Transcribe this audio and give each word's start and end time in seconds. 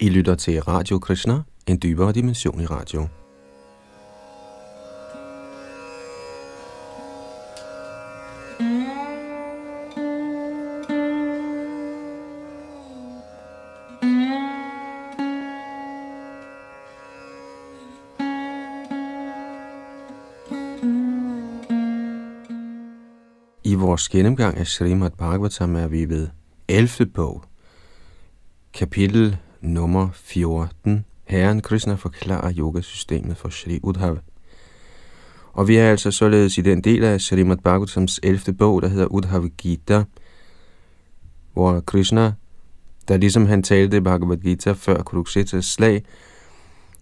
I 0.00 0.08
lytter 0.08 0.34
til 0.34 0.62
Radio 0.62 0.98
Krishna, 0.98 1.42
en 1.66 1.78
dybere 1.82 2.12
dimension 2.12 2.60
i 2.60 2.66
radio. 2.66 3.08
I 23.64 23.74
vores 23.74 24.08
gennemgang 24.08 24.56
af 24.56 24.66
Srimad 24.66 25.10
Bhagavatam 25.10 25.76
er 25.76 25.86
vi 25.88 26.08
ved 26.08 26.28
11. 26.68 27.06
bog, 27.06 27.42
kapitel 28.74 29.36
nummer 29.60 30.08
14. 30.12 31.04
Herren 31.24 31.60
Krishna 31.60 31.94
forklarer 31.94 32.52
yogasystemet 32.58 33.36
for 33.36 33.48
Shri 33.48 33.80
Udhav. 33.82 34.18
Og 35.52 35.68
vi 35.68 35.76
er 35.76 35.90
altså 35.90 36.10
således 36.10 36.58
i 36.58 36.60
den 36.60 36.80
del 36.80 37.04
af 37.04 37.20
Srimad 37.20 37.56
Bhagavatams 37.56 38.20
11. 38.22 38.52
bog, 38.52 38.82
der 38.82 38.88
hedder 38.88 39.06
Udhav 39.06 39.48
Gita, 39.48 40.04
hvor 41.52 41.80
Krishna, 41.80 42.32
der 43.08 43.16
ligesom 43.16 43.46
han 43.46 43.62
talte 43.62 44.00
Bhagavad 44.00 44.36
Gita 44.36 44.72
før 44.72 45.02
Kuruksetas 45.02 45.64
slag, 45.64 46.04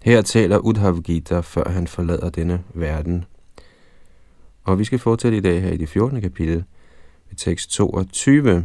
her 0.02 0.22
taler 0.22 0.58
Udhav 0.58 1.00
Gita, 1.02 1.40
før 1.40 1.68
han 1.68 1.86
forlader 1.86 2.30
denne 2.30 2.62
verden. 2.74 3.24
Og 4.64 4.78
vi 4.78 4.84
skal 4.84 4.98
fortsætte 4.98 5.38
i 5.38 5.40
dag 5.40 5.62
her 5.62 5.70
i 5.70 5.76
det 5.76 5.88
14. 5.88 6.20
kapitel, 6.20 6.64
ved 7.28 7.36
tekst 7.36 7.70
22, 7.70 8.64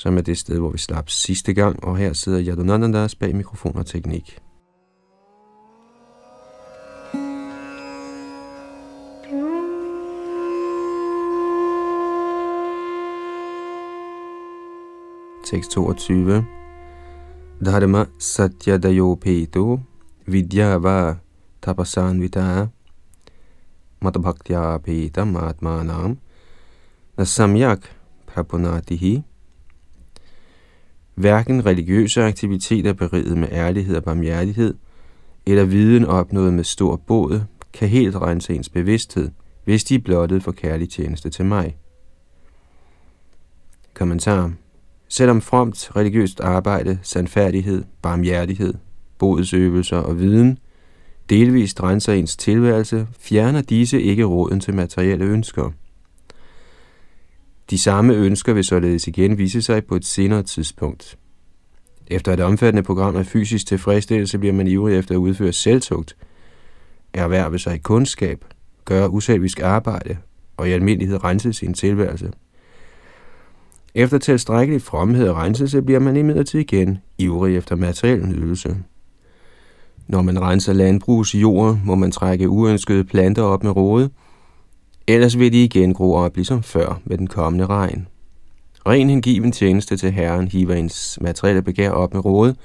som 0.00 0.16
er 0.16 0.20
det 0.20 0.38
sted, 0.38 0.58
hvor 0.58 0.70
vi 0.70 0.78
slap 0.78 1.10
sidste 1.10 1.52
gang, 1.52 1.84
og 1.84 1.96
her 1.96 2.12
sidder 2.12 2.40
Yadunandandas 2.46 3.14
bag 3.14 3.36
mikrofon 3.36 3.76
og 3.76 3.86
teknik. 3.86 4.38
Tekst 15.44 15.70
22. 15.70 16.44
Dharma 17.64 18.04
satyadayo 18.18 19.14
peto 19.14 19.80
vidyava 20.26 21.16
tapasanvita 21.62 22.66
matbhaktya 24.00 24.78
petam 24.78 25.36
atmanam 25.36 26.18
nasamyak 27.18 27.80
prapunatihi 28.26 29.29
Hverken 31.20 31.66
religiøse 31.66 32.22
aktiviteter 32.22 32.92
beriget 32.92 33.38
med 33.38 33.48
ærlighed 33.52 33.96
og 33.96 34.04
barmhjertighed, 34.04 34.74
eller 35.46 35.64
viden 35.64 36.04
opnået 36.04 36.52
med 36.52 36.64
stor 36.64 36.96
båd, 36.96 37.40
kan 37.72 37.88
helt 37.88 38.16
rense 38.16 38.54
ens 38.54 38.68
bevidsthed, 38.68 39.30
hvis 39.64 39.84
de 39.84 39.94
er 39.94 39.98
blottet 39.98 40.42
for 40.42 40.52
kærlig 40.52 40.90
tjeneste 40.90 41.30
til 41.30 41.44
mig. 41.44 41.76
Kommentar. 43.94 44.52
Selvom 45.08 45.40
fromt 45.40 45.96
religiøst 45.96 46.40
arbejde, 46.40 46.98
sandfærdighed, 47.02 47.84
barmhjertighed, 48.02 48.74
bodsøvelser 49.18 49.96
og 49.96 50.18
viden 50.18 50.58
delvist 51.30 51.82
renser 51.82 52.12
ens 52.12 52.36
tilværelse, 52.36 53.06
fjerner 53.18 53.62
disse 53.62 54.02
ikke 54.02 54.24
råden 54.24 54.60
til 54.60 54.74
materielle 54.74 55.24
ønsker. 55.24 55.70
De 57.70 57.78
samme 57.78 58.14
ønsker 58.14 58.52
vil 58.52 58.64
således 58.64 59.06
igen 59.06 59.38
vise 59.38 59.62
sig 59.62 59.84
på 59.84 59.96
et 59.96 60.04
senere 60.04 60.42
tidspunkt. 60.42 61.18
Efter 62.06 62.32
et 62.32 62.40
omfattende 62.40 62.82
program 62.82 63.16
af 63.16 63.26
fysisk 63.26 63.66
tilfredsstillelse 63.66 64.38
bliver 64.38 64.52
man 64.52 64.66
ivrig 64.66 64.98
efter 64.98 65.14
at 65.14 65.18
udføre 65.18 65.52
selvtugt, 65.52 66.16
erhverve 67.14 67.58
sig 67.58 67.82
kundskab, 67.82 68.44
gøre 68.84 69.10
uselvisk 69.10 69.60
arbejde 69.60 70.16
og 70.56 70.68
i 70.68 70.72
almindelighed 70.72 71.24
rense 71.24 71.52
sin 71.52 71.74
tilværelse. 71.74 72.30
Efter 73.94 74.18
tilstrækkelig 74.18 74.82
fromhed 74.82 75.28
og 75.28 75.36
renselse 75.36 75.82
bliver 75.82 76.00
man 76.00 76.16
imidlertid 76.16 76.60
igen 76.60 76.98
ivrig 77.18 77.56
efter 77.56 77.76
materiel 77.76 78.28
nydelse. 78.28 78.76
Når 80.08 80.22
man 80.22 80.40
renser 80.40 80.72
landbrugsjord, 80.72 81.78
må 81.84 81.94
man 81.94 82.12
trække 82.12 82.48
uønskede 82.48 83.04
planter 83.04 83.42
op 83.42 83.62
med 83.62 83.76
rode 83.76 84.10
ellers 85.06 85.38
vil 85.38 85.52
de 85.52 85.64
igen 85.64 85.94
gro 85.94 86.14
op 86.14 86.36
ligesom 86.36 86.62
før 86.62 87.00
med 87.04 87.18
den 87.18 87.26
kommende 87.26 87.66
regn. 87.66 88.08
Ren 88.86 89.10
hengiven 89.10 89.52
tjeneste 89.52 89.96
til 89.96 90.10
Herren 90.10 90.48
hiver 90.48 90.74
ens 90.74 91.18
materielle 91.20 91.62
begær 91.62 91.90
op 91.90 92.14
med 92.14 92.24
råde, 92.24 92.56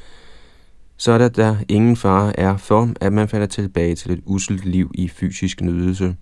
så 0.97 1.11
er 1.11 1.17
der, 1.17 1.29
der 1.29 1.55
ingen 1.67 1.95
fare 1.95 2.39
er 2.39 2.57
for, 2.57 2.89
at 3.01 3.13
man 3.13 3.27
falder 3.27 3.47
tilbage 3.47 3.95
til 3.95 4.11
et 4.11 4.21
uselt 4.25 4.65
liv 4.65 4.91
i 4.93 5.07
fysisk 5.07 5.61
nydelse. 5.61 6.15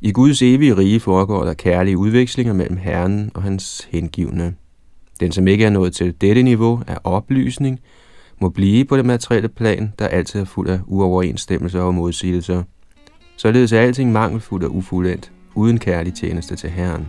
I 0.00 0.12
Guds 0.12 0.42
evige 0.42 0.76
rige 0.76 1.00
foregår 1.00 1.44
der 1.44 1.54
kærlige 1.54 1.98
udvekslinger 1.98 2.52
mellem 2.52 2.76
Herren 2.76 3.30
og 3.34 3.42
hans 3.42 3.88
hengivne. 3.90 4.54
Den, 5.20 5.32
som 5.32 5.48
ikke 5.48 5.64
er 5.64 5.70
nået 5.70 5.92
til 5.94 6.14
dette 6.20 6.42
niveau 6.42 6.82
af 6.86 6.98
oplysning, 7.04 7.80
må 8.40 8.48
blive 8.48 8.84
på 8.84 8.96
det 8.96 9.04
materielle 9.04 9.48
plan, 9.48 9.92
der 9.98 10.08
altid 10.08 10.40
er 10.40 10.44
fuld 10.44 10.68
af 10.68 10.80
uoverensstemmelser 10.86 11.80
og 11.80 11.94
modsigelser. 11.94 12.62
Således 13.36 13.72
er 13.72 13.80
alting 13.80 14.12
mangelfuldt 14.12 14.64
og 14.64 14.76
ufuldendt, 14.76 15.32
uden 15.54 15.78
kærlig 15.78 16.14
tjeneste 16.14 16.56
til 16.56 16.70
Herren. 16.70 17.08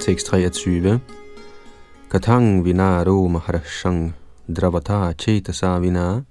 Tekst 0.00 0.26
23. 0.26 1.00
Katang 2.10 2.64
vinaro 2.64 3.28
maharashang 3.28 4.14
dravata 4.54 5.12
chetasa 5.12 5.78
vina 5.78 6.22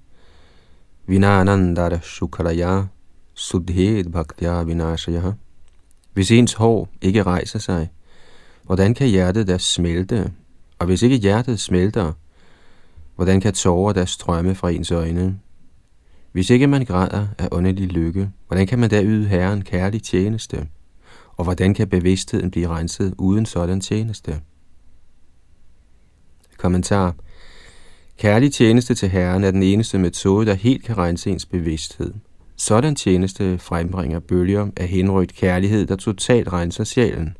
vinanandara 1.06 2.00
shukaraya 2.02 2.86
sudhed 3.34 4.04
bhaktya 4.04 4.62
vinashaya. 4.62 5.32
Hvis 6.12 6.30
ens 6.30 6.52
hår 6.52 6.88
ikke 7.02 7.22
rejser 7.22 7.58
sig, 7.58 7.90
hvordan 8.62 8.94
kan 8.94 9.08
hjertet 9.08 9.46
da 9.46 9.58
smelte? 9.58 10.32
Og 10.78 10.86
hvis 10.86 11.02
ikke 11.02 11.16
hjertet 11.16 11.60
smelter, 11.60 12.12
hvordan 13.16 13.40
kan 13.40 13.52
tårer 13.52 13.92
da 13.92 14.04
strømme 14.04 14.54
fra 14.54 14.70
ens 14.70 14.90
øjne? 14.90 15.38
Hvis 16.32 16.50
ikke 16.50 16.66
man 16.66 16.84
græder 16.84 17.26
af 17.38 17.48
åndelig 17.52 17.88
lykke, 17.88 18.30
hvordan 18.46 18.66
kan 18.66 18.78
man 18.78 18.90
da 18.90 19.02
yde 19.02 19.28
Herren 19.28 19.62
kærlig 19.62 20.02
tjeneste? 20.02 20.68
Og 21.36 21.44
hvordan 21.44 21.74
kan 21.74 21.88
bevidstheden 21.88 22.50
blive 22.50 22.68
renset 22.68 23.14
uden 23.18 23.46
sådan 23.46 23.80
tjeneste? 23.80 24.40
Kommentar. 26.58 27.14
Kærlig 28.18 28.52
tjeneste 28.52 28.94
til 28.94 29.08
Herren 29.08 29.44
er 29.44 29.50
den 29.50 29.62
eneste 29.62 29.98
metode, 29.98 30.46
der 30.46 30.54
helt 30.54 30.84
kan 30.84 30.98
rense 30.98 31.30
ens 31.30 31.46
bevidsthed. 31.46 32.12
Sådan 32.56 32.94
tjeneste 32.94 33.58
frembringer 33.58 34.18
bølger 34.18 34.66
af 34.76 34.88
henrygt 34.88 35.34
kærlighed, 35.34 35.86
der 35.86 35.96
totalt 35.96 36.52
renser 36.52 36.84
sjælen. 36.84 37.36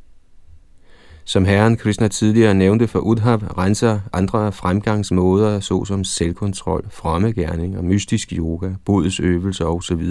Som 1.24 1.44
Herren 1.44 1.76
Krishna 1.76 2.08
tidligere 2.08 2.54
nævnte 2.54 2.88
for 2.88 2.98
Udhav, 2.98 3.38
renser 3.38 4.00
andre 4.12 4.52
fremgangsmåder, 4.52 5.60
såsom 5.60 6.04
selvkontrol, 6.04 6.86
fremmegærning 6.90 7.78
og 7.78 7.84
mystisk 7.84 8.32
yoga, 8.32 8.70
bodsøvelser 8.84 9.64
osv., 9.64 10.02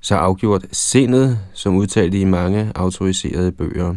så 0.00 0.14
afgjort 0.14 0.66
sindet, 0.72 1.38
som 1.52 1.76
udtalte 1.76 2.20
i 2.20 2.24
mange 2.24 2.72
autoriserede 2.74 3.52
bøger. 3.52 3.94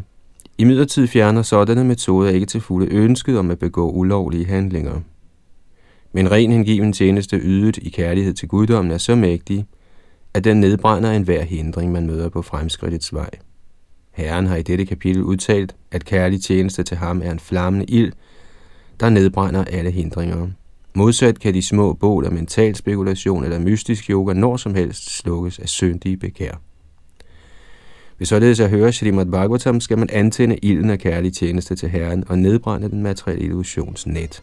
I 0.57 0.63
midlertid 0.63 1.07
fjerner 1.07 1.41
sådanne 1.41 1.83
metoder 1.83 2.29
ikke 2.29 2.45
til 2.45 2.61
fulde 2.61 2.87
ønsket 2.87 3.39
om 3.39 3.51
at 3.51 3.59
begå 3.59 3.91
ulovlige 3.91 4.45
handlinger. 4.45 5.01
Men 6.17 6.31
ren 6.31 6.51
hengiven 6.51 6.93
tjeneste 6.93 7.37
ydet 7.37 7.77
i 7.77 7.89
kærlighed 7.89 8.33
til 8.33 8.47
guddommen 8.47 8.91
er 8.91 8.97
så 8.97 9.15
mægtig, 9.15 9.65
at 10.33 10.43
den 10.43 10.59
nedbrænder 10.59 11.11
enhver 11.11 11.43
hindring, 11.43 11.91
man 11.91 12.07
møder 12.07 12.29
på 12.29 12.41
fremskridtets 12.41 13.13
vej. 13.13 13.29
Herren 14.11 14.45
har 14.47 14.55
i 14.55 14.61
dette 14.61 14.85
kapitel 14.85 15.23
udtalt, 15.23 15.75
at 15.91 16.05
kærlig 16.05 16.41
tjeneste 16.41 16.83
til 16.83 16.97
ham 16.97 17.21
er 17.23 17.31
en 17.31 17.39
flammende 17.39 17.85
ild, 17.85 18.13
der 18.99 19.09
nedbrænder 19.09 19.63
alle 19.63 19.91
hindringer. 19.91 20.47
Modsat 20.93 21.39
kan 21.39 21.53
de 21.53 21.67
små 21.67 21.93
bål 21.93 22.25
af 22.25 22.31
mental 22.31 22.75
spekulation 22.75 23.43
eller 23.43 23.59
mystisk 23.59 24.09
yoga 24.09 24.33
når 24.33 24.57
som 24.57 24.75
helst 24.75 25.17
slukkes 25.17 25.59
af 25.59 25.69
syndige 25.69 26.17
begær. 26.17 26.61
Hvis 28.17 28.27
således 28.27 28.59
at 28.59 28.69
høre 28.69 28.93
Srimad 28.93 29.25
Bhagavatam, 29.25 29.79
skal 29.79 29.97
man 29.97 30.09
antænde 30.11 30.57
ilden 30.61 30.89
af 30.89 30.99
kærlig 30.99 31.33
tjeneste 31.33 31.75
til 31.75 31.89
Herren 31.89 32.23
og 32.27 32.39
nedbrænde 32.39 32.89
den 32.89 33.03
materielle 33.03 33.45
illusionsnet. 33.45 34.13
net. 34.13 34.41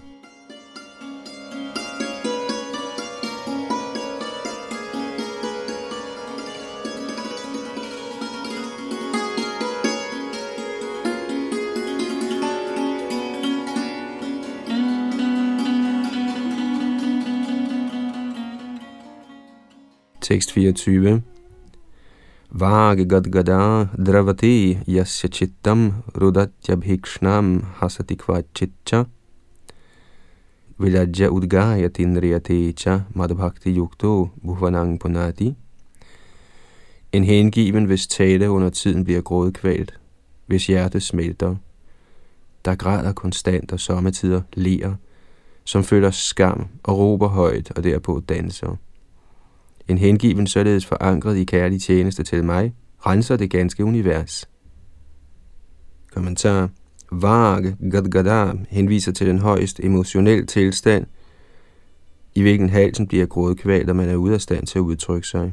Tekst 20.24 20.52
24. 20.52 21.22
Vag 22.50 23.08
gadgada 23.08 23.88
dravati 24.06 24.78
yasya 24.88 25.28
chittam 25.28 25.92
rudatyabhikshnam 26.16 27.62
hasati 27.80 28.16
chitta 28.54 29.04
vilajya 30.78 31.28
udgayatindriyate 31.28 32.72
cha 32.72 33.00
madbhakti 33.14 33.76
yukto 33.76 34.30
bhuvanang 34.42 34.98
punati. 34.98 35.54
En 37.12 37.24
hengiven, 37.24 37.84
hvis 37.84 38.06
tale 38.06 38.50
under 38.50 38.70
tiden 38.70 39.04
bliver 39.04 39.20
grådkvalt, 39.20 40.00
hvis 40.46 40.66
hjertet 40.66 41.02
smelter, 41.02 41.56
der 42.64 42.74
græder 42.74 43.12
konstant 43.12 43.72
og 43.72 43.80
sommetider 43.80 44.42
ler, 44.54 44.94
som 45.64 45.84
føler 45.84 46.10
skam 46.10 46.68
og 46.82 46.98
råber 46.98 47.28
højt 47.28 47.70
og 47.76 47.84
derpå 47.84 48.22
danser. 48.28 48.76
En 49.88 49.98
hengiven 49.98 50.46
således 50.46 50.86
forankret 50.86 51.36
i 51.36 51.44
kærlig 51.44 51.80
tjeneste 51.80 52.22
til 52.22 52.44
mig, 52.44 52.74
renser 53.06 53.36
det 53.36 53.50
ganske 53.50 53.84
univers. 53.84 54.48
Kommentar. 56.14 56.70
Varg 57.12 57.90
Gadgada 57.90 58.52
henviser 58.68 59.12
til 59.12 59.26
den 59.26 59.38
højst 59.38 59.80
emotionelle 59.80 60.46
tilstand, 60.46 61.06
i 62.34 62.42
hvilken 62.42 62.70
halsen 62.70 63.06
bliver 63.06 63.26
grådkvalt, 63.26 63.90
og 63.90 63.96
man 63.96 64.08
er 64.08 64.16
ude 64.16 64.34
af 64.34 64.40
stand 64.40 64.66
til 64.66 64.78
at 64.78 64.82
udtrykke 64.82 65.28
sig. 65.28 65.52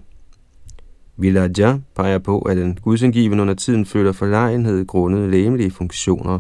Vilaja 1.18 1.80
peger 1.96 2.18
på, 2.18 2.40
at 2.40 2.58
en 2.58 2.78
gudsengiven 2.82 3.40
under 3.40 3.54
tiden 3.54 3.86
føler 3.86 4.12
forlegenhed 4.12 4.88
grundet 4.88 5.30
læmelige 5.30 5.72
funktioner 5.72 6.40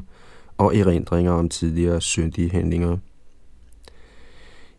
og 0.57 0.75
erindringer 0.75 1.31
om 1.31 1.49
tidligere 1.49 2.01
syndige 2.01 2.51
handlinger. 2.51 2.97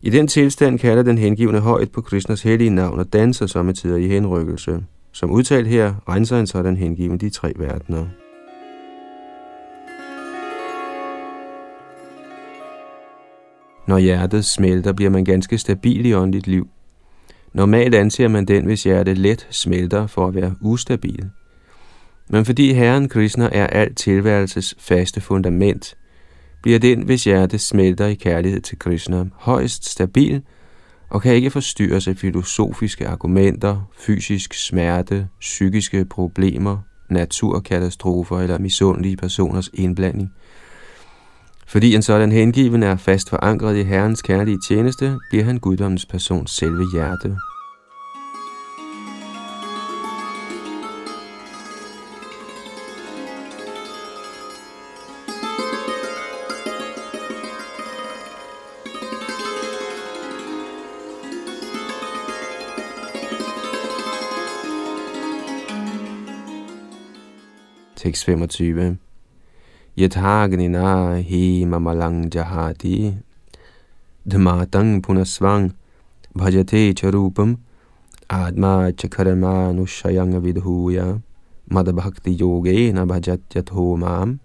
I 0.05 0.09
den 0.09 0.27
tilstand 0.27 0.79
kalder 0.79 1.03
den 1.03 1.17
hengivne 1.17 1.59
højt 1.59 1.91
på 1.91 2.01
Krishnas 2.01 2.43
hellige 2.43 2.69
navn 2.69 2.99
og 2.99 3.13
danser 3.13 3.47
sommetider 3.47 3.97
i 3.97 4.07
henrykkelse. 4.07 4.83
Som 5.11 5.31
udtalt 5.31 5.67
her, 5.67 5.93
renser 6.09 6.39
en 6.39 6.47
sådan 6.47 6.77
hengiven 6.77 7.17
de 7.17 7.29
tre 7.29 7.53
verdener. 7.55 8.05
Når 13.87 13.97
hjertet 13.97 14.45
smelter, 14.45 14.93
bliver 14.93 15.11
man 15.11 15.25
ganske 15.25 15.57
stabil 15.57 16.05
i 16.05 16.13
åndeligt 16.13 16.47
liv. 16.47 16.67
Normalt 17.53 17.95
anser 17.95 18.27
man 18.27 18.45
den, 18.45 18.65
hvis 18.65 18.83
hjertet 18.83 19.17
let 19.17 19.47
smelter, 19.49 20.07
for 20.07 20.27
at 20.27 20.35
være 20.35 20.55
ustabil. 20.61 21.29
Men 22.29 22.45
fordi 22.45 22.73
Herren 22.73 23.09
Krishna 23.09 23.49
er 23.51 23.67
alt 23.67 23.97
tilværelses 23.97 24.75
faste 24.79 25.21
fundament, 25.21 25.95
bliver 26.63 26.79
den, 26.79 27.01
hvis 27.01 27.23
hjerte 27.23 27.59
smelter 27.59 28.05
i 28.05 28.13
kærlighed 28.13 28.61
til 28.61 28.79
Krishna, 28.79 29.25
højst 29.35 29.89
stabil 29.89 30.41
og 31.09 31.21
kan 31.21 31.35
ikke 31.35 31.49
forstyrres 31.49 32.07
af 32.07 32.17
filosofiske 32.17 33.07
argumenter, 33.07 33.89
fysisk 33.97 34.53
smerte, 34.53 35.27
psykiske 35.39 36.05
problemer, 36.05 36.77
naturkatastrofer 37.09 38.39
eller 38.39 38.59
misundelige 38.59 39.17
personers 39.17 39.69
indblanding. 39.73 40.31
Fordi 41.67 41.95
en 41.95 42.01
sådan 42.01 42.31
hengiven 42.31 42.83
er 42.83 42.95
fast 42.95 43.29
forankret 43.29 43.77
i 43.77 43.83
Herrens 43.83 44.21
kærlige 44.21 44.59
tjeneste, 44.67 45.17
bliver 45.29 45.45
han 45.45 45.59
guddommens 45.59 46.05
persons 46.05 46.51
selve 46.51 46.85
hjerte. 46.93 47.37
Tekst 68.03 68.25
25. 68.25 68.97
Yathagnina 69.97 71.21
he 71.21 71.63
mamalang 71.65 72.29
jahati 72.29 73.15
dhamatang 74.27 75.01
punasvang 75.01 75.71
bhajate 76.35 76.93
charupam 76.99 77.59
atma 78.29 78.91
chakarama 78.91 79.71
nushayang 79.71 80.35
vidhuya 80.43 81.21
madabhakti 81.71 82.35
yogena 82.41 83.05
bhajatyatho 83.05 83.95
mam. 83.95 84.39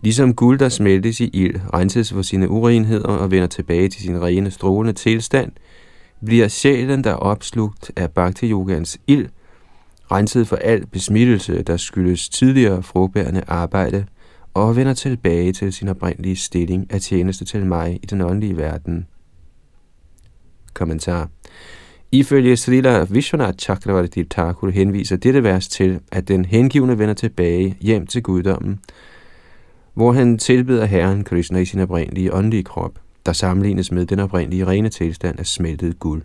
Ligesom 0.00 0.34
guld, 0.34 0.58
der 0.58 0.68
smeltes 0.68 1.20
i 1.20 1.30
ild, 1.32 1.60
renses 1.74 2.12
for 2.12 2.22
sine 2.22 2.48
urenheder 2.48 3.08
og 3.08 3.30
vender 3.30 3.46
tilbage 3.46 3.88
til 3.88 4.02
sin 4.02 4.22
rene, 4.22 4.50
strålende 4.50 4.92
tilstand, 4.92 5.52
bliver 6.24 6.48
sjælen, 6.48 7.04
der 7.04 7.10
er 7.10 7.14
opslugt 7.14 7.90
af 7.96 8.10
bhakti-yogans 8.10 8.98
ild, 9.06 9.28
renset 10.12 10.48
for 10.48 10.56
al 10.56 10.86
besmittelse, 10.86 11.62
der 11.62 11.76
skyldes 11.76 12.28
tidligere 12.28 12.82
frugtbærende 12.82 13.42
arbejde, 13.46 14.06
og 14.54 14.76
vender 14.76 14.94
tilbage 14.94 15.52
til 15.52 15.72
sin 15.72 15.88
oprindelige 15.88 16.36
stilling 16.36 16.86
af 16.90 17.00
tjeneste 17.00 17.44
til 17.44 17.66
mig 17.66 17.98
i 18.02 18.06
den 18.06 18.20
åndelige 18.20 18.56
verden. 18.56 19.06
Kommentar 20.74 21.28
Ifølge 22.12 22.56
Srila 22.56 23.06
Vishwanath 23.10 23.56
Chakravarti 23.58 24.24
Thakur 24.24 24.70
henviser 24.70 25.16
dette 25.16 25.42
vers 25.42 25.68
til, 25.68 26.00
at 26.12 26.28
den 26.28 26.44
hengivne 26.44 26.98
vender 26.98 27.14
tilbage 27.14 27.76
hjem 27.80 28.06
til 28.06 28.22
guddommen, 28.22 28.80
hvor 29.94 30.12
han 30.12 30.38
tilbeder 30.38 30.84
Herren 30.84 31.24
Krishna 31.24 31.58
i 31.58 31.64
sin 31.64 31.80
oprindelige 31.80 32.34
åndelige 32.34 32.64
krop, 32.64 32.98
der 33.26 33.32
sammenlignes 33.32 33.92
med 33.92 34.06
den 34.06 34.18
oprindelige 34.18 34.66
rene 34.66 34.88
tilstand 34.88 35.38
af 35.38 35.46
smeltet 35.46 35.98
guld. 35.98 36.22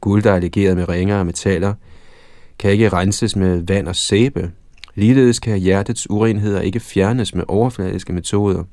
Guld, 0.00 0.22
der 0.22 0.32
er 0.32 0.40
legeret 0.40 0.76
med 0.76 0.88
ringer 0.88 1.18
og 1.18 1.26
metaller, 1.26 1.74
kan 2.58 2.70
ikke 2.70 2.88
renses 2.88 3.36
med 3.36 3.62
vand 3.66 3.88
og 3.88 3.96
sæbe. 3.96 4.50
Ligeledes 4.94 5.38
kan 5.38 5.58
hjertets 5.58 6.10
urenheder 6.10 6.60
ikke 6.60 6.80
fjernes 6.80 7.34
med 7.34 7.44
overfladiske 7.48 8.12
metoder. 8.12 8.64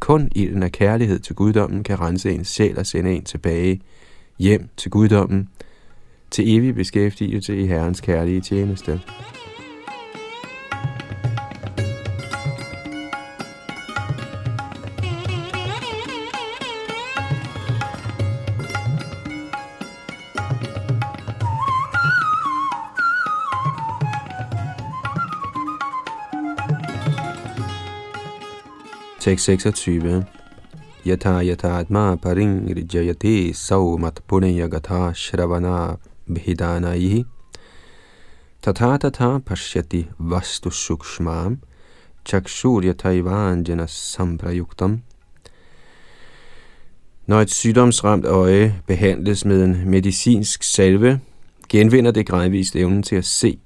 Kun 0.00 0.28
ilden 0.34 0.62
af 0.62 0.72
kærlighed 0.72 1.18
til 1.18 1.34
guddommen 1.34 1.84
kan 1.84 2.00
rense 2.00 2.30
ens 2.30 2.48
sjæl 2.48 2.78
og 2.78 2.86
sende 2.86 3.12
en 3.12 3.24
tilbage 3.24 3.80
hjem 4.38 4.68
til 4.76 4.90
guddommen, 4.90 5.48
til 6.30 6.56
evig 6.56 6.74
beskæftigelse 6.74 7.60
i 7.60 7.66
Herrens 7.66 8.00
kærlige 8.00 8.40
tjeneste. 8.40 9.00
Tekst 29.20 29.46
26. 29.46 30.24
Yata 31.04 31.42
yata 31.42 31.78
atma 31.78 32.16
paring 32.16 32.74
rijayati 32.74 33.52
saumat 33.52 34.20
punya 34.26 34.66
shravana 35.14 35.98
bhidanaihi 36.26 37.26
tata 38.62 38.96
tata 38.98 39.38
pashyati 39.44 40.08
vastu 40.18 40.70
sukshmam 40.70 41.58
chakshurya 42.24 42.94
taivanjana 42.94 43.86
samprayuktam 43.86 45.02
Når 47.26 47.40
et 47.40 47.50
sygdomsramt 47.50 48.24
øje 48.24 48.74
behandles 48.86 49.44
med 49.44 49.64
en 49.64 49.90
medicinsk 49.90 50.62
salve, 50.62 51.20
genvinder 51.68 52.10
det 52.10 52.26
gradvist 52.26 52.76
evnen 52.76 53.02
til 53.02 53.16
at 53.16 53.24
se 53.24 53.58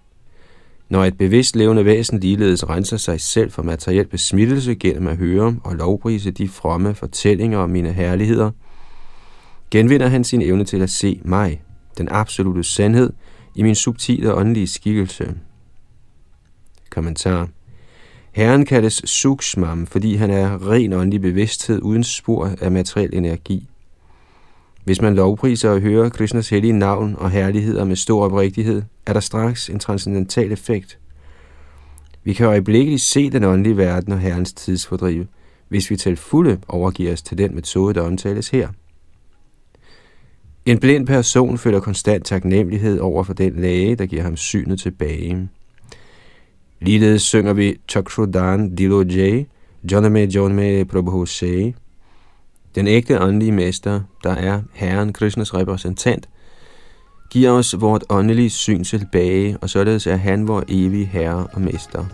når 0.89 1.05
et 1.05 1.19
bevidst 1.19 1.57
levende 1.57 1.85
væsen 1.85 2.21
ligeledes 2.21 2.69
renser 2.69 2.97
sig 2.97 3.21
selv 3.21 3.51
for 3.51 3.63
materiel 3.63 4.07
besmittelse 4.07 4.75
gennem 4.75 5.07
at 5.07 5.17
høre 5.17 5.57
og 5.65 5.75
lovprise 5.77 6.31
de 6.31 6.49
fromme 6.49 6.95
fortællinger 6.95 7.59
om 7.59 7.71
mine 7.71 7.93
herligheder, 7.93 8.51
genvinder 9.71 10.09
han 10.09 10.25
sin 10.25 10.43
evne 10.43 10.65
til 10.65 10.83
at 10.83 10.91
se 10.91 11.21
mig, 11.25 11.63
den 11.99 12.09
absolute 12.11 12.65
sandhed, 12.65 13.13
i 13.55 13.63
min 13.63 13.75
subtile 13.75 14.35
åndelige 14.35 14.67
skikkelse. 14.67 15.35
Kommentar. 16.91 17.49
Herren 18.33 18.65
kaldes 18.67 19.03
Sukshmam, 19.05 19.87
fordi 19.87 20.15
han 20.15 20.31
er 20.31 20.71
ren 20.71 20.93
åndelig 20.93 21.21
bevidsthed 21.21 21.83
uden 21.83 22.05
spor 22.05 22.51
af 22.61 22.71
materiel 22.71 23.15
energi. 23.15 23.69
Hvis 24.85 25.03
man 25.03 25.15
lovpriser 25.15 25.71
og 25.71 25.81
hører 25.81 26.09
Krishnas 26.09 26.49
hellige 26.49 26.73
navn 26.73 27.17
og 27.19 27.31
herligheder 27.31 27.85
med 27.85 27.97
stor 27.97 28.25
oprigtighed, 28.25 28.83
er 29.07 29.13
der 29.13 29.21
straks 29.21 29.71
en 29.71 29.79
transcendental 29.79 30.53
effekt. 30.53 30.99
Vi 32.25 32.33
kan 32.33 32.47
øjeblikkeligt 32.47 33.03
se 33.03 33.31
den 33.31 33.45
åndelige 33.45 33.77
verden 33.77 34.13
og 34.13 34.19
Herrens 34.19 34.53
tidsfordrive, 34.53 35.27
hvis 35.69 35.91
vi 35.91 35.97
til 35.97 36.17
fulde 36.17 36.59
overgiver 36.69 37.13
os 37.13 37.23
til 37.23 37.39
den 37.39 37.55
metode, 37.55 37.95
der 37.95 38.01
omtales 38.01 38.49
her. 38.49 38.69
En 40.67 40.79
blind 40.79 41.07
person 41.07 41.59
føler 41.59 41.81
konstant 41.81 42.25
taknemmelighed 42.25 42.99
over 42.99 43.23
for 43.23 43.35
den 43.35 43.61
læge, 43.61 43.97
der 43.97 44.07
giver 44.07 44.23
ham 44.23 44.37
synet 44.37 44.81
tilbage. 44.81 45.49
Ligeledes 46.81 47.23
synger 47.23 47.53
vi 47.53 47.77
Chakrudan 47.89 48.75
Dilo 48.75 49.03
Jay, 49.03 49.45
Joname 49.93 50.21
Joname 50.21 50.85
Prabhu 50.85 51.27
Sei, 51.27 51.75
den 52.75 52.87
ægte 52.87 53.21
åndelige 53.21 53.53
mester, 53.53 54.01
der 54.25 54.35
er 54.35 54.61
Herren 54.73 55.13
Krishnas 55.13 55.55
repræsentant, 55.55 56.29
giver 57.31 57.51
os 57.51 57.81
vort 57.81 58.05
åndelige 58.11 58.51
syn 58.51 58.85
tilbage, 58.85 59.59
og 59.61 59.71
således 59.71 60.07
er 60.07 60.17
han 60.17 60.49
vor 60.49 60.65
evige 60.69 61.07
herre 61.07 61.47
og 61.53 61.61
mester. 61.61 62.05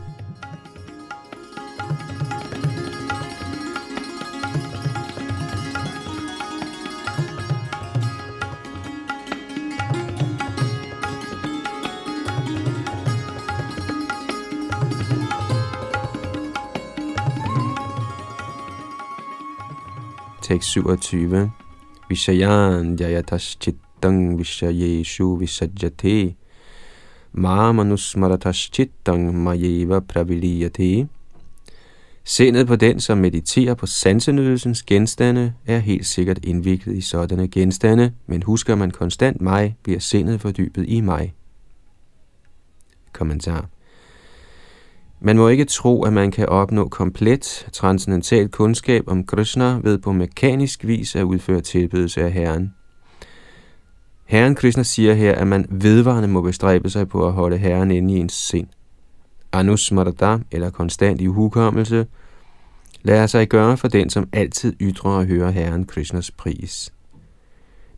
Tekst 20.51 20.71
27. 20.71 21.51
Vishayan 22.09 22.97
jayatas 22.97 23.57
chittang 23.61 24.39
vishayeshu 24.39 25.37
visajjate 25.39 26.35
mamanusmaratas 27.33 28.71
chittang 28.73 29.43
mayeva 29.45 30.01
praviliyate. 30.01 31.09
Sindet 32.25 32.67
på 32.67 32.77
den, 32.77 33.01
som 33.01 33.19
mediterer 33.19 33.75
på 33.75 33.87
sansenydelsens 33.87 34.83
genstande, 34.83 35.55
er 35.67 35.79
helt 35.79 36.07
sikkert 36.07 36.45
indviklet 36.45 36.97
i 36.97 37.01
sådanne 37.01 37.49
genstande, 37.49 38.13
men 38.27 38.43
husker 38.43 38.75
man 38.75 38.91
konstant 38.91 39.41
mig, 39.41 39.77
bliver 39.83 40.01
sindet 40.01 40.41
fordybet 40.41 40.85
i 40.89 41.01
mig. 41.01 41.35
Kommentar 43.13 43.69
man 45.21 45.37
må 45.37 45.49
ikke 45.49 45.65
tro, 45.65 46.03
at 46.03 46.13
man 46.13 46.31
kan 46.31 46.49
opnå 46.49 46.89
komplet 46.89 47.69
transcendental 47.73 48.49
kundskab 48.49 49.05
om 49.07 49.25
Krishna 49.25 49.79
ved 49.83 49.99
på 49.99 50.13
mekanisk 50.13 50.85
vis 50.85 51.17
at 51.17 51.23
udføre 51.23 51.61
tilbedelse 51.61 52.23
af 52.23 52.33
Herren. 52.33 52.75
Herren 54.25 54.55
Krishna 54.55 54.83
siger 54.83 55.15
her, 55.15 55.35
at 55.35 55.47
man 55.47 55.67
vedvarende 55.71 56.29
må 56.29 56.41
bestræbe 56.41 56.91
sig 56.91 57.09
på 57.09 57.27
at 57.27 57.33
holde 57.33 57.59
Herren 57.59 57.91
inde 57.91 58.15
i 58.15 58.19
ens 58.19 58.33
sind. 58.33 58.67
Anusmarada, 59.53 60.39
eller 60.51 60.71
konstant 60.71 61.21
i 61.21 61.27
hukommelse, 61.27 62.07
lader 63.03 63.27
sig 63.27 63.49
gøre 63.49 63.77
for 63.77 63.89
den, 63.89 64.11
som 64.11 64.29
altid 64.33 64.77
ytrer 64.81 65.11
og 65.11 65.25
hører 65.25 65.51
Herren 65.51 65.85
Krishnas 65.85 66.31
pris. 66.31 66.93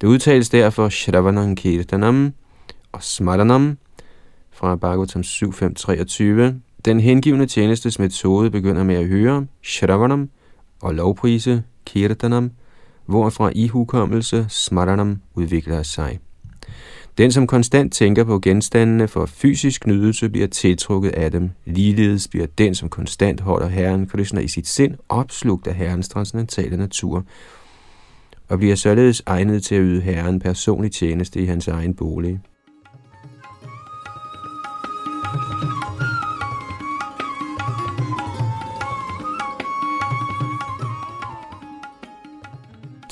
Det 0.01 0.07
udtales 0.07 0.49
derfor 0.49 0.89
Shravanam 0.89 1.57
Kirtanam 1.57 2.33
og 2.93 3.03
Smaranam 3.03 3.79
fra 4.51 4.77
Bhagavatam 4.77 5.23
7.5.23, 5.23 6.72
den 6.85 7.01
hengivende 7.01 7.47
tjenestes 7.47 7.99
metode 7.99 8.51
begynder 8.51 8.85
med 8.85 8.95
at 8.95 9.07
høre 9.07 9.47
Shravanam 9.63 10.31
og 10.83 10.95
lovprise 10.95 11.63
Kirtanam, 11.87 12.51
hvorfra 13.07 13.51
i 13.55 13.69
hukommelse 13.69 14.47
Smaranam 14.49 15.21
udvikler 15.35 15.83
sig. 15.83 16.19
Den, 17.19 17.33
som 17.33 17.47
konstant 17.47 17.93
tænker 17.93 18.25
på 18.25 18.39
genstandene 18.39 19.09
for 19.09 19.27
fysisk 19.27 19.87
nydelse, 19.87 20.29
bliver 20.29 20.47
tiltrukket 20.47 21.11
af 21.11 21.31
dem. 21.31 21.51
Ligeledes 21.65 22.29
bliver 22.29 22.47
den, 22.47 22.75
som 22.75 22.89
konstant 22.89 23.41
holder 23.41 23.69
Herren 23.69 24.07
Krishna 24.07 24.41
i 24.41 24.49
sit 24.49 24.69
sind, 24.69 24.95
opslugt 25.09 25.67
af 25.67 25.75
Herrens 25.75 26.09
transcendentale 26.09 26.77
natur, 26.77 27.25
og 28.49 28.59
bliver 28.59 28.75
således 28.77 29.23
egnet 29.27 29.63
til 29.63 29.75
at 29.75 29.83
yde 29.85 30.01
Herren 30.01 30.41
personlig 30.41 30.93
tjeneste 30.93 31.41
i 31.41 31.47
hans 31.47 31.69
egen 31.69 31.95
bolig. 31.95 32.41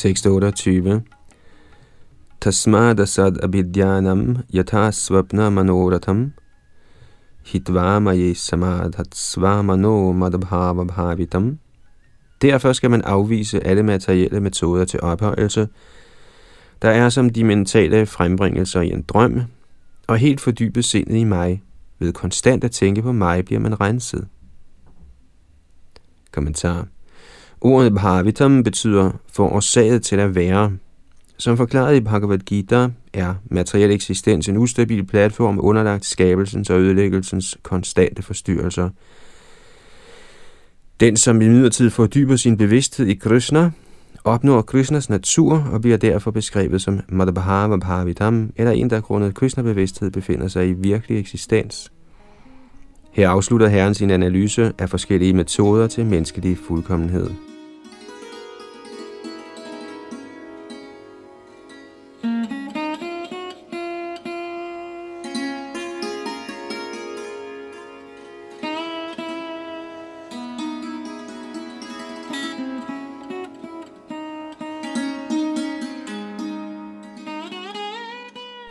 Tekst 0.00 0.26
28. 0.26 1.02
Tasmadasad 2.40 3.36
abhidyanam 3.42 4.36
yatha 4.54 4.90
svapna 4.90 5.50
manoratham 5.50 6.32
hitvamaye 7.44 8.34
samadhat 8.34 9.14
svamano 9.14 10.12
madabhava 10.12 10.84
bhavitam. 10.84 11.58
Derfor 12.42 12.72
skal 12.72 12.90
man 12.90 13.02
afvise 13.02 13.66
alle 13.66 13.82
materielle 13.82 14.40
metoder 14.40 14.84
til 14.84 15.00
ophøjelse, 15.00 15.68
der 16.82 16.90
er 16.90 17.08
som 17.08 17.30
de 17.30 17.44
mentale 17.44 18.06
frembringelser 18.06 18.80
i 18.80 18.90
en 18.90 19.02
drøm, 19.02 19.40
og 20.06 20.18
helt 20.18 20.40
fordybet 20.40 20.84
sindet 20.84 21.16
i 21.16 21.24
mig. 21.24 21.62
Ved 21.98 22.12
konstant 22.12 22.64
at 22.64 22.70
tænke 22.70 23.02
på 23.02 23.12
mig 23.12 23.44
bliver 23.44 23.60
man 23.60 23.80
renset. 23.80 24.28
Kommentar 26.32 26.86
Ordet 27.60 27.94
bhavitam 27.94 28.62
betyder 28.62 29.10
forårsaget 29.32 30.02
til 30.02 30.16
at 30.16 30.34
være. 30.34 30.72
Som 31.36 31.56
forklaret 31.56 31.96
i 31.96 32.00
Bhagavad 32.00 32.38
Gita 32.38 32.88
er 33.12 33.34
materiel 33.50 33.90
eksistens 33.90 34.48
en 34.48 34.56
ustabil 34.56 35.06
platform 35.06 35.58
underlagt 35.62 36.04
skabelsens 36.04 36.70
og 36.70 36.80
ødelæggelsens 36.80 37.58
konstante 37.62 38.22
forstyrrelser. 38.22 38.88
Den, 41.00 41.16
som 41.16 41.42
i 41.42 41.48
midlertid 41.48 41.90
fordyber 41.90 42.36
sin 42.36 42.56
bevidsthed 42.56 43.06
i 43.06 43.14
Krishna, 43.14 43.70
opnår 44.24 44.62
Krishnas 44.62 45.10
natur 45.10 45.68
og 45.72 45.80
bliver 45.80 45.96
derfor 45.96 46.30
beskrevet 46.30 46.82
som 46.82 47.00
Madhabhava 47.08 47.76
Bhavitam, 47.76 48.52
eller 48.56 48.72
en, 48.72 48.90
der 48.90 49.00
grundet 49.00 49.34
Krishna-bevidsthed 49.34 50.10
befinder 50.10 50.48
sig 50.48 50.68
i 50.68 50.72
virkelig 50.72 51.18
eksistens. 51.18 51.92
Her 53.12 53.28
afslutter 53.28 53.68
Herren 53.68 53.94
sin 53.94 54.10
analyse 54.10 54.72
af 54.78 54.90
forskellige 54.90 55.32
metoder 55.32 55.86
til 55.86 56.06
menneskelig 56.06 56.58
fuldkommenhed. 56.68 57.49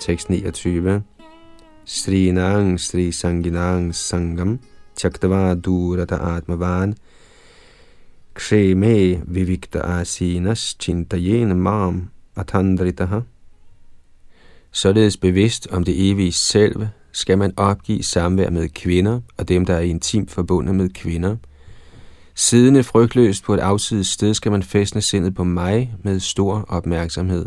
Tekst 0.10 0.30
29. 0.30 1.04
Srinang 1.86 2.80
Sri 2.80 3.12
Sanginang 3.12 3.96
Sangam 3.96 4.60
Chaktava 4.96 5.54
Durata 5.54 6.16
Atmavan 6.16 6.96
Ksheme 8.34 9.22
Vivikta 9.28 10.00
Asinas 10.00 10.76
Chintayen 10.80 11.60
Mam 11.60 12.10
Atandritaha 12.36 13.20
Således 14.72 15.18
bevidst 15.18 15.68
om 15.72 15.84
det 15.84 16.12
evige 16.12 16.32
selv, 16.32 16.88
skal 17.12 17.38
man 17.38 17.54
opgive 17.58 18.04
samvær 18.04 18.50
med 18.50 18.70
kvinder 18.70 19.22
og 19.38 19.50
dem, 19.50 19.66
der 19.66 19.74
er 19.74 19.80
intimt 19.80 20.32
forbundet 20.32 20.76
med 20.76 20.90
kvinder. 20.90 21.36
Siddende 22.36 22.84
frygtløst 22.84 23.44
på 23.44 23.54
et 23.54 23.60
afsides 23.60 24.08
sted 24.08 24.34
skal 24.34 24.52
man 24.52 24.64
fæstne 24.64 25.02
sindet 25.02 25.36
på 25.36 25.44
mig 25.44 25.96
med 26.04 26.20
stor 26.20 26.66
opmærksomhed. 26.68 27.46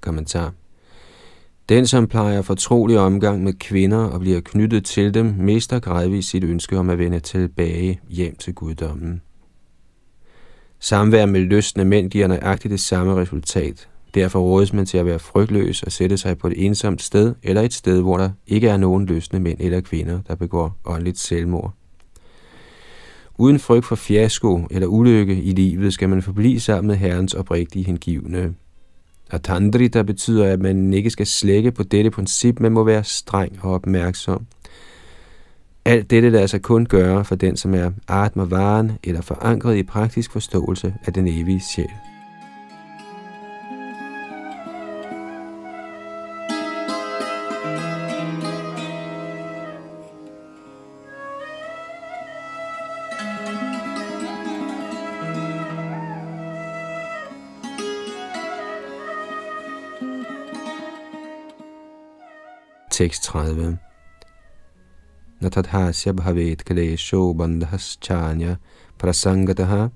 Kommentar 0.00 0.52
den, 1.68 1.86
som 1.86 2.06
plejer 2.06 2.42
fortrolig 2.42 2.98
omgang 2.98 3.44
med 3.44 3.52
kvinder 3.52 3.98
og 3.98 4.20
bliver 4.20 4.40
knyttet 4.40 4.84
til 4.84 5.14
dem, 5.14 5.34
mister 5.38 5.78
gradvist 5.78 6.30
sit 6.30 6.44
ønske 6.44 6.78
om 6.78 6.90
at 6.90 6.98
vende 6.98 7.20
tilbage 7.20 8.00
hjem 8.08 8.36
til 8.36 8.54
guddommen. 8.54 9.22
Samvær 10.80 11.26
med 11.26 11.40
lystne 11.40 11.84
mænd 11.84 12.10
giver 12.10 12.26
nøjagtigt 12.26 12.72
det 12.72 12.80
samme 12.80 13.14
resultat. 13.14 13.88
Derfor 14.14 14.40
rådes 14.40 14.72
man 14.72 14.86
til 14.86 14.98
at 14.98 15.06
være 15.06 15.18
frygtløs 15.18 15.82
og 15.82 15.92
sætte 15.92 16.18
sig 16.18 16.38
på 16.38 16.46
et 16.46 16.64
ensomt 16.66 17.02
sted, 17.02 17.34
eller 17.42 17.62
et 17.62 17.72
sted, 17.72 18.00
hvor 18.00 18.16
der 18.16 18.30
ikke 18.46 18.68
er 18.68 18.76
nogen 18.76 19.06
lystne 19.06 19.40
mænd 19.40 19.58
eller 19.60 19.80
kvinder, 19.80 20.20
der 20.28 20.34
begår 20.34 20.76
åndeligt 20.84 21.18
selvmord. 21.18 21.72
Uden 23.38 23.58
frygt 23.58 23.86
for 23.86 23.96
fiasko 23.96 24.66
eller 24.70 24.86
ulykke 24.86 25.42
i 25.42 25.52
livet 25.52 25.92
skal 25.92 26.08
man 26.08 26.22
forblive 26.22 26.60
sammen 26.60 26.86
med 26.86 26.96
Herrens 26.96 27.34
oprigtige 27.34 27.84
hengivne. 27.84 28.54
Atandri, 29.30 29.88
der 29.88 30.02
betyder, 30.02 30.52
at 30.52 30.60
man 30.60 30.92
ikke 30.92 31.10
skal 31.10 31.26
slække 31.26 31.72
på 31.72 31.82
dette 31.82 32.10
princip, 32.10 32.60
men 32.60 32.72
må 32.72 32.84
være 32.84 33.04
streng 33.04 33.58
og 33.62 33.72
opmærksom. 33.72 34.46
Alt 35.84 36.10
dette 36.10 36.30
lader 36.30 36.46
sig 36.46 36.62
kun 36.62 36.86
gøre 36.86 37.24
for 37.24 37.34
den, 37.34 37.56
som 37.56 37.74
er 37.74 37.90
atmavaren 38.08 38.92
eller 39.04 39.20
forankret 39.20 39.76
i 39.76 39.82
praktisk 39.82 40.32
forståelse 40.32 40.94
af 41.06 41.12
den 41.12 41.28
evige 41.28 41.62
sjæl. 41.74 42.15
Tekst 62.96 63.24
30. 63.24 63.78
Natadhasya 65.42 66.12
bhavet 66.12 66.64
kalesho 66.64 67.34
bandhaschanya 67.34 68.56
prasangataha 68.98 69.90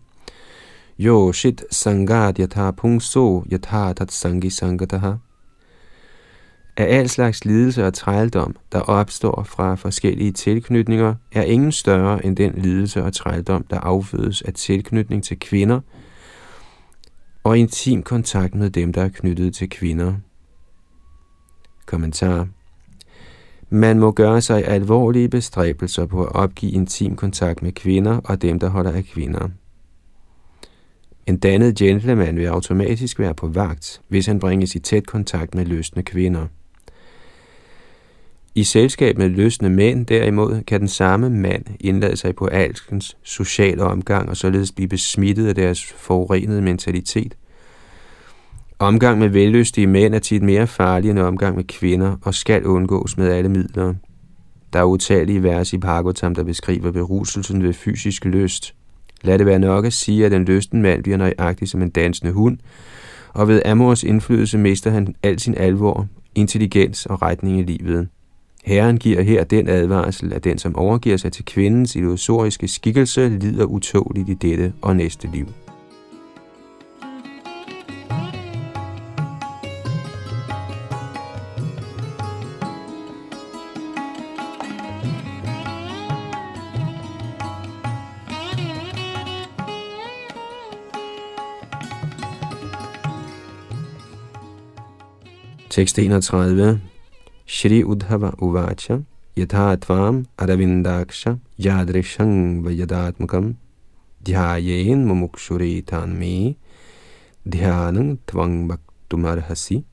jo 0.99 1.33
shit 1.33 1.64
sangat 1.71 2.37
yatha 2.38 2.73
pungso 2.73 3.45
yatha 3.50 3.95
tat 3.95 4.12
sangi 4.12 4.50
sangataha 4.50 5.16
Af 6.76 6.99
al 6.99 7.09
slags 7.09 7.45
lidelse 7.45 7.87
og 7.87 7.95
trældom, 7.95 8.57
der 8.73 8.80
opstår 8.80 9.42
fra 9.42 9.75
forskellige 9.75 10.33
tilknytninger, 10.33 11.14
er 11.33 11.42
ingen 11.42 11.73
større 11.73 12.26
end 12.26 12.37
den 12.37 12.52
lidelse 12.57 13.04
og 13.04 13.12
trældom, 13.12 13.64
der 13.71 13.80
affødes 13.80 14.42
af 14.42 14.54
tilknytning 14.54 15.25
til 15.25 15.38
kvinder 15.38 15.80
og 17.45 17.59
intim 17.59 18.02
kontakt 18.02 18.54
med 18.54 18.71
dem, 18.71 18.92
der 18.92 19.02
er 19.02 19.09
knyttet 19.09 19.54
til 19.54 19.71
kvinder. 19.71 20.14
Kommentar 21.87 22.49
man 23.71 23.99
må 23.99 24.11
gøre 24.12 24.41
sig 24.41 24.69
alvorlige 24.69 25.29
bestræbelser 25.29 26.07
på 26.07 26.25
at 26.25 26.33
opgive 26.35 26.73
intim 26.73 27.17
kontakt 27.17 27.62
med 27.62 27.73
kvinder 27.73 28.21
og 28.25 28.43
dem, 28.43 28.59
der 28.59 28.69
holder 28.69 28.93
af 28.93 29.05
kvinder. 29.05 29.49
En 31.27 31.37
dannet 31.37 31.77
gentleman 31.77 32.37
vil 32.37 32.47
automatisk 32.47 33.19
være 33.19 33.35
på 33.35 33.49
vagt, 33.49 34.00
hvis 34.09 34.27
han 34.27 34.41
bringes 34.41 34.75
i 34.75 34.79
tæt 34.79 35.07
kontakt 35.07 35.55
med 35.55 35.65
løsne 35.65 36.03
kvinder. 36.03 36.47
I 38.55 38.65
selskab 38.65 39.19
med 39.19 39.29
løsne 39.29 39.69
mænd 39.69 40.07
derimod 40.07 40.62
kan 40.62 40.81
den 40.81 40.89
samme 40.89 41.31
mand 41.31 41.65
indlade 41.81 42.17
sig 42.17 42.35
på 42.35 42.47
alskens 42.47 43.17
sociale 43.23 43.83
omgang 43.83 44.29
og 44.29 44.37
således 44.37 44.73
blive 44.73 44.89
besmittet 44.89 45.49
af 45.49 45.55
deres 45.55 45.85
forurenede 45.85 46.62
mentalitet. 46.62 47.37
Omgang 48.81 49.19
med 49.19 49.29
vellystige 49.29 49.87
mænd 49.87 50.15
er 50.15 50.19
tit 50.19 50.43
mere 50.43 50.67
farlig 50.67 51.11
end 51.11 51.19
omgang 51.19 51.57
med 51.57 51.65
kvinder 51.65 52.17
og 52.23 52.35
skal 52.35 52.67
undgås 52.67 53.17
med 53.17 53.29
alle 53.29 53.49
midler. 53.49 53.95
Der 54.73 54.79
er 54.79 54.85
utallige 54.85 55.43
vers 55.43 55.73
i 55.73 55.79
Bhagavatam, 55.79 56.35
der 56.35 56.43
beskriver 56.43 56.91
beruselsen 56.91 57.63
ved 57.63 57.73
fysisk 57.73 58.25
lyst. 58.25 58.75
Lad 59.23 59.39
det 59.39 59.47
være 59.47 59.59
nok 59.59 59.85
at 59.85 59.93
sige, 59.93 60.27
at 60.27 60.33
en 60.33 60.45
lysten 60.45 60.83
mand 60.83 61.03
bliver 61.03 61.19
nøjagtig 61.19 61.69
som 61.69 61.83
en 61.83 61.91
dansende 61.91 62.33
hund, 62.33 62.59
og 63.33 63.49
ved 63.49 63.63
Amors 63.67 64.03
indflydelse 64.03 64.59
mister 64.59 64.91
han 64.91 65.15
al 65.23 65.41
sin 65.41 65.55
alvor, 65.55 66.07
intelligens 66.35 67.07
og 67.07 67.23
retning 67.23 67.59
i 67.59 67.63
livet. 67.63 68.09
Herren 68.65 68.99
giver 68.99 69.23
her 69.23 69.45
den 69.45 69.69
advarsel, 69.69 70.33
at 70.33 70.45
den, 70.45 70.59
som 70.59 70.77
overgiver 70.77 71.17
sig 71.17 71.33
til 71.33 71.45
kvindens 71.45 71.97
illusoriske 71.97 72.69
skikkelse, 72.69 73.29
lider 73.29 73.65
utåligt 73.65 74.29
i 74.29 74.35
dette 74.35 74.73
og 74.83 74.97
næste 74.97 75.29
liv. 75.33 75.47
Tekst 95.71 95.99
31. 95.99 96.81
Shri 97.47 97.85
Udhava 97.85 98.35
Uvacha 98.43 99.05
Yatha 99.37 99.77
Tvam 99.77 100.27
Aravindaksha 100.37 101.39
Yadrishang 101.61 102.65
Vayadatmakam 102.65 103.55
Dhyayen 104.25 105.07
Mumukshuri 105.07 105.85
Tanme 105.87 106.57
Dhyanang 107.49 108.19
Tvang 108.27 108.69
Bhaktumarhasi 108.69 109.85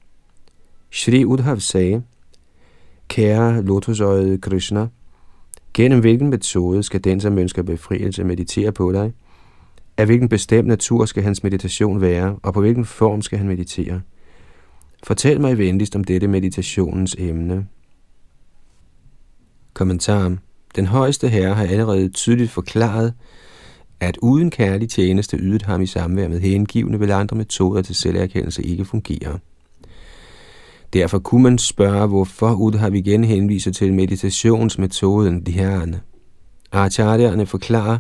Shri 0.89 1.25
Udhav 1.25 1.59
sagde, 1.59 2.03
Kære 3.07 3.61
lotusøjet 3.61 4.41
Krishna, 4.41 4.87
gennem 5.73 5.99
hvilken 5.99 6.29
metode 6.29 6.83
skal 6.83 7.03
den, 7.03 7.19
som 7.19 7.37
ønsker 7.37 7.63
befrielse, 7.63 8.23
meditere 8.23 8.71
på 8.71 8.91
dig? 8.91 9.13
Af 9.97 10.05
hvilken 10.05 10.29
bestemt 10.29 10.67
natur 10.67 11.05
skal 11.05 11.23
hans 11.23 11.43
meditation 11.43 12.01
være, 12.01 12.35
og 12.43 12.53
på 12.53 12.61
hvilken 12.61 12.85
form 12.85 13.21
skal 13.21 13.37
han 13.37 13.47
meditere? 13.47 14.01
Fortæl 15.03 15.41
mig 15.41 15.57
venligst 15.57 15.95
om 15.95 16.03
dette 16.03 16.27
meditationens 16.27 17.15
emne. 17.19 17.67
Kommentar. 19.73 20.37
Den 20.75 20.85
højeste 20.85 21.29
herre 21.29 21.53
har 21.53 21.65
allerede 21.65 22.09
tydeligt 22.09 22.51
forklaret, 22.51 23.13
at 23.99 24.17
uden 24.21 24.51
kærlig 24.51 24.89
tjeneste 24.89 25.37
ydet 25.37 25.61
ham 25.61 25.81
i 25.81 25.85
samvær 25.85 26.27
med 26.27 26.39
hengivne 26.39 26.99
vil 26.99 27.11
andre 27.11 27.37
metoder 27.37 27.81
til 27.81 27.95
selverkendelse 27.95 28.63
ikke 28.63 28.85
fungere. 28.85 29.39
Derfor 30.93 31.19
kunne 31.19 31.43
man 31.43 31.57
spørge, 31.57 32.07
hvorfor 32.07 32.77
har 32.77 32.89
vi 32.89 32.99
igen 32.99 33.23
henviser 33.23 33.71
til 33.71 33.93
meditationsmetoden 33.93 35.43
dhyana. 35.45 35.99
Acharyerne 36.71 37.45
forklarer, 37.45 37.97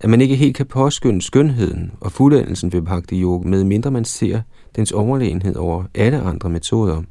at 0.00 0.10
man 0.10 0.20
ikke 0.20 0.36
helt 0.36 0.56
kan 0.56 0.66
påskynde 0.66 1.22
skønheden 1.22 1.92
og 2.00 2.12
fuldendelsen 2.12 2.72
ved 2.72 2.82
bhakti 2.82 3.22
yoga, 3.22 3.48
med 3.48 3.64
mindre 3.64 3.90
man 3.90 4.04
ser 4.04 4.40
dens 4.76 4.92
overlegenhed 4.92 5.56
over 5.56 5.84
alle 5.94 6.20
andre 6.20 6.50
metoder. 6.50 7.02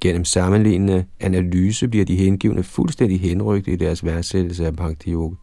Gennem 0.00 0.24
sammenlignende 0.24 1.04
analyse 1.20 1.88
bliver 1.88 2.04
de 2.04 2.16
hengivne 2.16 2.62
fuldstændig 2.62 3.20
henrygt 3.20 3.68
i 3.68 3.76
deres 3.76 4.04
værdsættelse 4.04 4.66
af 4.66 4.76
bhakti 4.76 5.12
yoga. 5.12 5.34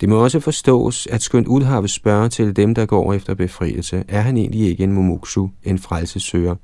Det 0.00 0.08
må 0.08 0.22
også 0.22 0.40
forstås, 0.40 1.06
at 1.06 1.22
skønt 1.22 1.46
Udhavet 1.46 1.90
spørger 1.90 2.28
til 2.28 2.56
dem, 2.56 2.74
der 2.74 2.86
går 2.86 3.12
efter 3.12 3.34
befrielse, 3.34 4.04
er 4.08 4.20
han 4.20 4.36
egentlig 4.36 4.60
ikke 4.60 4.84
en 4.84 4.92
mumuksu, 4.92 5.48
en 5.64 5.78
frelsesøger. 5.78 6.54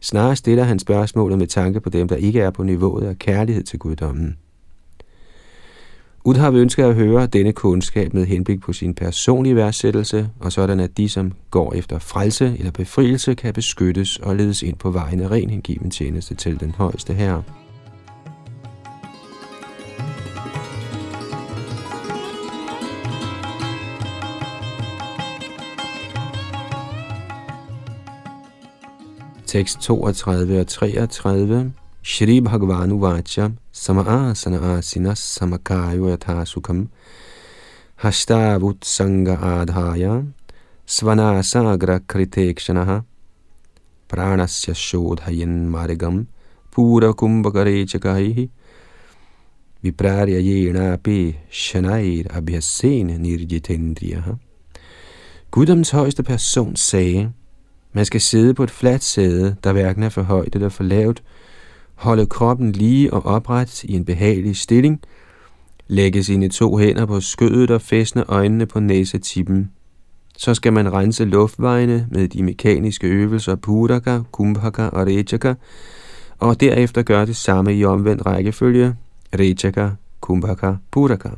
Snarere 0.00 0.36
stiller 0.36 0.64
han 0.64 0.78
spørgsmålet 0.78 1.38
med 1.38 1.46
tanke 1.46 1.80
på 1.80 1.90
dem, 1.90 2.08
der 2.08 2.16
ikke 2.16 2.40
er 2.40 2.50
på 2.50 2.62
niveauet 2.62 3.06
af 3.06 3.18
kærlighed 3.18 3.62
til 3.62 3.78
guddommen. 3.78 4.36
Udhav 6.24 6.54
ønsker 6.54 6.88
at 6.88 6.94
høre 6.94 7.26
denne 7.26 7.52
kundskab 7.52 8.14
med 8.14 8.26
henblik 8.26 8.60
på 8.60 8.72
sin 8.72 8.94
personlige 8.94 9.56
værdsættelse, 9.56 10.30
og 10.40 10.52
sådan 10.52 10.80
at 10.80 10.96
de, 10.96 11.08
som 11.08 11.32
går 11.50 11.72
efter 11.74 11.98
frelse 11.98 12.56
eller 12.58 12.70
befrielse, 12.70 13.34
kan 13.34 13.54
beskyttes 13.54 14.16
og 14.16 14.36
ledes 14.36 14.62
ind 14.62 14.76
på 14.76 14.90
vejen 14.90 15.20
af 15.20 15.30
ren 15.30 15.50
hengiven 15.50 15.90
tjeneste 15.90 16.34
til 16.34 16.60
den 16.60 16.70
højeste 16.70 17.14
herre. 17.14 17.42
Tekst 29.46 29.80
32 29.80 30.60
og 30.60 30.66
33 30.66 31.72
Shri 32.04 32.40
Bhagavanu 32.40 33.00
Vacha 33.00 33.48
Sama'asana 33.78 34.58
asinas 34.78 35.20
samakayo 35.20 36.10
yatha 36.10 36.44
sukham. 36.44 36.88
Hashtavut 38.02 38.84
sanga 38.84 39.36
adhaya. 39.36 40.26
Svanasagra 40.84 42.00
kritekshanaha 42.00 43.04
Pranasya 44.08 44.74
shodhayan 44.74 45.68
margam 45.68 46.26
Pura 46.72 47.12
kumbhakarechakaihi 47.12 48.48
Viprarya 49.84 50.40
yenapi 50.42 51.36
shanair 51.48 52.26
abhyasen 52.34 53.06
nirjitendriyaha. 53.06 54.38
Guddoms 55.52 55.90
højeste 55.90 56.22
person 56.22 56.76
sagde, 56.76 57.32
man 57.92 58.04
skal 58.04 58.20
sidde 58.20 58.54
på 58.54 58.62
et 58.62 58.70
fladt 58.70 59.04
sæde, 59.04 59.56
der 59.64 59.72
hverken 59.72 60.02
er 60.02 60.08
for 60.08 60.22
højt 60.22 60.54
eller 60.54 60.68
for 60.68 60.84
lavt, 60.84 61.22
holde 61.98 62.26
kroppen 62.26 62.72
lige 62.72 63.12
og 63.12 63.26
opret 63.26 63.84
i 63.84 63.92
en 63.92 64.04
behagelig 64.04 64.56
stilling, 64.56 65.00
lægge 65.88 66.24
sine 66.24 66.48
to 66.48 66.76
hænder 66.76 67.06
på 67.06 67.20
skødet 67.20 67.70
og 67.70 67.82
fæstne 67.82 68.24
øjnene 68.28 68.66
på 68.66 68.80
næsetippen. 68.80 69.70
Så 70.36 70.54
skal 70.54 70.72
man 70.72 70.92
rense 70.92 71.24
luftvejene 71.24 72.06
med 72.10 72.28
de 72.28 72.42
mekaniske 72.42 73.06
øvelser 73.06 73.56
Puraka, 73.56 74.20
Kumbhaka 74.32 74.82
og 74.82 75.06
Rechaka, 75.06 75.54
og 76.38 76.60
derefter 76.60 77.02
gøre 77.02 77.26
det 77.26 77.36
samme 77.36 77.74
i 77.74 77.84
omvendt 77.84 78.26
rækkefølge, 78.26 78.94
Rechaka, 79.38 79.90
Kumbhaka, 80.20 80.72
Puraka. 80.90 81.30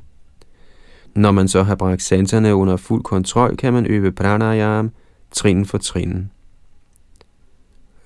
Når 1.14 1.30
man 1.30 1.48
så 1.48 1.62
har 1.62 1.74
bragt 1.74 2.02
sanserne 2.02 2.54
under 2.54 2.76
fuld 2.76 3.02
kontrol, 3.02 3.56
kan 3.56 3.72
man 3.72 3.86
øve 3.86 4.12
pranayam 4.12 4.90
trin 5.30 5.64
for 5.64 5.78
trin. 5.78 6.30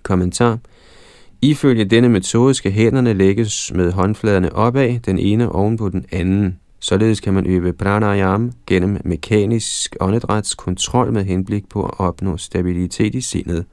Kommentar 0.03 0.59
Ifølge 1.45 1.85
denne 1.85 2.09
metode 2.09 2.55
skal 2.55 2.73
hænderne 2.73 3.13
lægges 3.13 3.73
med 3.75 3.93
håndfladerne 3.93 4.53
opad, 4.53 4.99
den 4.99 5.19
ene 5.19 5.53
oven 5.53 5.77
på 5.77 5.89
den 5.89 6.05
anden. 6.13 6.59
Således 6.81 7.21
kan 7.21 7.35
man 7.35 7.47
øve 7.47 7.73
pranayam 7.73 8.53
gennem 8.67 9.01
mekanisk 9.05 9.97
åndedrætskontrol 10.01 11.13
med 11.13 11.25
henblik 11.25 11.69
på 11.69 11.85
at 11.85 12.01
opnå 12.01 12.37
stabilitet 12.37 13.15
i 13.15 13.21
sindet. 13.21 13.65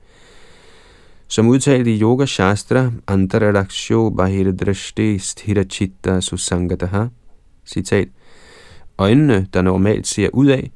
Som 1.28 1.48
udtalt 1.48 1.88
i 1.88 2.02
Yoga 2.02 2.26
Shastra, 2.26 2.92
Antaralaksho 3.08 4.10
Bahiradrashti 4.10 5.20
Sthirachitta 5.20 6.22
Susangataha, 6.22 7.06
citat, 7.66 8.08
Øjnene, 8.98 9.48
der 9.54 9.62
normalt 9.62 10.08
ser 10.08 10.30
ud 10.34 10.48
af, 10.48 10.72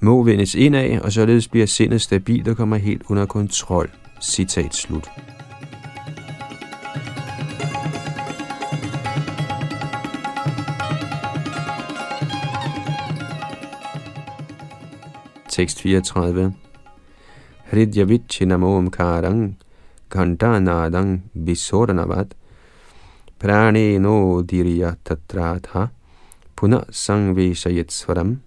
må 0.00 0.22
vendes 0.22 0.54
indad, 0.54 1.00
og 1.00 1.12
således 1.12 1.48
bliver 1.48 1.66
sindet 1.66 2.02
stabilt 2.02 2.48
og 2.48 2.56
kommer 2.56 2.76
helt 2.76 3.02
under 3.08 3.26
kontrol. 3.26 3.90
Citat 4.22 4.74
slut. 4.74 5.08
Tekst 15.58 15.80
34. 15.80 16.52
Hridya 17.72 18.04
Vichinamom 18.04 18.90
Karang 18.90 19.56
kandanadang 20.08 21.22
visodanavat 21.34 22.34
prane 23.40 23.98
no 23.98 24.42
diriya 24.42 24.94
tatratha 25.04 25.86
puna 26.56 26.84
sangveshayet 26.90 27.92
svaram. 27.92 28.40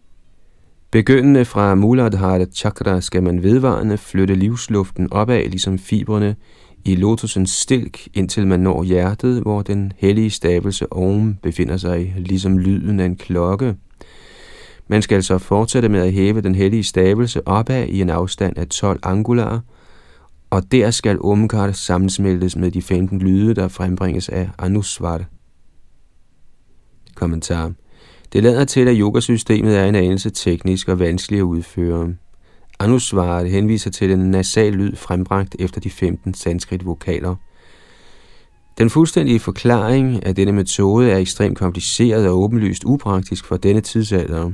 Begyndende 0.91 1.45
fra 1.45 1.76
Muladhara 1.76 2.45
chakra 2.45 3.02
skal 3.02 3.24
man 3.24 3.43
vedvarende 3.43 3.97
flytte 3.97 4.36
livsluften 4.36 5.13
opad, 5.13 5.50
ligesom 5.50 5.80
fibrene 5.80 6.36
i 6.86 6.95
lotusens 6.95 7.52
stilk, 7.52 8.08
indtil 8.13 8.47
man 8.47 8.60
når 8.60 8.84
hjertet, 8.84 9.41
hvor 9.41 9.62
den 9.62 9.93
hellige 9.97 10.30
stavelse 10.30 10.93
Om 10.93 11.36
befinder 11.43 11.78
sig, 11.78 12.13
ligesom 12.17 12.58
lyden 12.58 13.00
af 13.00 13.06
en 13.06 13.15
klokke. 13.15 13.76
Man 14.91 15.01
skal 15.01 15.15
altså 15.15 15.38
fortsætte 15.38 15.89
med 15.89 15.99
at 15.99 16.13
hæve 16.13 16.41
den 16.41 16.56
hellige 16.56 16.84
stavelse 16.84 17.47
opad 17.47 17.88
i 17.88 18.01
en 18.01 18.10
afstand 18.10 18.58
af 18.58 18.67
12 18.67 18.99
angularer, 19.04 19.60
og 20.49 20.71
der 20.71 20.91
skal 20.91 21.21
Omkar 21.21 21.71
sammensmeltes 21.71 22.56
med 22.56 22.71
de 22.71 22.82
15 22.82 23.19
lyde, 23.19 23.54
der 23.54 23.67
frembringes 23.67 24.30
af 24.30 24.49
Anusvar. 24.60 25.23
Kommentar. 27.15 27.71
Det 28.34 28.43
lader 28.43 28.65
til, 28.65 28.88
at 28.88 28.95
yogasystemet 28.97 29.77
er 29.77 29.86
en 29.86 29.95
anelse 29.95 30.30
teknisk 30.30 30.88
og 30.88 30.99
vanskelig 30.99 31.39
at 31.39 31.43
udføre. 31.43 32.13
Anusvar 32.80 33.43
henviser 33.43 33.89
til 33.89 34.12
en 34.12 34.32
nasal 34.32 34.73
lyd 34.73 34.95
frembragt 34.95 35.56
efter 35.60 35.82
de 35.82 35.89
15 35.89 36.34
sanskrit 36.34 36.86
vokaler. 36.86 37.36
Den 38.77 38.89
fuldstændige 38.89 39.39
forklaring 39.39 40.25
af 40.25 40.36
denne 40.36 40.51
metode 40.51 41.12
er 41.12 41.17
ekstremt 41.17 41.58
kompliceret 41.58 42.27
og 42.27 42.43
åbenlyst 42.43 42.84
upraktisk 42.86 43.45
for 43.45 43.58
denne 43.58 43.82
tidsalder. 43.82 44.51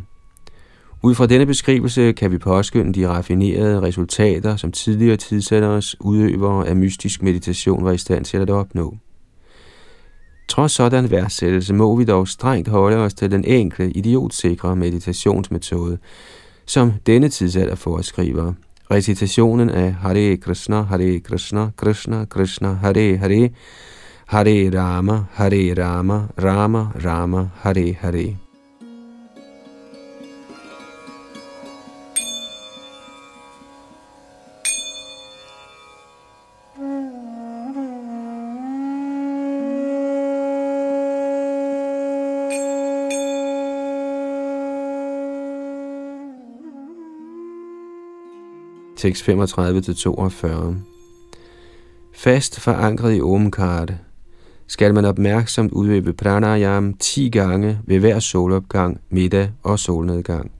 Ud 1.03 1.15
fra 1.15 1.25
denne 1.25 1.45
beskrivelse 1.45 2.11
kan 2.11 2.31
vi 2.31 2.37
påskynde 2.37 2.93
de 2.93 3.07
raffinerede 3.07 3.81
resultater, 3.81 4.55
som 4.55 4.71
tidligere 4.71 5.17
tidsalders 5.17 5.95
udøvere 6.01 6.67
af 6.67 6.75
mystisk 6.75 7.23
meditation 7.23 7.85
var 7.85 7.91
i 7.91 7.97
stand 7.97 8.25
til 8.25 8.37
at 8.37 8.49
opnå. 8.49 8.97
Trods 10.49 10.71
sådan 10.71 11.11
værdsættelse 11.11 11.73
må 11.73 11.95
vi 11.95 12.03
dog 12.03 12.27
strengt 12.27 12.67
holde 12.67 12.97
os 12.97 13.13
til 13.13 13.31
den 13.31 13.43
enkle, 13.45 13.91
idiotsikre 13.91 14.75
meditationsmetode, 14.75 15.97
som 16.65 16.93
denne 17.05 17.29
tidsalder 17.29 17.75
foreskriver. 17.75 18.53
Recitationen 18.91 19.69
af 19.69 19.93
Hare 19.93 20.37
Krishna, 20.37 20.81
Hare 20.81 21.19
Krishna, 21.19 21.69
Krishna 21.77 22.25
Krishna, 22.25 22.73
Hare 22.73 23.17
Hare, 23.17 23.49
Hare 24.25 24.79
Rama, 24.79 25.23
Hare 25.33 25.73
Rama, 25.83 26.21
Rama 26.43 26.87
Rama, 27.05 27.47
Hare 27.55 27.93
Hare. 27.99 28.46
Tekst 49.07 49.29
35-42. 49.29 50.75
Fast 52.13 52.59
forankret 52.59 53.17
i 53.17 53.21
Omkart 53.21 53.93
skal 54.67 54.93
man 54.93 55.05
opmærksomt 55.05 55.71
udøve 55.71 56.13
pranayam 56.13 56.93
10 56.93 57.29
gange 57.29 57.79
ved 57.85 57.99
hver 57.99 58.19
solopgang, 58.19 59.01
middag 59.09 59.49
og 59.63 59.79
solnedgang. 59.79 60.51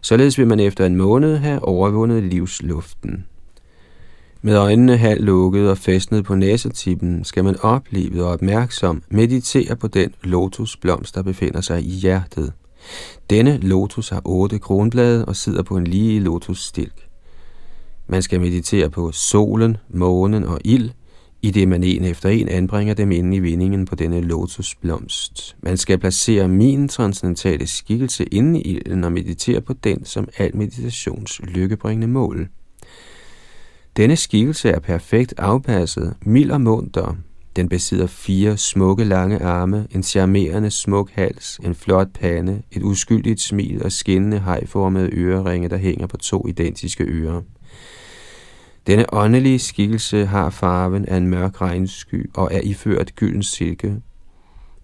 Således 0.00 0.38
vil 0.38 0.46
man 0.46 0.60
efter 0.60 0.86
en 0.86 0.96
måned 0.96 1.36
have 1.36 1.64
overvundet 1.64 2.22
livsluften. 2.22 3.24
Med 4.42 4.56
øjnene 4.56 4.96
halvt 4.96 5.24
lukket 5.24 5.70
og 5.70 5.78
fæstnet 5.78 6.24
på 6.24 6.34
næsetippen 6.34 7.24
skal 7.24 7.44
man 7.44 7.60
oplevet 7.60 8.22
og 8.22 8.30
opmærksom 8.30 9.02
meditere 9.08 9.76
på 9.76 9.88
den 9.88 10.12
lotusblomst, 10.22 11.14
der 11.14 11.22
befinder 11.22 11.60
sig 11.60 11.82
i 11.82 11.90
hjertet. 11.90 12.52
Denne 13.30 13.58
lotus 13.58 14.08
har 14.08 14.22
otte 14.24 14.58
kronblade 14.58 15.24
og 15.24 15.36
sidder 15.36 15.62
på 15.62 15.76
en 15.76 15.86
lige 15.86 16.20
lotusstilk. 16.20 17.05
Man 18.08 18.22
skal 18.22 18.40
meditere 18.40 18.90
på 18.90 19.12
solen, 19.12 19.76
månen 19.88 20.44
og 20.44 20.60
ild, 20.64 20.90
i 21.42 21.50
det 21.50 21.68
man 21.68 21.84
en 21.84 22.04
efter 22.04 22.28
en 22.28 22.48
anbringer 22.48 22.94
dem 22.94 23.12
ind 23.12 23.34
i 23.34 23.38
vindingen 23.38 23.84
på 23.84 23.94
denne 23.94 24.20
lotusblomst. 24.20 25.56
Man 25.62 25.76
skal 25.76 25.98
placere 25.98 26.48
min 26.48 26.88
transcendentale 26.88 27.66
skikkelse 27.66 28.24
inde 28.24 28.62
i 28.62 28.76
ilden 28.76 29.04
og 29.04 29.12
meditere 29.12 29.60
på 29.60 29.72
den 29.72 30.04
som 30.04 30.28
al 30.38 30.56
meditations 30.56 31.40
lykkebringende 31.44 32.06
mål. 32.06 32.48
Denne 33.96 34.16
skikkelse 34.16 34.68
er 34.68 34.78
perfekt 34.78 35.34
afpasset, 35.38 36.14
mild 36.22 36.50
og 36.50 36.60
munter. 36.60 37.16
Den 37.56 37.68
besidder 37.68 38.06
fire 38.06 38.56
smukke 38.56 39.04
lange 39.04 39.42
arme, 39.42 39.86
en 39.90 40.02
charmerende 40.02 40.70
smuk 40.70 41.10
hals, 41.12 41.60
en 41.64 41.74
flot 41.74 42.08
pande, 42.14 42.62
et 42.72 42.82
uskyldigt 42.82 43.40
smil 43.40 43.84
og 43.84 43.92
skinnende 43.92 44.38
hejformede 44.38 45.10
øreringe, 45.12 45.68
der 45.68 45.76
hænger 45.76 46.06
på 46.06 46.16
to 46.16 46.48
identiske 46.48 47.04
ører. 47.04 47.42
Denne 48.86 49.14
åndelige 49.14 49.58
skikkelse 49.58 50.26
har 50.26 50.50
farven 50.50 51.04
af 51.04 51.16
en 51.16 51.26
mørk 51.26 51.60
regnsky 51.60 52.30
og 52.34 52.48
er 52.52 52.60
iført 52.60 53.14
gylden 53.14 53.42
silke. 53.42 53.96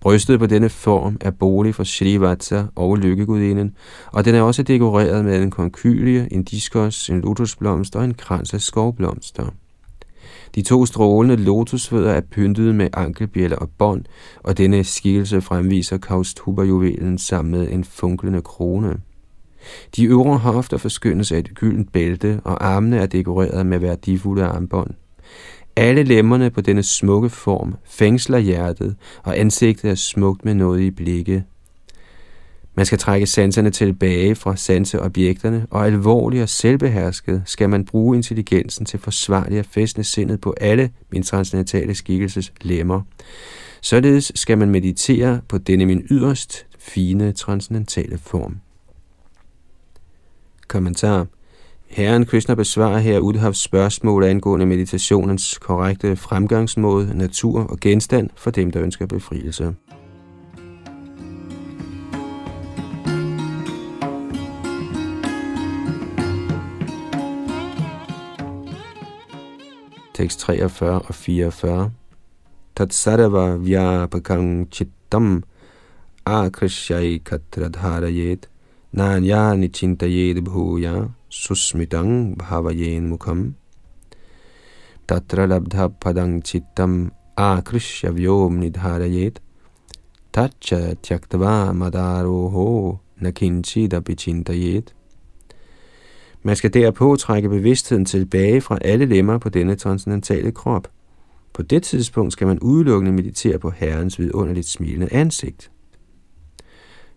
Brystet 0.01 0.39
på 0.39 0.47
denne 0.47 0.69
form 0.69 1.17
er 1.21 1.31
bolig 1.31 1.75
for 1.75 1.85
Shrivatsa 1.85 2.63
og 2.75 2.97
lykkegudinden, 2.97 3.75
og 4.13 4.25
den 4.25 4.35
er 4.35 4.43
også 4.43 4.63
dekoreret 4.63 5.25
med 5.25 5.43
en 5.43 5.51
konkylie, 5.51 6.29
en 6.33 6.45
diskos, 6.45 7.11
en 7.11 7.21
lotusblomst 7.21 7.97
og 7.97 8.05
en 8.05 8.15
krans 8.15 8.55
af 8.55 8.61
skovblomster. 8.61 9.47
De 10.55 10.63
to 10.63 10.87
strålende 10.87 11.37
lotusfødder 11.37 12.13
er 12.13 12.21
pyntet 12.21 12.75
med 12.75 12.89
ankelbjæller 12.93 13.57
og 13.57 13.71
bånd, 13.79 14.05
og 14.43 14.59
denne 14.59 14.85
skikkelse 14.85 15.41
fremviser 15.41 15.99
kaustubajuvelen 15.99 17.19
sammen 17.19 17.51
med 17.51 17.71
en 17.71 17.85
funklende 17.85 18.43
krone. 18.43 18.97
De 19.97 20.05
øvre 20.05 20.39
hofter 20.39 20.77
forskyndes 20.77 21.33
af 21.33 21.39
et 21.39 21.55
gyldent 21.55 21.93
bælte, 21.93 22.41
og 22.45 22.67
armene 22.67 22.97
er 22.97 23.07
dekoreret 23.07 23.67
med 23.67 23.79
værdifulde 23.79 24.45
armbånd. 24.45 24.91
Alle 25.77 26.03
lemmerne 26.03 26.51
på 26.51 26.61
denne 26.61 26.83
smukke 26.83 27.31
form 27.31 27.75
fængsler 27.85 28.39
hjertet, 28.39 28.97
og 29.23 29.39
ansigtet 29.39 29.91
er 29.91 29.95
smukt 29.95 30.45
med 30.45 30.55
noget 30.55 30.81
i 30.81 30.91
blikket. 30.91 31.43
Man 32.75 32.87
skal 32.87 32.99
trække 32.99 33.27
sanserne 33.27 33.71
tilbage 33.71 34.35
fra 34.35 34.57
sanseobjekterne, 34.57 35.67
og 35.71 35.87
alvorlig 35.87 36.43
og 36.43 36.49
selvbehersket 36.49 37.43
skal 37.47 37.71
man 37.71 37.85
bruge 37.85 38.17
intelligensen 38.17 38.87
til 38.87 38.99
forsvarlig 38.99 39.59
at 39.59 39.67
fæstne 39.67 40.05
sindet 40.05 40.41
på 40.41 40.55
alle 40.61 40.91
min 41.13 41.23
transcendentale 41.23 41.95
skikkelses 41.95 42.53
lemmer. 42.61 43.01
Således 43.81 44.33
skal 44.35 44.59
man 44.59 44.71
meditere 44.71 45.41
på 45.49 45.59
denne 45.59 45.87
min 45.87 46.07
yderst 46.11 46.67
fine 46.79 47.33
transcendentale 47.33 48.19
form. 48.19 48.57
Kommentar. 50.73 51.27
Herren 51.87 52.27
Krishna 52.27 52.55
besvarer 52.55 52.99
her 52.99 53.19
Udhavs 53.19 53.63
spørgsmål 53.63 54.25
angående 54.25 54.67
meditationens 54.67 55.59
korrekte 55.59 56.17
fremgangsmåde, 56.17 57.19
natur 57.19 57.61
og 57.61 57.81
genstand 57.81 58.31
for 58.37 58.51
dem, 58.51 58.71
der 58.71 58.83
ønsker 58.83 59.07
befrielse. 59.07 59.75
Tekst 70.15 70.41
43 70.41 71.03
og 71.03 71.15
44 71.15 71.91
Tatsarava 72.77 73.57
vyapakang 73.57 74.69
chittam 74.73 75.43
akrishyai 76.27 77.19
katradharayet 77.19 78.52
Nanyani 78.95 79.69
chintayed 79.69 80.45
bhuya 80.45 81.09
susmitang 81.31 82.37
bhavayen 82.37 83.09
mukham 83.09 83.55
tatra 85.09 85.47
labdha 85.47 85.89
padang 85.99 86.43
chittam 86.43 87.11
akrishya 87.39 88.11
vyom 88.13 88.61
nidharayet 88.61 89.39
Tatcha 90.31 90.95
tyaktava 91.01 91.73
madaroho 91.73 92.99
nakinchidapi 93.23 94.15
chintayet 94.15 94.93
Man 96.43 96.57
skal 96.57 96.75
derpå 96.75 97.17
trække 97.17 97.49
bevidstheden 97.49 98.05
tilbage 98.05 98.61
fra 98.61 98.79
alle 98.81 99.07
lemmer 99.07 99.39
på 99.39 99.49
denne 99.49 99.75
transcendentale 99.75 100.53
krop. 100.53 100.89
På 101.53 101.63
det 101.63 101.83
tidspunkt 101.83 102.33
skal 102.33 102.47
man 102.47 102.59
udelukkende 102.59 103.13
meditere 103.13 103.59
på 103.59 103.71
Herrens 103.71 104.19
vidunderligt 104.19 104.69
smilende 104.69 105.09
ansigt. 105.13 105.71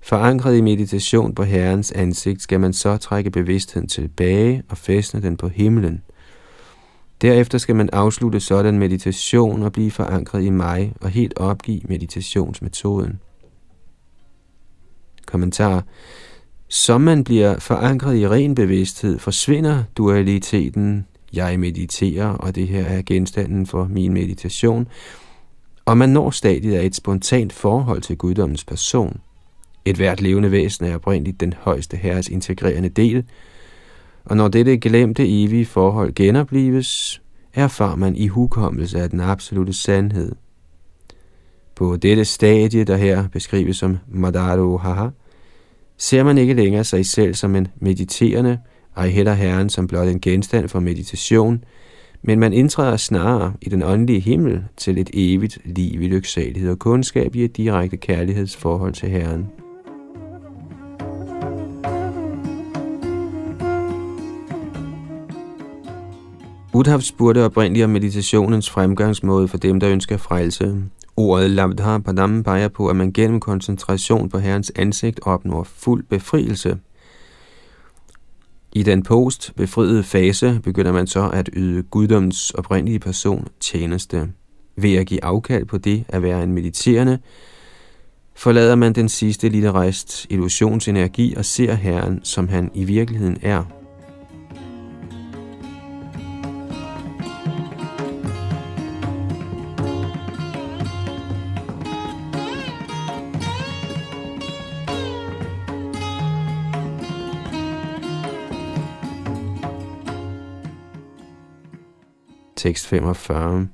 Forankret 0.06 0.58
i 0.58 0.62
meditation 0.62 1.36
på 1.36 1.44
Herrens 1.44 1.92
ansigt 1.92 2.42
skal 2.42 2.60
man 2.60 2.74
så 2.74 2.98
trække 2.98 3.32
bevidstheden 3.32 3.88
tilbage 3.88 4.64
og 4.70 4.78
fæstne 4.78 5.22
den 5.22 5.38
på 5.38 5.48
himlen. 5.48 6.02
Derefter 7.22 7.58
skal 7.58 7.76
man 7.76 7.90
afslutte 7.94 8.40
sådan 8.40 8.80
meditation 8.80 9.64
og 9.64 9.72
blive 9.72 9.92
forankret 9.92 10.44
i 10.44 10.50
mig 10.50 10.94
og 11.02 11.10
helt 11.10 11.34
opgive 11.38 11.82
meditationsmetoden. 11.84 13.20
Kommentar. 15.26 15.84
Som 16.68 17.02
man 17.02 17.24
bliver 17.24 17.60
forankret 17.60 18.18
i 18.18 18.28
ren 18.28 18.56
bevidsthed, 18.56 19.20
forsvinder 19.20 19.84
dualiteten 19.98 21.08
jeg 21.34 21.60
mediterer, 21.60 22.28
og 22.28 22.56
det 22.56 22.68
her 22.68 22.86
er 22.86 23.02
genstanden 23.02 23.66
for 23.66 23.88
min 23.88 24.14
meditation, 24.14 24.88
og 25.86 25.98
man 25.98 26.10
når 26.10 26.32
stadiet 26.32 26.76
af 26.76 26.86
et 26.86 26.96
spontant 26.96 27.54
forhold 27.54 28.02
til 28.02 28.18
guddommens 28.18 28.64
person. 28.64 29.22
Et 29.86 29.96
hvert 29.96 30.22
levende 30.22 30.52
væsen 30.52 30.86
er 30.86 30.96
oprindeligt 30.96 31.40
den 31.40 31.54
højeste 31.60 31.98
herres 31.98 32.28
integrerende 32.28 32.90
del, 32.90 33.24
og 34.26 34.38
når 34.38 34.48
dette 34.48 34.78
glemte 34.78 35.44
evige 35.44 35.66
forhold 35.66 36.14
genoplives, 36.14 37.22
erfar 37.54 37.96
man 37.96 38.16
i 38.16 38.28
hukommelse 38.28 39.02
af 39.02 39.10
den 39.10 39.20
absolute 39.20 39.74
sandhed. 39.74 40.32
På 41.76 41.96
dette 41.96 42.26
stadie, 42.26 42.84
der 42.84 42.98
her 42.98 43.28
beskrives 43.28 43.78
som 43.78 43.98
Madaro 44.08 44.78
Haha, 44.78 45.08
ser 45.98 46.24
man 46.24 46.38
ikke 46.38 46.54
længere 46.54 46.84
sig 46.84 47.06
selv 47.06 47.34
som 47.34 47.56
en 47.56 47.68
mediterende, 47.76 48.60
ej 48.98 49.08
heller 49.08 49.34
Herren 49.34 49.70
som 49.70 49.88
blot 49.88 50.08
en 50.08 50.22
genstand 50.22 50.70
for 50.70 50.80
meditation, 50.80 51.64
men 52.22 52.40
man 52.40 52.54
indtræder 52.54 52.98
snarere 52.98 53.54
i 53.62 53.70
den 53.70 53.84
åndelige 53.84 54.20
himmel 54.20 54.64
til 54.78 54.98
et 54.98 55.10
evigt 55.14 55.58
liv 55.66 56.02
i 56.02 56.08
lyksalighed 56.08 56.72
og 56.72 56.80
kundskab 56.80 57.36
i 57.36 57.44
et 57.44 57.58
direkte 57.58 57.98
kærlighedsforhold 57.98 58.94
til 58.94 59.10
Herren. 59.10 59.48
Buddha 66.76 67.00
spurgte 67.00 67.46
oprindeligt 67.46 67.84
om 67.84 67.90
meditationens 67.90 68.70
fremgangsmåde 68.70 69.48
for 69.48 69.58
dem, 69.58 69.80
der 69.80 69.90
ønsker 69.90 70.18
frelse. 70.18 70.84
Ordet 71.16 71.50
Labdha 71.50 71.98
Padam 71.98 72.44
peger 72.44 72.68
på, 72.68 72.88
at 72.88 72.96
man 72.96 73.14
gennem 73.14 73.40
koncentration 73.40 74.30
på 74.30 74.38
Herrens 74.38 74.72
ansigt 74.76 75.20
opnår 75.24 75.64
fuld 75.64 76.04
befrielse. 76.10 76.78
I 78.74 78.84
den 78.84 79.04
post 79.04 79.54
befriede 79.56 80.04
fase 80.04 80.60
begynder 80.64 80.92
man 80.92 81.08
så 81.08 81.30
at 81.30 81.50
yde 81.54 81.84
guddoms 81.84 82.52
oprindelige 82.52 83.00
person 83.00 83.48
tjeneste. 83.60 84.30
Ved 84.76 84.96
at 84.96 85.08
give 85.08 85.24
afkald 85.24 85.66
på 85.66 85.78
det 85.78 86.04
at 86.10 86.24
være 86.24 86.44
en 86.44 86.54
mediterende, 86.54 87.20
forlader 88.36 88.76
man 88.76 88.94
den 88.94 89.10
sidste 89.10 89.50
lille 89.50 89.72
rest 89.72 90.28
illusionsenergi 90.30 91.34
og 91.38 91.46
ser 91.46 91.74
Herren, 91.74 92.20
som 92.24 92.48
han 92.48 92.72
i 92.74 92.84
virkeligheden 92.84 93.38
er. 93.42 93.85
Tekst 112.66 112.88
45. 112.88 113.68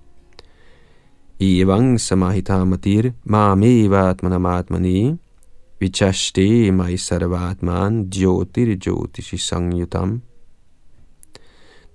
Evang 1.39 1.99
samahitamatir 1.99 3.11
mameva 3.23 4.09
atmanamatmani 4.09 5.17
vichashte 5.79 6.71
mai 6.71 6.97
sarvatman 6.97 8.09
jyotir 8.09 8.75
jyotishi 8.75 9.37
sangyutam. 9.37 10.21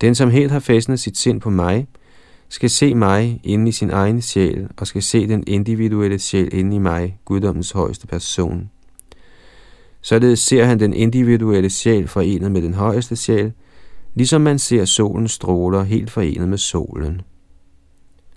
Den, 0.01 0.15
som 0.15 0.31
helt 0.31 0.51
har 0.51 0.59
fæstnet 0.59 1.01
sit 1.01 1.19
sind 1.19 1.41
på 1.41 1.51
mig, 1.51 1.87
skal 2.49 2.71
se 2.71 2.95
mig 2.95 3.41
inde 3.45 3.69
i 3.69 3.73
sin 3.73 3.91
egen 3.91 4.23
sjæl, 4.23 4.69
og 4.77 4.87
skal 4.87 5.03
se 5.03 5.29
den 5.29 5.45
individuelle 5.47 6.19
sjæl 6.19 6.55
inde 6.55 6.77
i 6.77 6.79
mig, 6.79 7.19
guddommens 7.25 7.71
højeste 7.71 8.07
person. 8.07 8.71
Således 10.01 10.39
ser 10.39 10.65
han 10.65 10.81
den 10.81 10.95
individuelle 10.95 11.71
sjæl 11.71 12.09
forenet 12.09 12.53
med 12.53 12.63
den 12.63 12.75
højeste 12.75 13.17
sjæl, 13.17 13.53
ligesom 14.17 14.41
man 14.41 14.59
ser 14.59 14.85
solens 14.85 15.33
stråler 15.33 15.83
helt 15.83 16.11
forenet 16.11 16.49
med 16.49 16.59
solen. 16.59 17.21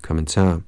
Kommentar 0.02 0.62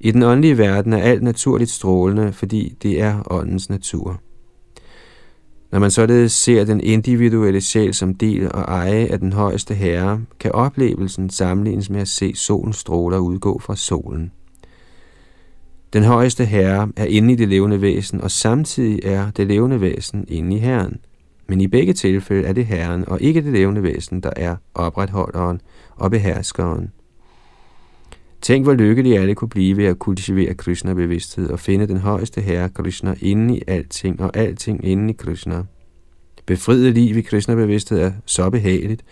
I 0.00 0.10
den 0.10 0.22
åndelige 0.22 0.58
verden 0.58 0.92
er 0.92 0.98
alt 0.98 1.22
naturligt 1.22 1.70
strålende, 1.70 2.32
fordi 2.32 2.76
det 2.82 3.00
er 3.00 3.32
åndens 3.32 3.70
natur. 3.70 4.20
Når 5.72 5.78
man 5.78 5.90
således 5.90 6.32
ser 6.32 6.64
den 6.64 6.80
individuelle 6.80 7.60
sjæl 7.60 7.94
som 7.94 8.14
del 8.14 8.52
og 8.52 8.62
eje 8.62 9.06
af 9.06 9.18
den 9.18 9.32
højeste 9.32 9.74
herre, 9.74 10.20
kan 10.40 10.52
oplevelsen 10.52 11.30
sammenlignes 11.30 11.90
med 11.90 12.00
at 12.00 12.08
se 12.08 12.34
solens 12.34 12.76
stråler 12.76 13.18
udgå 13.18 13.58
fra 13.58 13.76
solen. 13.76 14.32
Den 15.92 16.04
højeste 16.04 16.44
herre 16.44 16.88
er 16.96 17.04
inde 17.04 17.32
i 17.32 17.36
det 17.36 17.48
levende 17.48 17.80
væsen, 17.80 18.20
og 18.20 18.30
samtidig 18.30 19.00
er 19.04 19.30
det 19.30 19.46
levende 19.46 19.80
væsen 19.80 20.24
inde 20.28 20.56
i 20.56 20.58
herren– 20.58 20.96
men 21.46 21.60
i 21.60 21.66
begge 21.66 21.92
tilfælde 21.92 22.48
er 22.48 22.52
det 22.52 22.66
Herren 22.66 23.08
og 23.08 23.20
ikke 23.20 23.42
det 23.42 23.52
levende 23.52 23.82
væsen, 23.82 24.20
der 24.20 24.30
er 24.36 24.56
opretholderen 24.74 25.60
og 25.96 26.10
beherskeren. 26.10 26.90
Tænk, 28.42 28.64
hvor 28.64 28.74
lykkelige 28.74 29.18
alle 29.18 29.34
kunne 29.34 29.48
blive 29.48 29.76
ved 29.76 29.84
at 29.84 29.98
kultivere 29.98 30.54
Krishna-bevidsthed 30.54 31.50
og 31.50 31.60
finde 31.60 31.88
den 31.88 31.96
højeste 31.96 32.40
herre 32.40 32.68
Krishna 32.68 33.14
inde 33.20 33.56
i 33.56 33.62
alting 33.66 34.20
og 34.20 34.36
alting 34.36 34.84
inde 34.84 35.10
i 35.10 35.16
Krishna. 35.16 35.62
Befriet 36.46 36.94
liv 36.94 37.16
i 37.16 37.20
Krishna-bevidsthed 37.20 38.00
er 38.00 38.12
så 38.26 38.50
behageligt, 38.50 39.02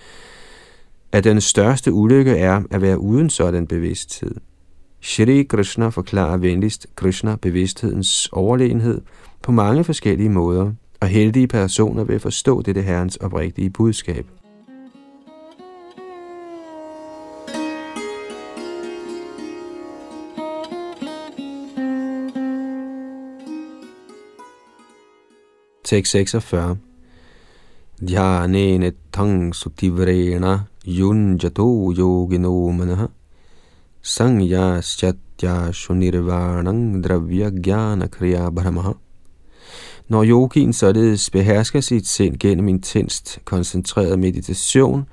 at 1.12 1.24
den 1.24 1.40
største 1.40 1.92
ulykke 1.92 2.30
er 2.30 2.62
at 2.70 2.82
være 2.82 2.98
uden 2.98 3.30
sådan 3.30 3.66
bevidsthed. 3.66 4.34
Shri 5.00 5.42
Krishna 5.42 5.88
forklarer 5.88 6.36
venligst 6.36 6.86
Krishna-bevidsthedens 6.96 8.28
overlegenhed 8.32 9.00
på 9.42 9.52
mange 9.52 9.84
forskellige 9.84 10.30
måder– 10.30 10.72
og 11.02 11.08
heldige 11.08 11.48
personer 11.48 12.04
vil 12.04 12.20
forstå 12.20 12.62
dette 12.62 12.82
herrens 12.82 13.16
oprigtige 13.16 13.70
budskab. 13.70 14.26
Tekst 25.84 26.12
46 26.12 26.76
Dhyanene 28.00 28.92
tang 29.12 29.54
sutivrena 29.54 30.60
yunjato 30.86 31.92
yogino 31.98 32.70
manaha. 32.70 33.06
Sangya 34.02 34.80
syatya 34.80 35.72
shunirvanang 35.72 37.04
dravya 37.04 37.50
jnana 37.50 38.06
kriya 38.06 38.50
brahmaha 38.50 38.92
når 40.12 40.24
yogien 40.24 40.72
således 40.72 41.30
behersker 41.30 41.80
sit 41.80 42.06
sind 42.06 42.36
gennem 42.38 42.68
intenst 42.68 43.38
koncentreret 43.44 44.18
meditation, 44.18 45.04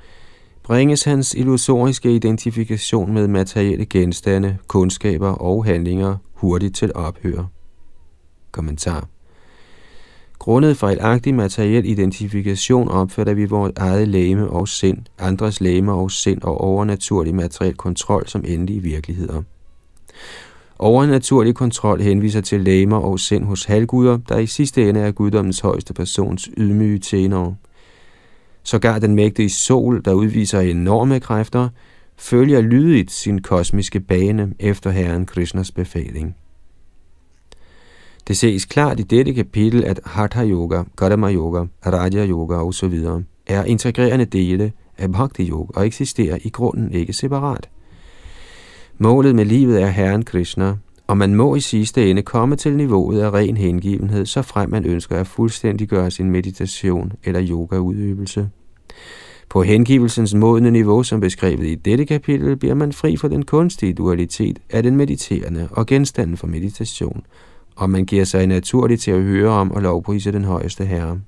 bringes 0.63 1.03
hans 1.03 1.33
illusoriske 1.33 2.15
identifikation 2.15 3.13
med 3.13 3.27
materielle 3.27 3.85
genstande, 3.85 4.57
kundskaber 4.67 5.29
og 5.29 5.65
handlinger 5.65 6.15
hurtigt 6.33 6.75
til 6.75 6.91
ophør. 6.95 7.43
Kommentar 8.51 9.07
Grundet 10.39 10.77
fejlagtig 10.77 11.33
materiel 11.33 11.85
identifikation 11.85 12.89
opfatter 12.89 13.33
vi 13.33 13.45
vores 13.45 13.73
eget 13.75 14.07
læme 14.07 14.49
og 14.49 14.67
sind, 14.67 14.97
andres 15.19 15.61
læme 15.61 15.93
og 15.93 16.11
sind 16.11 16.41
og 16.41 16.61
overnaturlig 16.61 17.35
materiel 17.35 17.75
kontrol 17.75 18.27
som 18.27 18.43
endelige 18.47 18.79
virkeligheder. 18.79 19.43
Overnaturlig 20.79 21.55
kontrol 21.55 22.01
henviser 22.01 22.41
til 22.41 22.61
læmer 22.61 22.97
og 22.97 23.19
sind 23.19 23.45
hos 23.45 23.65
halvguder, 23.65 24.17
der 24.17 24.37
i 24.37 24.45
sidste 24.45 24.89
ende 24.89 24.99
er 24.99 25.11
guddommens 25.11 25.59
højeste 25.59 25.93
persons 25.93 26.49
ydmyge 26.57 26.99
tjenere. 26.99 27.55
Sågar 28.63 28.99
den 28.99 29.15
mægtige 29.15 29.49
sol, 29.49 30.01
der 30.05 30.13
udviser 30.13 30.59
enorme 30.59 31.19
kræfter, 31.19 31.69
følger 32.17 32.61
lydigt 32.61 33.11
sin 33.11 33.41
kosmiske 33.41 33.99
bane 33.99 34.53
efter 34.59 34.89
Herren 34.89 35.25
Krishnas 35.25 35.71
befaling. 35.71 36.35
Det 38.27 38.37
ses 38.37 38.65
klart 38.65 38.99
i 38.99 39.03
dette 39.03 39.33
kapitel, 39.33 39.83
at 39.83 39.99
Hatha 40.05 40.45
Yoga, 40.45 40.83
Karma 40.97 41.33
Yoga, 41.33 41.65
Raja 41.85 42.27
Yoga 42.27 42.55
osv. 42.55 43.03
er 43.47 43.63
integrerende 43.63 44.25
dele 44.25 44.71
af 44.97 45.11
Bhakti 45.11 45.49
Yoga 45.49 45.79
og 45.79 45.85
eksisterer 45.87 46.37
i 46.43 46.49
grunden 46.49 46.91
ikke 46.91 47.13
separat. 47.13 47.69
Målet 49.01 49.35
med 49.35 49.45
livet 49.45 49.81
er 49.81 49.87
Herren 49.87 50.25
Krishna, 50.25 50.75
og 51.07 51.17
man 51.17 51.35
må 51.35 51.55
i 51.55 51.59
sidste 51.59 52.09
ende 52.09 52.21
komme 52.21 52.55
til 52.55 52.77
niveauet 52.77 53.19
af 53.19 53.31
ren 53.31 53.57
hengivenhed, 53.57 54.25
så 54.25 54.41
frem 54.41 54.69
man 54.69 54.85
ønsker 54.85 55.17
at 55.17 55.27
fuldstændiggøre 55.27 56.11
sin 56.11 56.31
meditation 56.31 57.11
eller 57.23 57.47
yogaudøvelse. 57.49 58.49
På 59.49 59.63
hengivelsens 59.63 60.33
modne 60.33 60.71
niveau, 60.71 61.03
som 61.03 61.19
beskrevet 61.19 61.65
i 61.65 61.75
dette 61.75 62.05
kapitel, 62.05 62.55
bliver 62.55 62.75
man 62.75 62.93
fri 62.93 63.17
for 63.17 63.27
den 63.27 63.45
kunstige 63.45 63.93
dualitet 63.93 64.59
af 64.69 64.83
den 64.83 64.95
mediterende 64.95 65.67
og 65.71 65.85
genstanden 65.85 66.37
for 66.37 66.47
meditation, 66.47 67.21
og 67.75 67.89
man 67.89 68.05
giver 68.05 68.23
sig 68.23 68.47
naturligt 68.47 69.01
til 69.01 69.11
at 69.11 69.21
høre 69.21 69.49
om 69.49 69.71
og 69.71 69.81
lovprise 69.81 70.31
den 70.31 70.43
højeste 70.43 70.85
herre. 70.85 71.19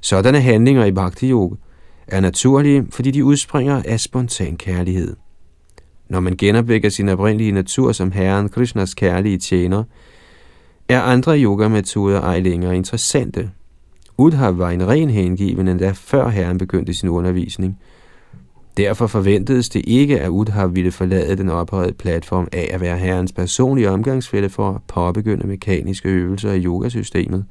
Sådanne 0.00 0.40
handlinger 0.40 0.84
i 0.84 0.92
bhakti 0.92 1.30
yoga 1.30 1.56
er 2.06 2.20
naturlige, 2.20 2.86
fordi 2.90 3.10
de 3.10 3.24
udspringer 3.24 3.82
af 3.84 4.00
spontan 4.00 4.56
kærlighed. 4.56 5.16
Når 6.08 6.20
man 6.20 6.36
genopvækker 6.36 6.88
sin 6.88 7.08
oprindelige 7.08 7.52
natur 7.52 7.92
som 7.92 8.12
Herren 8.12 8.48
Krishnas 8.48 8.94
kærlige 8.94 9.38
tjener, 9.38 9.84
er 10.88 11.00
andre 11.00 11.38
yogametoder 11.38 12.20
ej 12.20 12.40
længere 12.40 12.76
interessante. 12.76 13.50
Udhav 14.18 14.58
var 14.58 14.70
en 14.70 14.88
ren 14.88 15.10
hengiven, 15.10 15.68
endda 15.68 15.90
før 15.94 16.28
Herren 16.28 16.58
begyndte 16.58 16.94
sin 16.94 17.08
undervisning, 17.08 17.78
Derfor 18.78 19.06
forventedes 19.06 19.68
det 19.68 19.82
ikke, 19.86 20.20
at 20.20 20.28
Udhav 20.28 20.74
ville 20.74 20.92
forlade 20.92 21.36
den 21.36 21.48
ophøjede 21.48 21.92
platform 21.92 22.48
af 22.52 22.70
at 22.72 22.80
være 22.80 22.98
herrens 22.98 23.32
personlige 23.32 23.90
omgangsfælde 23.90 24.48
for 24.48 24.70
at 24.70 24.80
påbegynde 24.88 25.46
mekaniske 25.46 26.08
øvelser 26.08 26.52
i 26.52 26.64
yogasystemet. 26.64 27.44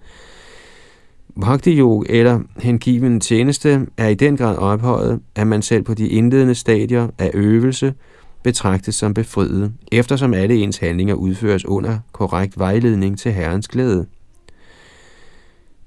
Bhakti 1.42 1.80
yoga 1.80 2.06
eller 2.10 2.40
hengiven 2.58 3.20
tjeneste 3.20 3.88
er 3.98 4.08
i 4.08 4.14
den 4.14 4.38
grad 4.38 4.58
ophøjet, 4.58 5.20
at 5.36 5.48
man 5.48 5.62
selv 5.62 5.84
på 5.84 5.94
de 5.94 6.08
indledende 6.08 6.56
stadier 6.56 7.08
af 7.18 7.32
øvelse 7.34 7.94
betragtes 8.48 8.96
som 8.96 9.14
befriet, 9.14 9.74
eftersom 9.92 10.34
alle 10.34 10.56
ens 10.56 10.78
handlinger 10.78 11.16
udføres 11.16 11.66
under 11.66 12.00
korrekt 12.12 12.60
vejledning 12.60 13.20
til 13.20 13.32
herrens 13.32 13.68
glæde. 13.68 14.06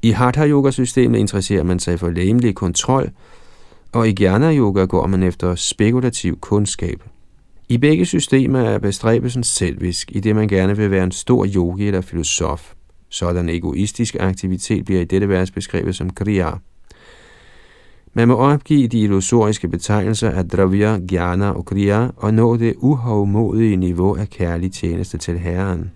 I 0.03 0.11
Hatha 0.11 0.47
Yoga 0.49 0.71
systemet 0.71 1.19
interesserer 1.19 1.63
man 1.63 1.79
sig 1.79 2.01
for 2.01 2.11
læmelig 2.11 2.55
kontrol, 2.55 3.11
og 3.93 4.09
i 4.09 4.15
Jnana 4.21 4.57
Yoga 4.57 4.85
går 4.85 5.07
man 5.07 5.23
efter 5.23 5.55
spekulativ 5.55 6.39
kundskab. 6.41 7.03
I 7.69 7.79
begge 7.79 8.07
systemer 8.07 8.61
er 8.61 8.79
bestræbelsen 8.79 9.45
selvisk, 9.45 10.13
i 10.13 10.21
det 10.21 10.37
man 10.37 10.49
gerne 10.49 10.77
vil 10.77 10.91
være 10.91 11.05
en 11.05 11.13
stor 11.13 11.47
yogi 11.55 11.87
eller 11.87 12.01
filosof. 12.01 12.73
Sådan 13.09 13.49
egoistisk 13.49 14.17
aktivitet 14.21 14.85
bliver 14.85 15.01
i 15.01 15.05
dette 15.05 15.29
vers 15.29 15.51
beskrevet 15.51 15.97
som 15.97 16.11
kriya. 16.11 16.51
Man 18.15 18.29
må 18.29 18.35
opgive 18.35 18.89
de 18.89 19.01
illusoriske 19.01 19.69
betegnelser 19.69 20.31
af 20.31 20.49
dravya, 20.49 20.99
jnana 21.13 21.51
og 21.51 21.65
kriya 21.65 22.09
og 22.17 22.35
nå 22.35 22.57
det 22.57 22.75
uhovmodige 22.79 23.77
niveau 23.77 24.17
af 24.17 24.29
kærlig 24.31 24.73
tjeneste 24.73 25.19
til 25.19 25.39
Herren. 25.39 25.91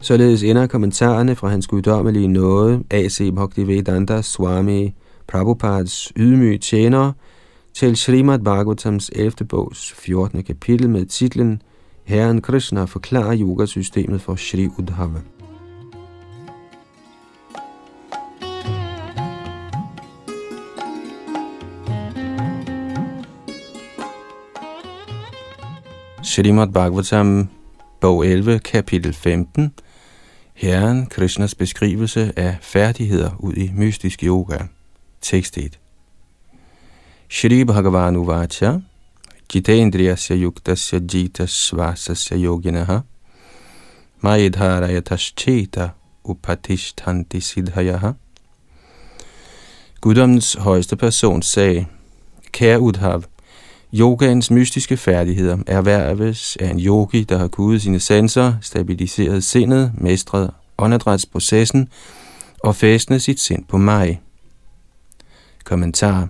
Således 0.00 0.42
ender 0.42 0.66
kommentarerne 0.66 1.36
fra 1.36 1.48
hans 1.48 1.66
guddommelige 1.66 2.28
nåde, 2.28 2.82
A.C. 2.90 3.34
Bhaktivedanta 3.34 4.22
Swami 4.22 4.94
Prabhupads 5.30 6.12
ydmyge 6.16 6.58
tjenere, 6.58 7.12
til 7.74 7.96
Srimad 7.96 8.38
Bhagavatams 8.38 9.10
11. 9.14 9.32
bogs 9.48 9.92
14. 9.92 10.42
kapitel 10.42 10.90
med 10.90 11.06
titlen 11.06 11.62
Herren 12.04 12.40
Krishna 12.40 12.84
forklarer 12.84 13.36
yogasystemet 13.40 14.22
for 14.22 14.36
Shri 14.36 14.68
Udhava. 14.78 15.20
Srimad 26.22 26.72
Bhagavatam, 26.72 27.48
bog 28.00 28.26
11, 28.26 28.58
kapitel 28.58 29.12
15, 29.12 29.72
Herren 30.54 31.06
Krishnas 31.06 31.54
beskrivelse 31.54 32.32
af 32.36 32.56
færdigheder 32.60 33.30
ud 33.38 33.54
i 33.54 33.70
mystisk 33.74 34.24
yoga. 34.24 34.58
Tekst 35.20 35.58
1. 35.58 35.78
Shri 37.32 37.64
Bhagavan 37.64 38.16
Uvacha 38.16 38.82
Jitendriyasya 39.48 40.36
Yuktasya 40.36 40.98
Jita 40.98 41.46
Svasasya 41.46 42.36
Yoginaha 42.36 43.02
Maidharayatascheta 44.20 45.90
Upatishtanti 46.24 47.40
Siddhayaha 47.40 48.12
Guddommens 50.00 50.54
højeste 50.54 50.96
person 50.96 51.42
sagde, 51.42 51.86
Kære 52.52 52.80
Udhav, 52.80 53.22
yogaens 53.92 54.50
mystiske 54.50 54.96
færdigheder 54.96 55.58
er 55.66 55.80
værves 55.80 56.56
af 56.60 56.70
en 56.70 56.80
yogi, 56.80 57.24
der 57.24 57.38
har 57.38 57.48
kudet 57.48 57.82
sine 57.82 58.00
sanser, 58.00 58.54
stabiliseret 58.60 59.44
sindet, 59.44 59.92
mestret 59.94 60.50
åndedrætsprocessen 60.78 61.88
og 62.58 62.76
fæstnet 62.76 63.22
sit 63.22 63.40
sind 63.40 63.64
på 63.64 63.78
mig. 63.78 64.20
Kommentar 65.64 66.28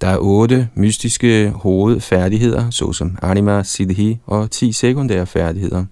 der 0.00 0.06
er 0.06 0.18
otte 0.18 0.68
mystiske 0.74 1.50
hovedfærdigheder, 1.50 2.70
såsom 2.70 3.18
anima, 3.22 3.62
siddhi 3.62 4.18
og 4.26 4.50
ti 4.50 4.72
sekundære 4.72 5.26
færdigheder. 5.26 5.84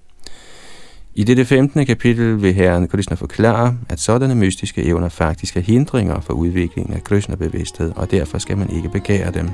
I 1.14 1.24
dette 1.24 1.44
15. 1.44 1.86
kapitel 1.86 2.42
vil 2.42 2.54
herren 2.54 2.88
Krishna 2.88 3.16
forklare, 3.16 3.76
at 3.88 4.00
sådanne 4.00 4.34
mystiske 4.34 4.84
evner 4.84 5.08
faktisk 5.08 5.56
er 5.56 5.60
hindringer 5.60 6.20
for 6.20 6.32
udviklingen 6.32 6.94
af 6.94 7.04
Krishna-bevidsthed, 7.04 7.92
og 7.96 8.10
derfor 8.10 8.38
skal 8.38 8.58
man 8.58 8.70
ikke 8.70 8.88
begære 8.88 9.30
dem. 9.30 9.48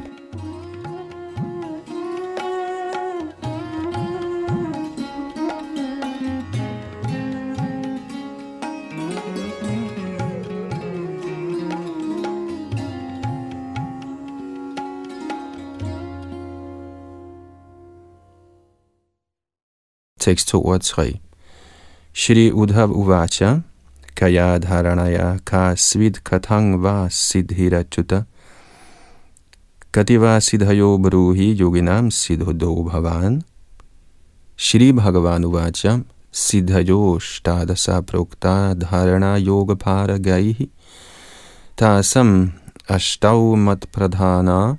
Tekst 20.24 20.48
2 20.48 20.64
og 20.64 20.80
3. 20.80 21.20
Shri 22.14 22.50
Udhav 22.52 22.90
Uvacha, 23.00 23.60
Kayadharanaya 24.16 25.44
ka 25.44 25.74
svid 25.76 26.24
katang 26.24 26.82
va 26.82 27.08
siddhirachuta, 27.10 28.24
Kativa 29.92 30.40
siddhayo 30.40 30.96
bruhi 30.98 31.48
yoginam 31.60 32.08
siddhodo 32.10 32.88
bhavan, 32.88 33.42
Shri 34.56 34.92
Bhagavan 34.92 35.44
Uvacha, 35.44 36.04
siddhayo 36.32 37.18
shtadasa 37.20 38.00
prokta 38.00 38.74
dharana 38.74 39.36
yoga 39.44 39.76
paragaihi, 39.76 40.70
tasam 41.76 42.52
ashtau 42.88 43.58
mat 43.58 43.80
pradhana, 43.92 44.78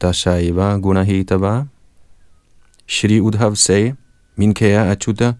Tashaiva 0.00 0.80
gunahitava. 0.82 1.68
Shri 2.86 3.20
Udhav 3.20 3.56
sagde, 3.56 3.96
min 4.38 4.54
kære 4.54 4.90
Achuta, 4.90 5.32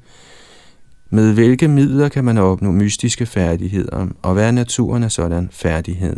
med 1.10 1.34
hvilke 1.34 1.68
midler 1.68 2.08
kan 2.08 2.24
man 2.24 2.38
opnå 2.38 2.70
mystiske 2.72 3.26
færdigheder, 3.26 4.06
og 4.22 4.34
hvad 4.34 4.46
er 4.46 4.50
naturen 4.50 5.02
af 5.02 5.12
sådan 5.12 5.48
færdighed? 5.52 6.16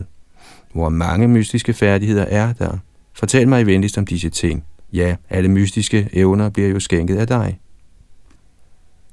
Hvor 0.73 0.89
mange 0.89 1.29
mystiske 1.29 1.73
færdigheder 1.73 2.25
er 2.25 2.53
der? 2.53 2.79
Fortæl 3.15 3.49
mig 3.49 3.67
venligst 3.67 3.99
om 3.99 4.07
disse 4.07 4.31
ting. 4.31 4.65
Ja, 4.93 5.17
alle 5.31 5.49
mystiske 5.49 6.09
evner 6.13 6.49
bliver 6.51 6.69
jo 6.69 6.81
skænket 6.81 7.17
af 7.17 7.27
dig. 7.27 7.61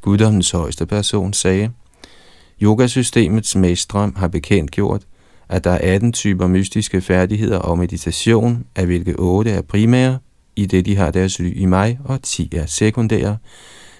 Guddommens 0.01 0.51
højeste 0.51 0.86
person 0.86 1.34
sagde, 1.34 1.69
Yogasystemets 2.62 3.56
mestre 3.56 4.12
har 4.15 4.27
bekendtgjort, 4.27 5.01
at 5.49 5.63
der 5.63 5.71
er 5.71 5.93
18 5.95 6.13
typer 6.13 6.47
mystiske 6.47 7.01
færdigheder 7.01 7.58
og 7.58 7.77
meditation, 7.77 8.65
af 8.75 8.86
hvilke 8.86 9.15
8 9.19 9.51
er 9.51 9.62
primære, 9.62 10.17
i 10.58 10.65
det 10.65 10.86
de 10.86 10.96
har 10.96 11.12
deres 11.12 11.39
ly 11.39 11.58
i 11.58 11.65
mig, 11.65 12.00
og 12.06 12.22
10 12.22 12.50
er 12.56 12.65
sekundære, 12.65 13.38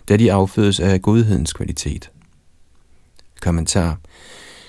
da 0.10 0.18
de 0.18 0.32
affødes 0.32 0.80
af 0.80 1.02
godhedens 1.02 1.54
kvalitet. 1.54 2.12
Kommentar 3.42 3.98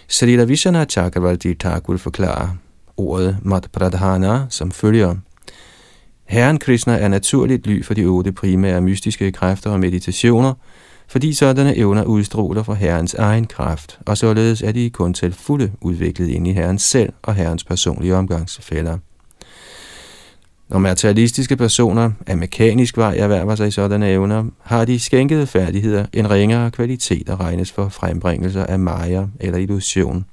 Salila 0.09 0.45
Vishana 0.45 0.85
Chakravarti 0.85 1.55
Thakur 1.55 1.97
forklarer 1.97 2.49
ordet 2.97 3.39
Mat 3.43 3.69
Pradhana 3.73 4.47
som 4.51 4.71
følger. 4.71 5.17
Herren 6.25 6.59
Krishna 6.59 6.99
er 6.99 7.09
naturligt 7.09 7.67
ly 7.67 7.85
for 7.85 7.95
de 7.95 8.05
otte 8.05 8.33
primære 8.33 8.81
mystiske 8.81 9.33
kræfter 9.33 9.71
og 9.71 9.81
meditationer, 9.81 10.55
fordi 11.09 11.35
sådanne 11.35 11.77
evner 11.77 12.05
udstråler 12.05 12.63
fra 12.63 12.75
Herrens 12.75 13.15
egen 13.15 13.47
kraft, 13.47 13.99
og 14.07 14.19
således 14.19 14.63
er 14.63 14.73
de 14.73 14.91
kun 14.91 15.15
til 15.15 15.33
fulde 15.33 15.73
udviklet 15.81 16.29
ind 16.29 16.49
i 16.49 16.53
Herrens 16.53 16.83
selv 16.83 17.13
og 17.23 17.35
Herrens 17.35 17.65
personlige 17.65 18.15
omgangsfælder. 18.15 18.99
Når 20.69 20.79
materialistiske 20.79 21.57
personer 21.57 22.11
af 22.27 22.37
mekanisk 22.37 22.97
vej 22.97 23.17
erhverver 23.19 23.55
sig 23.55 23.73
sådanne 23.73 24.11
evner, 24.11 24.45
har 24.63 24.85
de 24.85 24.99
skænkede 24.99 25.47
færdigheder 25.47 26.07
en 26.13 26.31
ringere 26.31 26.71
kvalitet 26.71 27.29
og 27.29 27.41
regnes 27.41 27.73
for 27.73 27.89
frembringelser 27.89 28.67
af 28.67 28.79
Maya 28.79 29.25
eller 29.41 29.59
illusion. 29.59 30.25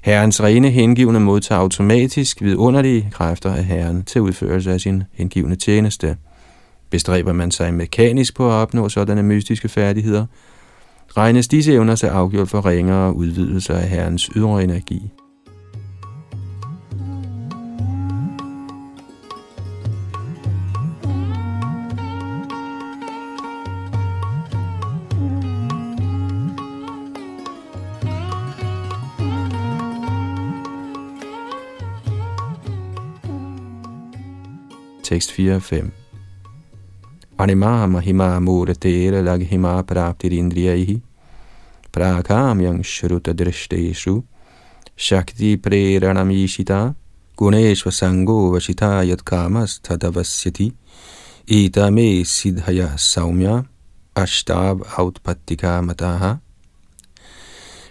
Herrens 0.00 0.42
rene 0.42 0.70
hengivne 0.70 1.20
modtager 1.20 1.60
automatisk 1.60 2.42
vidunderlige 2.42 3.08
kræfter 3.12 3.54
af 3.54 3.64
Herren 3.64 4.04
til 4.04 4.20
udførelse 4.20 4.72
af 4.72 4.80
sin 4.80 5.02
hengivne 5.12 5.56
tjeneste. 5.56 6.16
Bestræber 6.90 7.32
man 7.32 7.50
sig 7.50 7.74
mekanisk 7.74 8.36
på 8.36 8.48
at 8.48 8.52
opnå 8.52 8.88
sådanne 8.88 9.22
mystiske 9.22 9.68
færdigheder, 9.68 10.26
regnes 11.16 11.48
disse 11.48 11.72
evner 11.72 11.94
til 11.94 12.06
afgjort 12.06 12.48
for 12.48 12.66
ringere 12.66 13.14
udvidelser 13.14 13.74
af 13.74 13.88
Herrens 13.88 14.30
ydre 14.36 14.64
energi. 14.64 15.10
Tekst 35.08 35.32
4 35.32 35.54
og 35.54 35.62
5. 35.62 35.90
Anima 37.38 37.86
mahima 37.86 38.38
muratere 38.40 39.22
laghima 39.22 39.82
praptirindriyaihi 39.82 41.02
prakamyang 41.92 42.84
shruta 42.84 43.32
drishteshu 43.32 44.22
shakti 44.96 45.56
preranamishita 45.56 46.92
guneshva 47.36 47.90
sango 47.90 48.52
vashita 48.52 48.90
yat 49.08 49.24
kamas 49.24 49.78
tadavasyati. 49.78 50.72
Me 51.90 52.24
siddhaya 52.24 52.88
saumya. 52.96 53.62
Ashtab 54.16 54.80
outpattika 54.98 55.80
mataha. 55.80 56.36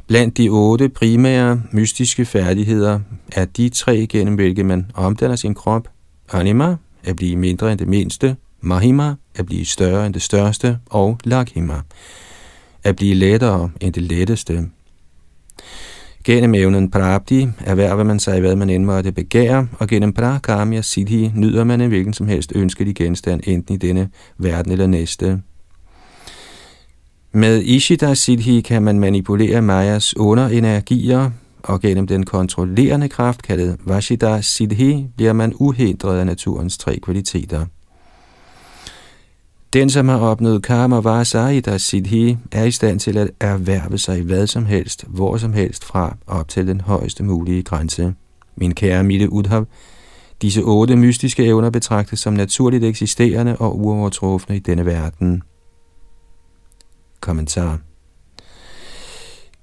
Blandt 0.07 0.37
de 0.37 0.49
otte 0.49 0.89
primære 0.89 1.61
mystiske 1.71 2.25
færdigheder 2.25 2.99
er 3.31 3.45
de 3.45 3.69
tre, 3.69 4.07
gennem 4.07 4.35
hvilke 4.35 4.63
man 4.63 4.91
omdanner 4.93 5.35
sin 5.35 5.55
krop. 5.55 5.87
Anima, 6.33 6.77
at 7.07 7.15
blive 7.15 7.35
mindre 7.35 7.71
end 7.71 7.79
det 7.79 7.87
mindste. 7.87 8.35
Mahima, 8.61 9.15
at 9.35 9.45
blive 9.45 9.65
større 9.65 10.05
end 10.05 10.13
det 10.13 10.21
største. 10.21 10.79
Og 10.85 11.17
Lakhima, 11.23 11.81
at 12.83 12.95
blive 12.95 13.15
lettere 13.15 13.69
end 13.81 13.93
det 13.93 14.03
letteste. 14.03 14.69
Gennem 16.23 16.53
evnen 16.53 16.91
Prabdi 16.91 17.47
erhverver 17.65 18.03
man 18.03 18.19
sig, 18.19 18.39
hvad 18.39 18.55
man 18.55 18.69
end 18.69 18.85
måtte 18.85 19.11
begære, 19.11 19.67
og 19.79 19.87
gennem 19.87 20.13
Prakamya 20.13 20.81
Siddhi 20.81 21.31
nyder 21.35 21.63
man 21.63 21.81
en 21.81 21.87
hvilken 21.87 22.13
som 22.13 22.27
helst 22.27 22.51
ønskelig 22.55 22.95
genstand, 22.95 23.41
enten 23.43 23.75
i 23.75 23.77
denne 23.77 24.09
verden 24.37 24.71
eller 24.71 24.87
næste. 24.87 25.41
Med 27.31 27.63
Ishida 27.63 28.13
Siddhi 28.13 28.61
kan 28.61 28.83
man 28.83 28.99
manipulere 28.99 29.61
Mayas 29.61 30.17
underenergier, 30.17 31.31
og 31.67 31.81
gennem 31.81 32.07
den 32.07 32.25
kontrollerende 32.25 33.09
kraft, 33.09 33.41
kaldet 33.41 33.77
Vashida 33.85 34.41
Siddhi, 34.41 35.07
bliver 35.15 35.33
man 35.33 35.53
uhindret 35.55 36.19
af 36.19 36.25
naturens 36.25 36.77
tre 36.77 36.99
kvaliteter. 36.99 37.65
Den, 39.73 39.89
som 39.89 40.07
har 40.07 40.19
opnået 40.19 40.63
Karma 40.63 40.99
Vasahida 40.99 41.77
Siddhi, 41.77 42.37
er 42.51 42.63
i 42.63 42.71
stand 42.71 42.99
til 42.99 43.17
at 43.17 43.29
erhverve 43.39 43.97
sig 43.97 44.21
hvad 44.21 44.47
som 44.47 44.65
helst, 44.65 45.05
hvor 45.07 45.37
som 45.37 45.53
helst 45.53 45.83
fra, 45.83 46.17
op 46.27 46.47
til 46.47 46.67
den 46.67 46.81
højeste 46.81 47.23
mulige 47.23 47.63
grænse. 47.63 48.13
Min 48.55 48.73
kære 48.73 49.03
Mille 49.03 49.31
Udhav, 49.31 49.65
disse 50.41 50.61
otte 50.61 50.95
mystiske 50.95 51.45
evner 51.45 51.69
betragtes 51.69 52.19
som 52.19 52.33
naturligt 52.33 52.83
eksisterende 52.83 53.55
og 53.57 53.79
uovertrufne 53.79 54.55
i 54.55 54.59
denne 54.59 54.85
verden. 54.85 55.43
Kommentar 57.21 57.79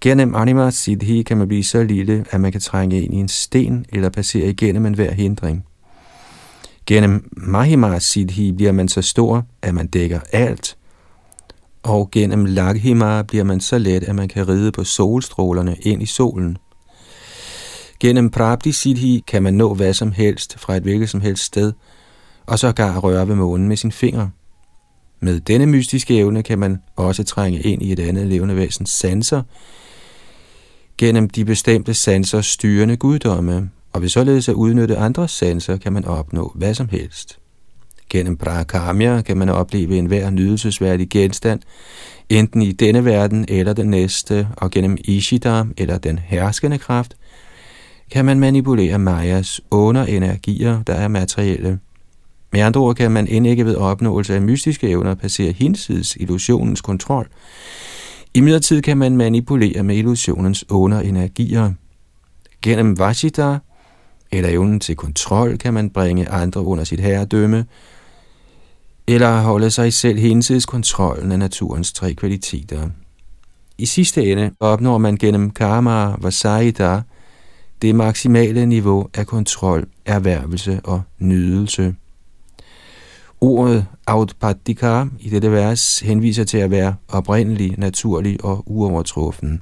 Gennem 0.05 0.35
Anima 0.35 0.71
Siddhi 0.71 1.23
kan 1.23 1.39
man 1.39 1.49
blive 1.49 1.65
så 1.65 1.83
lille, 1.83 2.25
at 2.31 2.41
man 2.41 2.53
kan 2.53 2.61
trænge 2.61 3.03
ind 3.03 3.15
i 3.15 3.17
en 3.17 3.29
sten 3.29 3.87
eller 3.89 4.09
passere 4.09 4.49
igennem 4.49 4.87
enhver 4.87 5.13
hindring. 5.13 5.65
Gennem 6.87 7.31
Mahima 7.33 7.99
Siddhi 7.99 8.53
bliver 8.53 8.73
man 8.73 8.89
så 8.89 9.03
stor, 9.03 9.47
at 9.63 9.75
man 9.75 9.87
dækker 9.87 10.21
alt, 10.33 10.77
og 11.83 12.11
gennem 12.11 12.45
Laghima 12.45 13.23
bliver 13.23 13.45
man 13.45 13.61
så 13.61 13.79
let, 13.79 14.03
at 14.03 14.15
man 14.15 14.29
kan 14.29 14.49
ride 14.49 14.73
på 14.73 14.85
solstrålerne 14.85 15.77
ind 15.81 16.03
i 16.03 16.07
solen. 16.07 16.59
Gennem 18.01 18.31
Prabdi 18.31 18.73
Siddhi 18.73 19.25
kan 19.27 19.43
man 19.43 19.55
nå 19.55 19.75
hvad 19.75 19.95
som 19.95 20.13
helst 20.13 20.59
fra 20.59 20.77
et 20.77 20.83
hvilket 20.83 21.11
som 21.11 21.21
helst 21.21 21.45
sted, 21.45 21.73
og 22.47 22.59
så 22.59 22.73
gar 22.73 22.99
røre 22.99 23.29
ved 23.29 23.35
månen 23.35 23.69
med 23.69 23.77
sin 23.77 23.93
finger. 23.93 24.29
Med 25.21 25.41
denne 25.41 25.67
mystiske 25.67 26.19
evne 26.19 26.43
kan 26.43 26.59
man 26.59 26.83
også 26.97 27.25
trænge 27.25 27.61
ind 27.61 27.83
i 27.83 27.93
et 27.93 28.01
andet 28.01 28.27
levende 28.27 28.57
væsens 28.57 28.91
sanser, 28.91 29.43
gennem 31.05 31.29
de 31.31 31.45
bestemte 31.45 31.95
sanser 31.95 32.41
styrende 32.41 32.97
guddomme, 32.97 33.71
og 33.93 34.03
ved 34.03 34.09
således 34.09 34.49
at 34.49 34.55
udnytte 34.55 34.97
andre 34.97 35.29
sanser 35.29 35.77
kan 35.77 35.93
man 35.93 36.05
opnå 36.05 36.53
hvad 36.55 36.75
som 36.75 36.89
helst. 36.89 37.39
Gennem 38.11 38.37
prakamya 38.37 39.21
kan 39.21 39.37
man 39.37 39.49
opleve 39.49 39.97
enhver 39.97 40.31
nydelsesværdig 40.31 41.09
genstand, 41.09 41.61
enten 42.29 42.63
i 42.63 42.73
denne 42.73 43.05
verden 43.05 43.45
eller 43.49 43.73
den 43.73 43.91
næste, 43.91 44.49
og 44.57 44.71
gennem 44.71 44.97
ishidam 45.05 45.75
eller 45.77 45.99
den 45.99 46.19
herskende 46.19 46.79
kraft, 46.79 47.17
kan 48.11 48.25
man 48.25 48.41
manipulere 48.41 48.99
Mayas 48.99 49.61
underenergier, 49.71 50.83
der 50.83 50.95
er 50.95 51.09
materielle. 51.09 51.79
Med 52.53 52.61
andre 52.61 52.81
ord 52.81 52.97
kan 52.97 53.11
man 53.11 53.29
end 53.29 53.47
ikke 53.47 53.67
ved 53.67 53.77
opnåelse 53.77 54.35
af 54.35 54.43
mystiske 54.43 54.89
evner 54.89 55.15
passere 55.15 55.53
hinsides 55.53 56.17
illusionens 56.17 56.81
kontrol. 56.81 57.29
I 58.37 58.41
midlertid 58.41 58.83
kan 58.83 58.99
man 58.99 59.17
manipulere 59.17 59.83
med 59.83 59.97
illusionens 59.97 60.71
underenergier. 60.71 61.73
Gennem 62.63 62.99
vajita, 62.99 63.59
eller 64.33 64.49
evnen 64.49 64.81
til 64.81 64.97
kontrol 64.97 65.59
kan 65.59 65.75
man 65.75 65.91
bringe 65.91 66.29
andre 66.29 66.65
under 66.65 66.85
sit 66.85 67.01
herredømme, 67.01 67.67
eller 69.07 69.41
holde 69.41 69.71
sig 69.71 69.93
selv 69.93 70.19
hinsides 70.19 70.67
kontrollen 70.67 71.33
af 71.33 71.39
naturens 71.39 71.93
tre 71.93 72.15
kvaliteter. 72.15 72.89
I 73.79 73.87
sidste 73.87 74.33
ende 74.33 74.51
opnår 74.61 74.99
man 74.99 75.17
gennem 75.17 75.51
karma 75.51 76.15
vasaida 76.23 77.03
det 77.83 77.95
maksimale 77.95 78.67
niveau 78.67 79.09
af 79.15 79.27
kontrol, 79.27 79.87
erhvervelse 80.05 80.81
og 80.85 81.03
nydelse. 81.19 81.95
Ordet 83.45 83.87
autpadika 84.07 85.05
i 85.21 85.31
dette 85.31 85.53
vers 85.53 86.01
henviser 86.01 86.45
til 86.45 86.59
at 86.59 86.71
være 86.71 86.95
oprindelig, 87.09 87.75
naturlig 87.79 88.45
og 88.45 88.63
uovertruffen. 88.67 89.61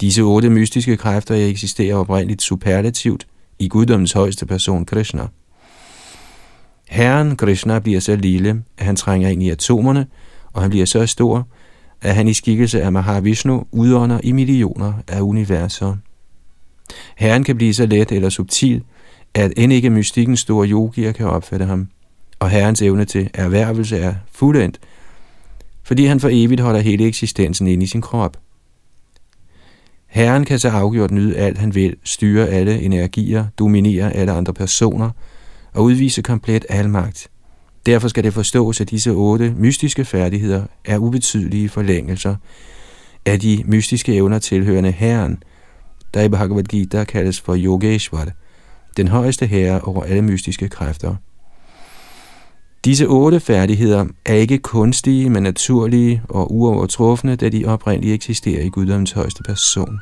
Disse 0.00 0.22
otte 0.22 0.50
mystiske 0.50 0.96
kræfter 0.96 1.34
eksisterer 1.34 1.96
oprindeligt 1.96 2.42
superlativt 2.42 3.26
i 3.58 3.68
guddommens 3.68 4.12
højeste 4.12 4.46
person 4.46 4.84
Krishna. 4.84 5.26
Herren 6.88 7.36
Krishna 7.36 7.78
bliver 7.78 8.00
så 8.00 8.16
lille, 8.16 8.62
at 8.78 8.86
han 8.86 8.96
trænger 8.96 9.28
ind 9.28 9.42
i 9.42 9.50
atomerne, 9.50 10.06
og 10.52 10.62
han 10.62 10.70
bliver 10.70 10.86
så 10.86 11.06
stor, 11.06 11.48
at 12.02 12.14
han 12.14 12.28
i 12.28 12.32
skikkelse 12.32 12.82
af 12.82 12.92
Mahavishnu 12.92 13.64
udånder 13.72 14.20
i 14.22 14.32
millioner 14.32 14.92
af 15.08 15.20
universer. 15.20 15.96
Herren 17.16 17.44
kan 17.44 17.56
blive 17.56 17.74
så 17.74 17.86
let 17.86 18.12
eller 18.12 18.28
subtil, 18.28 18.82
at 19.34 19.52
end 19.56 19.72
ikke 19.72 19.90
mystikkens 19.90 20.40
store 20.40 20.68
yogier 20.68 21.12
kan 21.12 21.26
opfatte 21.26 21.64
ham 21.64 21.88
og 22.42 22.50
Herrens 22.50 22.82
evne 22.82 23.04
til 23.04 23.30
erhvervelse 23.34 23.98
er 23.98 24.14
fuldendt, 24.32 24.80
fordi 25.82 26.04
han 26.04 26.20
for 26.20 26.28
evigt 26.32 26.60
holder 26.60 26.80
hele 26.80 27.06
eksistensen 27.06 27.66
inde 27.66 27.84
i 27.84 27.86
sin 27.86 28.00
krop. 28.00 28.36
Herren 30.06 30.44
kan 30.44 30.58
så 30.58 30.68
afgjort 30.68 31.10
nyde 31.10 31.36
alt 31.36 31.58
han 31.58 31.74
vil, 31.74 31.96
styre 32.04 32.48
alle 32.48 32.80
energier, 32.80 33.46
dominere 33.58 34.12
alle 34.12 34.32
andre 34.32 34.54
personer 34.54 35.10
og 35.74 35.84
udvise 35.84 36.22
komplet 36.22 36.66
almagt. 36.68 37.28
Derfor 37.86 38.08
skal 38.08 38.24
det 38.24 38.34
forstås, 38.34 38.80
at 38.80 38.90
disse 38.90 39.10
otte 39.10 39.54
mystiske 39.58 40.04
færdigheder 40.04 40.64
er 40.84 40.98
ubetydelige 40.98 41.68
forlængelser 41.68 42.36
af 43.26 43.40
de 43.40 43.62
mystiske 43.66 44.14
evner 44.14 44.38
tilhørende 44.38 44.90
Herren, 44.90 45.42
der 46.14 46.22
i 46.22 46.28
Bhagavad 46.28 46.64
Gita 46.64 47.04
kaldes 47.04 47.40
for 47.40 47.56
Yogeshwar, 47.58 48.28
den 48.96 49.08
højeste 49.08 49.46
herre 49.46 49.80
over 49.80 50.02
alle 50.04 50.22
mystiske 50.22 50.68
kræfter. 50.68 51.16
Disse 52.84 53.06
otte 53.08 53.40
færdigheder 53.40 54.06
er 54.26 54.34
ikke 54.34 54.58
kunstige, 54.58 55.30
men 55.30 55.42
naturlige 55.42 56.22
og 56.28 56.52
uovertrufne, 56.54 57.36
da 57.36 57.48
de 57.48 57.64
oprindeligt 57.64 58.14
eksisterer 58.14 58.62
i 58.64 58.68
Guddoms 58.68 59.12
højeste 59.12 59.42
person. 59.42 60.00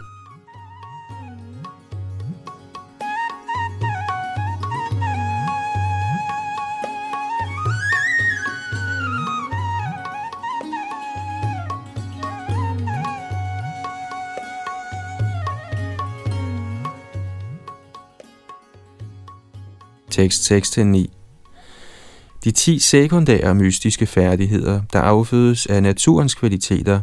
Tekst 20.10 20.52
6-9 20.52 21.19
de 22.44 22.50
ti 22.50 22.78
sekundære 22.78 23.54
mystiske 23.54 24.06
færdigheder, 24.06 24.80
der 24.92 25.00
affødes 25.00 25.66
af 25.66 25.82
naturens 25.82 26.34
kvaliteter, 26.34 27.00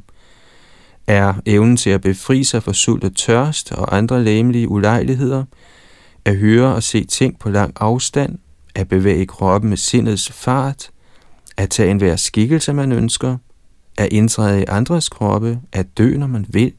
er 1.07 1.33
evnen 1.45 1.77
til 1.77 1.89
at 1.89 2.01
befri 2.01 2.43
sig 2.43 2.63
for 2.63 2.71
sult 2.71 3.03
og 3.03 3.15
tørst 3.15 3.71
og 3.71 3.97
andre 3.97 4.23
læmelige 4.23 4.69
ulejligheder, 4.69 5.43
at 6.25 6.35
høre 6.35 6.75
og 6.75 6.83
se 6.83 7.03
ting 7.03 7.39
på 7.39 7.49
lang 7.49 7.73
afstand, 7.79 8.39
at 8.75 8.89
bevæge 8.89 9.25
kroppen 9.25 9.69
med 9.69 9.77
sindets 9.77 10.31
fart, 10.31 10.89
at 11.57 11.69
tage 11.69 11.91
enhver 11.91 12.15
skikkelse, 12.15 12.73
man 12.73 12.91
ønsker, 12.91 13.37
at 13.97 14.13
indtræde 14.13 14.61
i 14.61 14.65
andres 14.67 15.09
kroppe, 15.09 15.59
at 15.71 15.97
dø, 15.97 16.17
når 16.17 16.27
man 16.27 16.45
vil, 16.49 16.73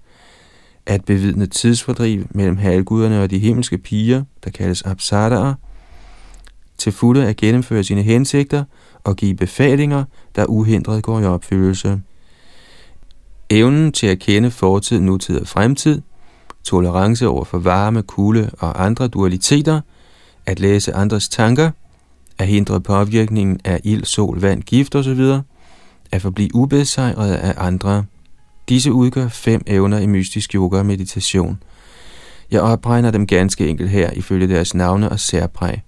at 0.86 1.04
bevidne 1.04 1.46
tidsfordriv 1.46 2.26
mellem 2.30 2.56
halvguderne 2.56 3.22
og 3.22 3.30
de 3.30 3.38
himmelske 3.38 3.78
piger, 3.78 4.24
der 4.44 4.50
kaldes 4.50 4.82
absadaer, 4.82 5.54
til 6.78 6.92
fulde 6.92 7.26
at 7.26 7.36
gennemføre 7.36 7.84
sine 7.84 8.02
hensigter 8.02 8.64
og 9.04 9.16
give 9.16 9.34
befalinger, 9.34 10.04
der 10.36 10.44
uhindret 10.44 11.02
går 11.02 11.20
i 11.20 11.24
opfyldelse. 11.24 12.00
Evnen 13.50 13.92
til 13.92 14.06
at 14.06 14.18
kende 14.18 14.50
fortid, 14.50 15.00
nutid 15.00 15.40
og 15.40 15.46
fremtid, 15.46 16.02
tolerance 16.64 17.28
over 17.28 17.44
for 17.44 17.58
varme, 17.58 18.02
kulde 18.02 18.50
og 18.58 18.84
andre 18.84 19.08
dualiteter, 19.08 19.80
at 20.46 20.60
læse 20.60 20.94
andres 20.94 21.28
tanker, 21.28 21.70
at 22.38 22.46
hindre 22.46 22.80
påvirkningen 22.80 23.60
af 23.64 23.80
ild, 23.84 24.04
sol, 24.04 24.42
vand, 24.42 24.62
gift 24.62 24.94
osv., 24.94 25.20
at 26.12 26.22
forblive 26.22 26.54
ubesejret 26.54 27.34
af 27.34 27.54
andre. 27.56 28.04
Disse 28.68 28.92
udgør 28.92 29.28
fem 29.28 29.62
evner 29.66 29.98
i 29.98 30.06
mystisk 30.06 30.54
yoga 30.54 30.78
og 30.78 30.86
meditation. 30.86 31.62
Jeg 32.50 32.60
opregner 32.60 33.10
dem 33.10 33.26
ganske 33.26 33.68
enkelt 33.68 33.90
her 33.90 34.10
ifølge 34.10 34.48
deres 34.48 34.74
navne 34.74 35.08
og 35.08 35.20
særpræg. 35.20 35.80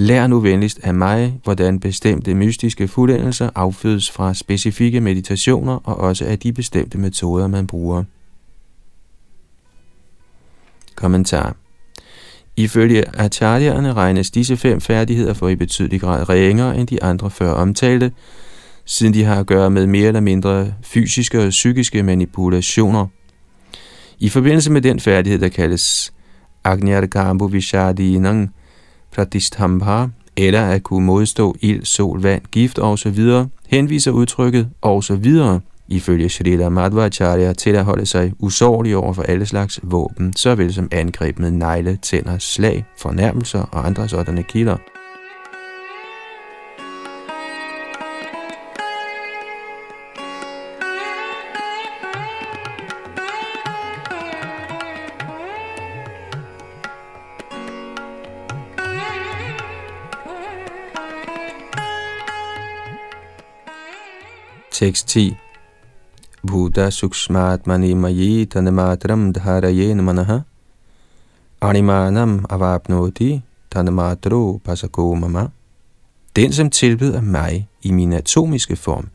Lær 0.00 0.26
nu 0.26 0.40
venligst 0.40 0.80
af 0.82 0.94
mig, 0.94 1.40
hvordan 1.44 1.80
bestemte 1.80 2.34
mystiske 2.34 2.88
fuldendelser 2.88 3.50
affødes 3.54 4.10
fra 4.10 4.34
specifikke 4.34 5.00
meditationer 5.00 5.74
og 5.74 5.96
også 5.96 6.24
af 6.24 6.38
de 6.38 6.52
bestemte 6.52 6.98
metoder, 6.98 7.46
man 7.46 7.66
bruger. 7.66 8.04
Kommentar 10.94 11.56
Ifølge 12.56 13.04
acharyerne 13.20 13.92
regnes 13.92 14.30
disse 14.30 14.56
fem 14.56 14.80
færdigheder 14.80 15.34
for 15.34 15.48
i 15.48 15.56
betydelig 15.56 16.00
grad 16.00 16.28
ringere 16.28 16.76
end 16.76 16.88
de 16.88 17.02
andre 17.02 17.30
før 17.30 17.50
omtalte, 17.50 18.12
siden 18.84 19.14
de 19.14 19.24
har 19.24 19.40
at 19.40 19.46
gøre 19.46 19.70
med 19.70 19.86
mere 19.86 20.06
eller 20.08 20.20
mindre 20.20 20.72
fysiske 20.82 21.42
og 21.42 21.48
psykiske 21.50 22.02
manipulationer. 22.02 23.06
I 24.18 24.28
forbindelse 24.28 24.72
med 24.72 24.80
den 24.80 25.00
færdighed, 25.00 25.38
der 25.40 25.48
kaldes 25.48 26.12
Agnyargambo 26.64 27.44
Vishadinang 27.44 28.54
Pratistambha, 29.14 30.06
eller 30.36 30.62
at 30.62 30.82
kunne 30.82 31.06
modstå 31.06 31.56
ild, 31.60 31.84
sol, 31.84 32.22
vand, 32.22 32.42
gift 32.52 32.78
osv., 32.78 33.18
henviser 33.66 34.10
udtrykket 34.10 34.68
osv 34.82 35.32
ifølge 35.88 36.28
Srila 36.28 36.68
Madhvacharya 36.68 37.52
til 37.52 37.70
at 37.70 37.84
holde 37.84 38.06
sig 38.06 38.32
usårlig 38.38 38.96
over 38.96 39.12
for 39.12 39.22
alle 39.22 39.46
slags 39.46 39.80
våben, 39.82 40.36
såvel 40.36 40.74
som 40.74 40.88
angreb 40.92 41.38
med 41.38 41.50
negle, 41.50 41.98
tænder, 42.02 42.38
slag, 42.38 42.84
fornærmelser 42.98 43.60
og 43.60 43.86
andre 43.86 44.08
sådanne 44.08 44.42
kilder. 44.42 44.76
Tekst 64.78 65.08
10 65.08 65.36
Bhuta 66.46 66.90
Suksmatmani 66.90 67.94
Mayi 67.94 68.44
Tanamatram 68.44 69.32
Dharayen 69.32 70.04
Manaha. 70.04 70.38
Animanam 71.60 72.44
Avapnoti 72.50 73.42
Tanamatro 73.70 74.60
Pasako 74.64 75.14
Mama. 75.14 75.48
Den, 76.36 76.52
som 76.52 76.70
tilbeder 76.70 77.20
mig 77.20 77.68
i 77.82 77.90
min 77.90 78.12
atomiske 78.12 78.76
form, 78.76 79.08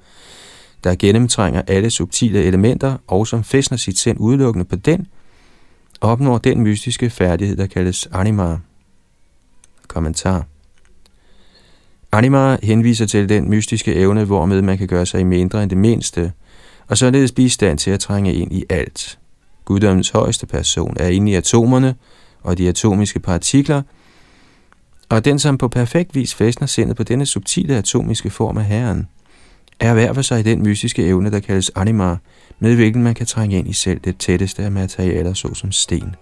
der 0.83 0.95
gennemtrænger 0.95 1.61
alle 1.67 1.89
subtile 1.89 2.43
elementer 2.43 2.97
og 3.07 3.27
som 3.27 3.43
fæstner 3.43 3.77
sit 3.77 3.97
sind 3.97 4.19
udelukkende 4.19 4.65
på 4.65 4.75
den, 4.75 5.07
opnår 6.01 6.37
den 6.37 6.61
mystiske 6.61 7.09
færdighed, 7.09 7.57
der 7.57 7.67
kaldes 7.67 8.07
anima. 8.11 8.59
Kommentar. 9.87 10.45
Anima 12.13 12.57
henviser 12.63 13.05
til 13.05 13.29
den 13.29 13.49
mystiske 13.49 13.95
evne, 13.95 14.25
hvormed 14.25 14.61
man 14.61 14.77
kan 14.77 14.87
gøre 14.87 15.05
sig 15.05 15.27
mindre 15.27 15.63
end 15.63 15.69
det 15.69 15.77
mindste– 15.77 16.31
og 16.87 16.97
således 16.97 17.31
blive 17.31 17.45
i 17.45 17.49
stand 17.49 17.77
til 17.77 17.91
at 17.91 17.99
trænge 17.99 18.33
ind 18.33 18.53
i 18.53 18.65
alt. 18.69 19.19
Guddommens 19.65 20.09
højeste 20.09 20.47
person 20.47 20.97
er 20.99 21.07
inde 21.07 21.31
i 21.31 21.35
atomerne 21.35 21.95
og 22.41 22.57
de 22.57 22.69
atomiske 22.69 23.19
partikler, 23.19 23.81
og 25.09 25.25
den, 25.25 25.39
som 25.39 25.57
på 25.57 25.67
perfekt 25.67 26.15
vis 26.15 26.35
fæstner 26.35 26.67
sindet 26.67 26.97
på 26.97 27.03
denne 27.03 27.25
subtile 27.25 27.75
atomiske 27.75 28.29
form 28.29 28.57
af 28.57 28.65
Herren, 28.65 29.07
er 29.79 29.93
hver 29.93 30.13
for 30.13 30.21
sig 30.21 30.45
den 30.45 30.63
mystiske 30.63 31.05
evne, 31.05 31.31
der 31.31 31.39
kaldes 31.39 31.71
anima, 31.75 32.17
med 32.59 32.75
hvilken 32.75 33.03
man 33.03 33.13
kan 33.13 33.25
trænge 33.25 33.57
ind 33.57 33.67
i 33.67 33.73
selv 33.73 33.99
det 33.99 34.17
tætteste 34.17 34.63
af 34.63 34.71
materialer, 34.71 35.33
såsom 35.33 35.71
sten. 35.71 36.15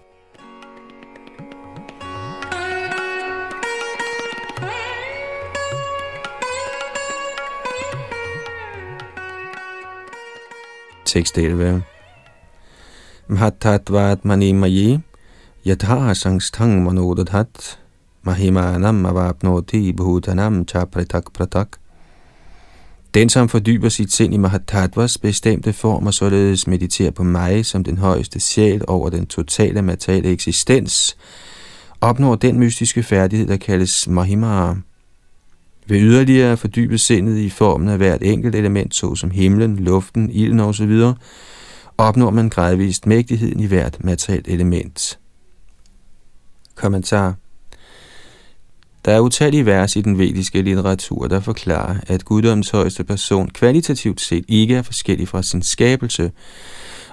Tekst 11.12 11.38
11. 11.38 11.82
Mhattatvat 13.28 14.24
mani 14.24 14.52
mayi 14.52 15.00
yatha 15.66 16.14
sangstang 16.14 16.84
manodadhat 16.84 17.78
mahimanam 18.24 19.06
avapnoti 19.06 19.92
bhutanam 19.92 20.64
cha 20.64 20.84
pratak 20.84 21.32
pratak. 21.34 21.68
Den, 23.14 23.28
som 23.28 23.48
fordyber 23.48 23.88
sit 23.88 24.12
sind 24.12 24.34
i 24.34 24.36
Mahatatvas 24.36 25.18
bestemte 25.18 25.72
form 25.72 26.06
og 26.06 26.14
således 26.14 26.66
mediterer 26.66 27.10
på 27.10 27.22
mig 27.22 27.66
som 27.66 27.84
den 27.84 27.98
højeste 27.98 28.40
sjæl 28.40 28.84
over 28.88 29.10
den 29.10 29.26
totale 29.26 29.82
materielle 29.82 30.30
eksistens, 30.30 31.16
opnår 32.00 32.34
den 32.34 32.58
mystiske 32.58 33.02
færdighed, 33.02 33.46
der 33.46 33.56
kaldes 33.56 34.08
Mahima. 34.08 34.74
Ved 35.86 36.00
yderligere 36.00 36.52
at 36.52 36.58
fordybe 36.58 36.98
sindet 36.98 37.38
i 37.38 37.50
formen 37.50 37.88
af 37.88 37.96
hvert 37.96 38.22
enkelt 38.22 38.54
element, 38.54 38.94
såsom 38.94 39.30
himlen, 39.30 39.76
luften, 39.76 40.30
ilden 40.30 40.60
osv., 40.60 41.02
opnår 41.98 42.30
man 42.30 42.48
gradvist 42.48 43.06
mægtigheden 43.06 43.60
i 43.60 43.66
hvert 43.66 44.04
materielt 44.04 44.48
element. 44.48 45.18
Kommentar 46.74 47.34
Der 49.04 49.12
er 49.12 49.20
utallige 49.20 49.66
vers 49.66 49.96
i 49.96 50.00
den 50.00 50.18
vediske 50.18 50.62
litteratur, 50.62 51.26
der 51.26 51.40
forklarer, 51.40 51.96
at 52.06 52.24
guddommens 52.24 52.70
højeste 52.70 53.04
person 53.04 53.48
kvalitativt 53.50 54.20
set 54.20 54.44
ikke 54.48 54.74
er 54.74 54.82
forskellig 54.82 55.28
fra 55.28 55.42
sin 55.42 55.62
skabelse, 55.62 56.30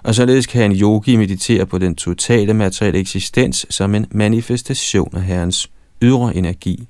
og 0.03 0.15
således 0.15 0.47
kan 0.47 0.71
en 0.71 0.77
yogi 0.77 1.15
meditere 1.15 1.65
på 1.65 1.77
den 1.77 1.95
totale 1.95 2.53
materielle 2.53 2.99
eksistens 2.99 3.65
som 3.69 3.95
en 3.95 4.05
manifestation 4.11 5.15
af 5.15 5.23
Herrens 5.23 5.71
ydre 6.01 6.35
energi 6.35 6.87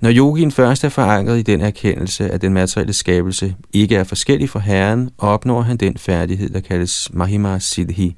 når 0.00 0.10
yogien 0.12 0.50
først 0.50 0.84
er 0.84 0.88
forankret 0.88 1.38
i 1.38 1.42
den 1.42 1.60
erkendelse, 1.60 2.30
at 2.30 2.42
den 2.42 2.54
materielle 2.54 2.92
skabelse 2.92 3.54
ikke 3.72 3.96
er 3.96 4.04
forskellig 4.04 4.50
fra 4.50 4.60
Herren, 4.60 5.10
opnår 5.18 5.62
han 5.62 5.76
den 5.76 5.96
færdighed, 5.98 6.50
der 6.50 6.60
kaldes 6.60 7.10
Mahima 7.12 7.58
Siddhi. 7.58 8.16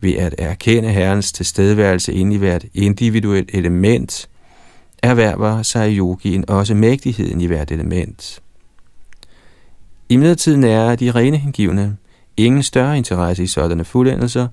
Ved 0.00 0.14
at 0.14 0.34
erkende 0.38 0.88
Herrens 0.88 1.32
tilstedeværelse 1.32 2.12
inde 2.12 2.34
i 2.34 2.38
hvert 2.38 2.64
individuelt 2.74 3.50
element, 3.52 4.28
erhverver 5.02 5.62
sig 5.62 5.96
yogien 5.96 6.50
også 6.50 6.74
mægtigheden 6.74 7.40
i 7.40 7.46
hvert 7.46 7.70
element. 7.70 8.40
I 10.08 10.16
midlertiden 10.16 10.64
er 10.64 10.96
de 10.96 11.10
rene 11.10 11.36
hengivne 11.36 11.96
ingen 12.36 12.62
større 12.62 12.96
interesse 12.96 13.42
i 13.42 13.46
sådanne 13.46 13.84
fuldendelser, 13.84 14.48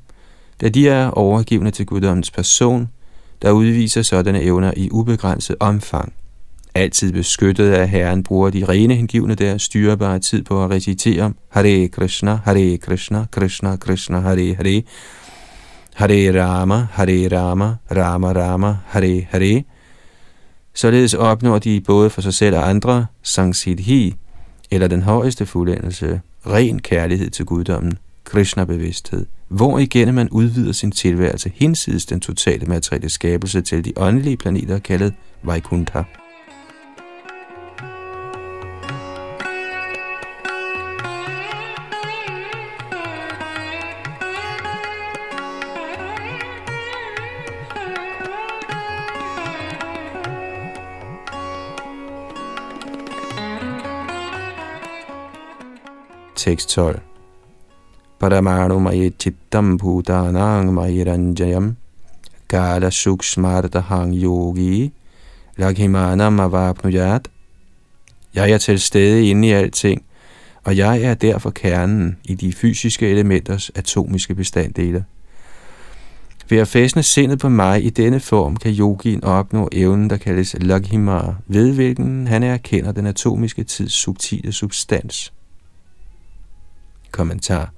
da 0.61 0.69
de 0.69 0.89
er 0.89 1.07
overgivende 1.07 1.71
til 1.71 1.85
guddommens 1.85 2.31
person, 2.31 2.89
der 3.41 3.51
udviser 3.51 4.01
sådanne 4.01 4.41
evner 4.41 4.73
i 4.77 4.89
ubegrænset 4.91 5.55
omfang 5.59 6.13
altid 6.75 7.11
beskyttet 7.11 7.71
af 7.71 7.89
Herren, 7.89 8.23
bruger 8.23 8.49
de 8.49 8.65
rene 8.65 8.95
hengivne 8.95 9.35
der 9.35 9.57
styrbare 9.57 10.19
tid 10.19 10.43
på 10.43 10.63
at 10.63 10.71
recitere 10.71 11.33
Hare 11.49 11.87
Krishna, 11.87 12.39
Hare 12.43 12.77
Krishna, 12.77 13.25
Krishna 13.31 13.75
Krishna, 13.75 14.19
Hare 14.19 14.55
Hare, 14.55 14.83
Hare 15.93 16.43
Rama, 16.43 16.87
Hare 16.91 17.27
Rama, 17.37 17.75
Rama 17.91 18.33
Rama, 18.33 18.77
Hare 18.85 19.27
Hare. 19.29 19.63
Således 20.73 21.13
opnår 21.13 21.59
de 21.59 21.81
både 21.81 22.09
for 22.09 22.21
sig 22.21 22.33
selv 22.33 22.55
og 22.55 22.69
andre 22.69 23.05
Sangsidhi, 23.23 24.15
eller 24.71 24.87
den 24.87 25.01
højeste 25.01 25.45
fuldendelse, 25.45 26.21
ren 26.45 26.79
kærlighed 26.79 27.29
til 27.29 27.45
guddommen, 27.45 27.97
Krishna-bevidsthed, 28.31 29.25
hvor 29.47 29.79
igennem 29.79 30.15
man 30.15 30.29
udvider 30.29 30.71
sin 30.71 30.91
tilværelse 30.91 31.51
hinsides 31.55 32.05
den 32.05 32.19
totale 32.19 32.65
materielle 32.65 33.09
skabelse 33.09 33.61
til 33.61 33.85
de 33.85 33.93
åndelige 33.97 34.37
planeter 34.37 34.79
kaldet 34.79 35.13
Vaikuntha. 35.43 36.03
Tekst 56.35 56.69
12. 56.69 57.10
Paramanu 58.21 58.79
maye 58.79 59.09
chittam 59.09 59.79
bhutanang 59.79 60.73
mayiranjayam 60.73 61.75
kala 62.47 62.91
hang 63.81 64.13
yogi 64.13 64.91
Lakhimanam 65.57 66.39
avapnujat. 66.39 67.27
Jeg 68.35 68.51
er 68.51 68.57
til 68.57 68.79
stede 68.79 69.27
inde 69.27 69.47
i 69.47 69.51
alting, 69.51 70.03
og 70.63 70.77
jeg 70.77 71.01
er 71.01 71.13
derfor 71.13 71.49
kernen 71.49 72.17
i 72.23 72.35
de 72.35 72.53
fysiske 72.53 73.09
elementers 73.09 73.71
atomiske 73.75 74.35
bestanddele. 74.35 75.05
Ved 76.49 76.57
at 76.57 76.67
fæstne 76.67 77.03
sindet 77.03 77.39
på 77.39 77.49
mig 77.49 77.85
i 77.85 77.89
denne 77.89 78.19
form, 78.19 78.55
kan 78.55 78.71
yogien 78.71 79.23
opnå 79.23 79.69
evnen, 79.71 80.09
der 80.09 80.17
kaldes 80.17 80.55
laghima, 80.61 81.21
ved 81.47 81.73
hvilken 81.73 82.27
han 82.27 82.43
erkender 82.43 82.91
den 82.91 83.05
atomiske 83.05 83.63
tids 83.63 83.93
subtile 83.93 84.51
substans. 84.51 85.33
Kommentar 87.11 87.71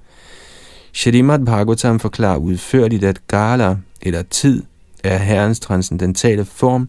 Shrimad 0.94 1.38
Bhagavatam 1.38 2.00
forklarer 2.00 2.36
udførligt, 2.36 3.04
at 3.04 3.28
gala, 3.28 3.76
eller 4.02 4.22
tid, 4.22 4.62
er 5.04 5.18
Herrens 5.18 5.60
transcendentale 5.60 6.44
form, 6.44 6.88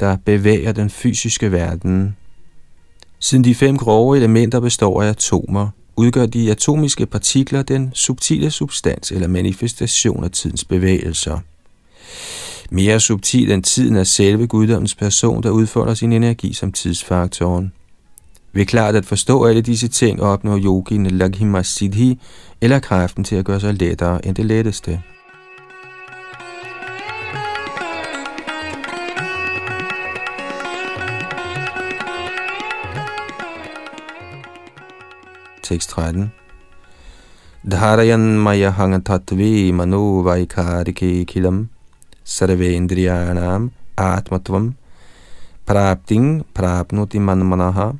der 0.00 0.16
bevæger 0.24 0.72
den 0.72 0.90
fysiske 0.90 1.52
verden. 1.52 2.16
Siden 3.18 3.44
de 3.44 3.54
fem 3.54 3.76
grove 3.76 4.16
elementer 4.16 4.60
består 4.60 5.02
af 5.02 5.08
atomer, 5.08 5.68
udgør 5.96 6.26
de 6.26 6.50
atomiske 6.50 7.06
partikler 7.06 7.62
den 7.62 7.90
subtile 7.94 8.50
substans 8.50 9.12
eller 9.12 9.28
manifestation 9.28 10.24
af 10.24 10.30
tidens 10.30 10.64
bevægelser. 10.64 11.38
Mere 12.70 13.00
subtil 13.00 13.50
end 13.50 13.62
tiden 13.62 13.96
er 13.96 14.04
selve 14.04 14.46
guddommens 14.46 14.94
person, 14.94 15.42
der 15.42 15.50
udfolder 15.50 15.94
sin 15.94 16.12
energi 16.12 16.52
som 16.52 16.72
tidsfaktoren. 16.72 17.72
Ved 18.58 18.66
klart 18.66 18.94
at 18.94 19.06
forstå 19.06 19.44
alle 19.44 19.60
disse 19.60 19.88
ting 19.88 20.22
og 20.22 20.30
opnå 20.30 20.58
yogin 20.58 21.06
Laghima 21.06 21.62
Siddhi, 21.62 22.20
eller 22.60 22.78
kraften 22.78 23.24
til 23.24 23.36
at 23.36 23.44
gøre 23.44 23.60
sig 23.60 23.74
lettere 23.74 24.26
end 24.26 24.36
det 24.36 24.46
letteste. 24.46 25.02
Tekst 35.62 35.90
13 35.90 36.32
Dharayan 37.70 38.38
maya 38.38 38.70
hangatatvi 38.70 39.70
mano 39.70 40.22
vaikarike 40.22 41.24
kilam 41.24 41.68
sarvendriyanam 42.24 43.70
atmatvam 43.96 44.74
prapting 45.66 46.46
prapnuti 46.54 47.18
manmanaha 47.18 47.90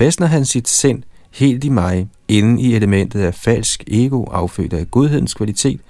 Fæstner 0.00 0.26
han 0.26 0.44
sit 0.44 0.68
sind 0.68 1.02
helt 1.30 1.64
i 1.64 1.68
mig, 1.68 2.08
inden 2.28 2.58
i 2.58 2.74
elementet 2.74 3.20
af 3.20 3.34
falsk 3.34 3.84
ego, 3.86 4.24
affødt 4.24 4.72
af 4.72 4.90
godhedens 4.90 5.34
kvalitet, 5.34 5.80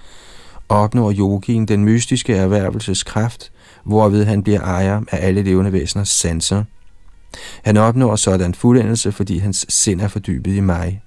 opnår 0.69 1.11
yogien 1.11 1.67
den 1.67 1.85
mystiske 1.85 2.35
erhvervelseskraft, 2.35 3.51
hvorved 3.83 4.25
han 4.25 4.43
bliver 4.43 4.59
ejer 4.61 5.01
af 5.11 5.27
alle 5.27 5.41
levende 5.41 5.71
væseners 5.71 6.09
sanser. 6.09 6.63
Han 7.63 7.77
opnår 7.77 8.15
sådan 8.15 8.53
fuldendelse, 8.53 9.11
fordi 9.11 9.37
hans 9.37 9.65
sind 9.69 10.01
er 10.01 10.07
fordybet 10.07 10.55
i 10.55 10.59
mig. 10.59 11.01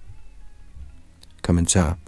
Kommentar. 1.42 1.98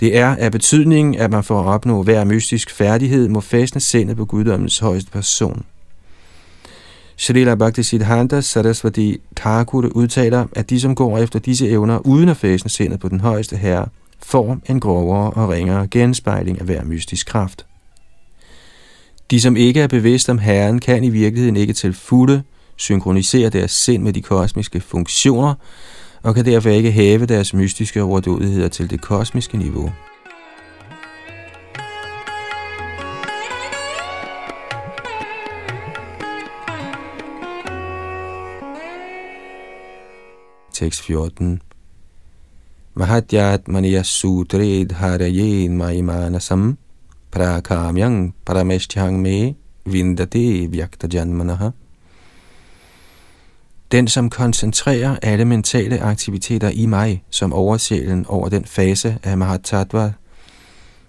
Det 0.00 0.18
er 0.18 0.36
af 0.36 0.52
betydning, 0.52 1.18
at 1.18 1.30
man 1.30 1.44
for 1.44 1.60
at 1.60 1.66
opnå 1.66 2.02
hver 2.02 2.24
mystisk 2.24 2.70
færdighed 2.70 3.28
må 3.28 3.40
fæstne 3.40 3.80
sindet 3.80 4.16
på 4.16 4.24
guddommens 4.24 4.78
højeste 4.78 5.10
person. 5.10 5.64
Srila 7.16 7.54
Bhaktisiddhanta 7.54 8.40
Sarasvati 8.40 9.20
Thakur 9.36 9.86
udtaler, 9.94 10.46
at 10.52 10.70
de, 10.70 10.80
som 10.80 10.94
går 10.94 11.18
efter 11.18 11.38
disse 11.38 11.68
evner 11.68 11.98
uden 11.98 12.28
at 12.28 12.36
fæsne 12.36 12.70
sindet 12.70 13.00
på 13.00 13.08
den 13.08 13.20
højeste 13.20 13.56
herre, 13.56 13.86
får 14.22 14.58
en 14.68 14.80
grovere 14.80 15.30
og 15.30 15.48
ringere 15.48 15.86
genspejling 15.86 16.60
af 16.60 16.64
hver 16.66 16.84
mystisk 16.84 17.26
kraft. 17.26 17.66
De, 19.30 19.40
som 19.40 19.56
ikke 19.56 19.80
er 19.80 19.86
bevidst 19.86 20.28
om 20.28 20.38
Herren, 20.38 20.78
kan 20.78 21.04
i 21.04 21.10
virkeligheden 21.10 21.56
ikke 21.56 21.72
til 21.72 21.92
fulde 21.92 22.42
synkronisere 22.76 23.50
deres 23.50 23.70
sind 23.70 24.02
med 24.02 24.12
de 24.12 24.22
kosmiske 24.22 24.80
funktioner, 24.80 25.54
og 26.22 26.34
kan 26.34 26.44
derfor 26.44 26.70
ikke 26.70 26.92
hæve 26.92 27.26
deres 27.26 27.54
mystiske 27.54 28.02
overdådigheder 28.02 28.68
til 28.68 28.90
det 28.90 29.00
kosmiske 29.00 29.56
niveau. 29.56 29.92
Tekst 40.74 41.02
14 41.02 41.60
Mahatyat 42.94 43.68
maniya 43.68 44.02
sutred 44.02 44.92
harayen 44.92 45.76
maimanasam 45.76 46.76
prakamyang 47.30 48.34
parameshtyang 48.46 49.22
me 49.22 49.54
vindate 49.86 50.68
vyakta 50.70 51.06
janmanaha. 51.12 51.70
Den, 53.92 54.08
som 54.08 54.30
koncentrerer 54.30 55.16
alle 55.22 55.44
mentale 55.44 56.00
aktiviteter 56.00 56.68
i 56.68 56.86
mig, 56.86 57.22
som 57.30 57.52
oversjælen 57.52 58.26
over 58.26 58.48
den 58.48 58.64
fase 58.64 59.18
af 59.22 59.38
Mahatattva, 59.38 60.12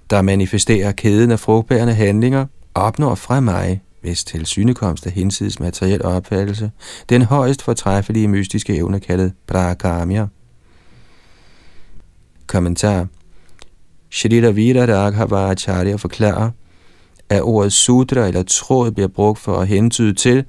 der 0.09 0.21
manifesterer 0.21 0.91
kæden 0.91 1.31
af 1.31 1.39
frugtbærende 1.39 1.93
handlinger, 1.93 2.45
opnår 2.75 3.15
fra 3.15 3.39
mig, 3.39 3.81
hvis 4.05 4.23
til 4.23 4.45
synekomst 4.45 5.05
af 5.05 5.11
hinsides 5.11 5.59
materiel 5.59 6.05
opfattelse, 6.05 6.71
den 7.09 7.21
højst 7.21 7.61
fortræffelige 7.61 8.27
mystiske 8.27 8.75
evne 8.75 8.99
kaldet 8.99 9.33
Prakamya. 9.47 10.27
Kommentar 12.47 13.07
Shrita 14.11 14.49
Viraragha 14.49 15.21
Raghavacharya 15.21 15.95
forklarer, 15.95 16.51
at 17.29 17.41
ordet 17.41 17.73
sutra 17.73 18.27
eller 18.27 18.43
tråd 18.43 18.91
bliver 18.91 19.07
brugt 19.07 19.39
for 19.39 19.57
at 19.57 19.67
hentyde 19.67 20.13
til, 20.13 20.45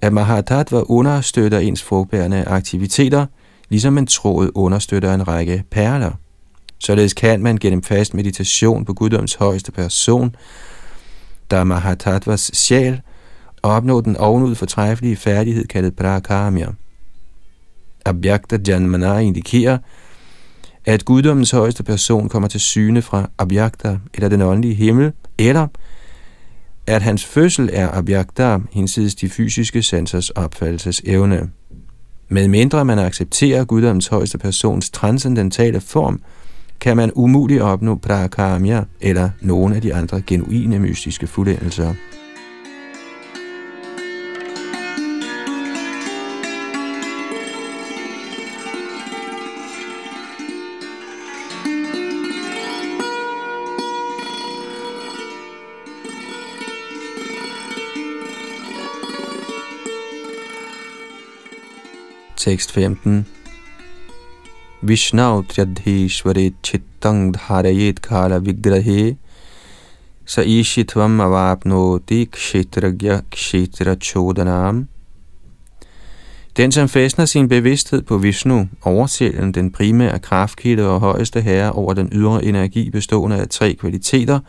at 0.00 0.12
Mahatattva 0.12 0.80
understøtter 0.80 1.58
ens 1.58 1.82
frugtbærende 1.82 2.44
aktiviteter, 2.44 3.26
ligesom 3.68 3.98
en 3.98 4.06
tråd 4.06 4.50
understøtter 4.54 5.14
en 5.14 5.28
række 5.28 5.64
perler. 5.70 6.12
Således 6.78 7.14
kan 7.14 7.42
man 7.42 7.56
gennem 7.56 7.82
fast 7.82 8.14
meditation 8.14 8.84
på 8.84 8.94
guddoms 8.94 9.34
højeste 9.34 9.72
person, 9.72 10.36
der 11.54 11.60
er 11.60 11.64
Mahatattvas 11.64 12.50
sjæl, 12.54 13.00
opnå 13.62 14.00
den 14.00 14.16
ovenud 14.16 14.54
fortræffelige 14.54 15.16
færdighed 15.16 15.64
kaldet 15.64 15.96
Prakamya. 15.96 16.66
Abhyakta 18.04 18.58
Janmana 18.68 19.18
indikerer, 19.18 19.78
at 20.84 21.04
guddommens 21.04 21.50
højeste 21.50 21.82
person 21.82 22.28
kommer 22.28 22.48
til 22.48 22.60
syne 22.60 23.02
fra 23.02 23.30
Abhyakta, 23.38 23.98
eller 24.14 24.28
den 24.28 24.42
åndelige 24.42 24.74
himmel, 24.74 25.12
eller 25.38 25.66
at 26.86 27.02
hans 27.02 27.24
fødsel 27.24 27.70
er 27.72 27.88
abhyakta, 27.90 28.58
hinsides 28.72 29.14
de 29.14 29.28
fysiske 29.28 29.82
sansers 29.82 30.30
opfattelsesevne. 30.30 31.50
Med 32.28 32.48
mindre 32.48 32.84
man 32.84 32.98
accepterer 32.98 33.64
guddommens 33.64 34.06
højeste 34.06 34.38
persons 34.38 34.90
transcendentale 34.90 35.80
form, 35.80 36.20
kan 36.84 36.96
man 36.96 37.12
umuligt 37.14 37.62
opnå 37.62 37.94
prakamya 37.94 38.84
eller 39.00 39.30
nogen 39.40 39.72
af 39.72 39.82
de 39.82 39.94
andre 39.94 40.22
genuine 40.26 40.78
mystiske 40.78 41.26
fuldendelser. 41.26 41.94
Tekst 62.36 62.72
15 62.72 63.26
Vishnav 64.86 65.44
Tryadhishvare 65.48 66.52
Chittang 66.62 67.32
Dharayet 67.32 68.02
Kala 68.02 68.38
Vigrahe 68.38 69.16
Sa 70.26 70.42
Ishitvam 70.42 71.20
Avapnoti 71.20 72.26
Kshetragya 72.26 73.22
Kshetra 73.30 73.94
Chodanam 73.94 74.88
den, 76.56 76.72
som 76.72 76.88
fæstner 76.88 77.24
sin 77.24 77.48
bevidsthed 77.48 78.02
på 78.02 78.18
Vishnu, 78.18 78.68
oversjælen 78.82 79.52
den 79.52 79.70
primære 79.72 80.18
kraftkilde 80.18 80.88
og 80.88 81.00
højeste 81.00 81.40
herre 81.40 81.72
over 81.72 81.94
den 81.94 82.08
ydre 82.12 82.44
energi 82.44 82.90
bestående 82.90 83.36
af 83.36 83.48
tre 83.48 83.74
kvaliteter, 83.74 84.40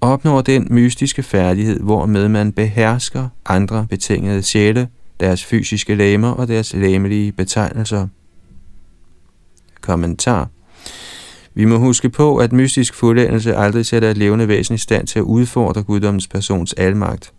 opnår 0.00 0.40
den 0.40 0.66
mystiske 0.70 1.22
færdighed, 1.22 1.80
hvormed 1.80 2.28
man 2.28 2.52
behersker 2.52 3.28
andre 3.46 3.86
betingede 3.90 4.42
sjæle, 4.42 4.88
deres 5.20 5.44
fysiske 5.44 5.94
læmer 5.94 6.30
og 6.30 6.48
deres 6.48 6.74
læmelige 6.74 7.32
betegnelser. 7.32 8.06
Kommentar 9.86 10.48
Vi 11.54 11.64
må 11.64 11.78
huske 11.78 12.08
på, 12.08 12.36
at 12.36 12.52
mystisk 12.52 12.94
fuldendelse 12.94 13.56
aldrig 13.56 13.86
sætter 13.86 14.10
et 14.10 14.16
levende 14.16 14.48
væsen 14.48 14.74
i 14.74 14.78
stand 14.78 15.06
til 15.06 15.18
at 15.18 15.22
udfordre 15.22 15.82
guddommens 15.82 16.28
persons 16.28 16.72
almagt. 16.72 17.32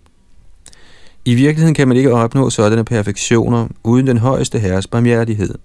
I 1.26 1.36
virkeligheden 1.36 1.76
kan 1.76 1.88
man 1.88 1.98
ikke 1.98 2.14
opnå 2.14 2.50
sådanne 2.50 2.84
perfektioner 2.84 3.68
uden 3.84 4.08
den 4.08 4.18
højeste 4.18 4.60
herres 4.60 4.88
barmhjertighed. 4.88 5.56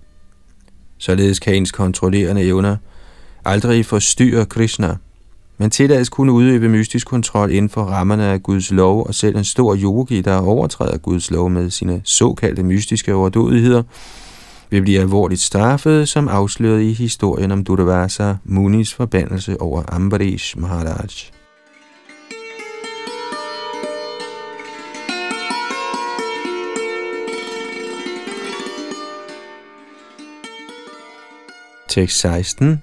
Således 0.98 1.38
kan 1.38 1.54
ens 1.54 1.72
kontrollerende 1.72 2.42
evner 2.42 2.76
aldrig 3.44 3.86
forstyrre 3.86 4.46
Krishna, 4.46 4.96
men 5.58 5.70
tillades 5.70 6.08
kunne 6.08 6.32
udøve 6.32 6.68
mystisk 6.68 7.06
kontrol 7.06 7.50
inden 7.50 7.68
for 7.68 7.82
rammerne 7.82 8.24
af 8.24 8.42
Guds 8.42 8.70
lov, 8.70 9.06
og 9.06 9.14
selv 9.14 9.36
en 9.36 9.44
stor 9.44 9.76
yogi, 9.76 10.20
der 10.20 10.36
overtræder 10.36 10.98
Guds 10.98 11.30
lov 11.30 11.50
med 11.50 11.70
sine 11.70 12.00
såkaldte 12.04 12.62
mystiske 12.62 13.14
overdådigheder, 13.14 13.82
vil 14.72 14.82
blive 14.82 15.00
alvorligt 15.00 15.40
straffet, 15.40 16.08
som 16.08 16.28
afsløret 16.28 16.82
i 16.82 16.92
historien 16.92 17.50
om 17.50 17.64
Durvasa 17.64 18.34
Munis 18.44 18.94
forbandelse 18.94 19.60
over 19.60 19.82
Ambarish 19.88 20.58
Maharaj. 20.58 21.08
Tekst 31.88 32.20
16 32.20 32.82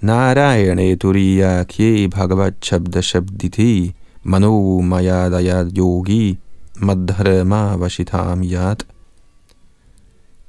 Narayane 0.00 0.96
Turiya 0.96 1.64
Kye 1.64 2.08
Bhagavat 2.08 2.54
Shabda 2.62 3.00
Shabditi 3.00 3.94
Mano 4.22 4.80
Mayadayad 4.80 5.78
Yogi 5.78 6.38
Madharma 6.76 7.76
Vashitam 7.76 8.42
Yad– 8.42 8.76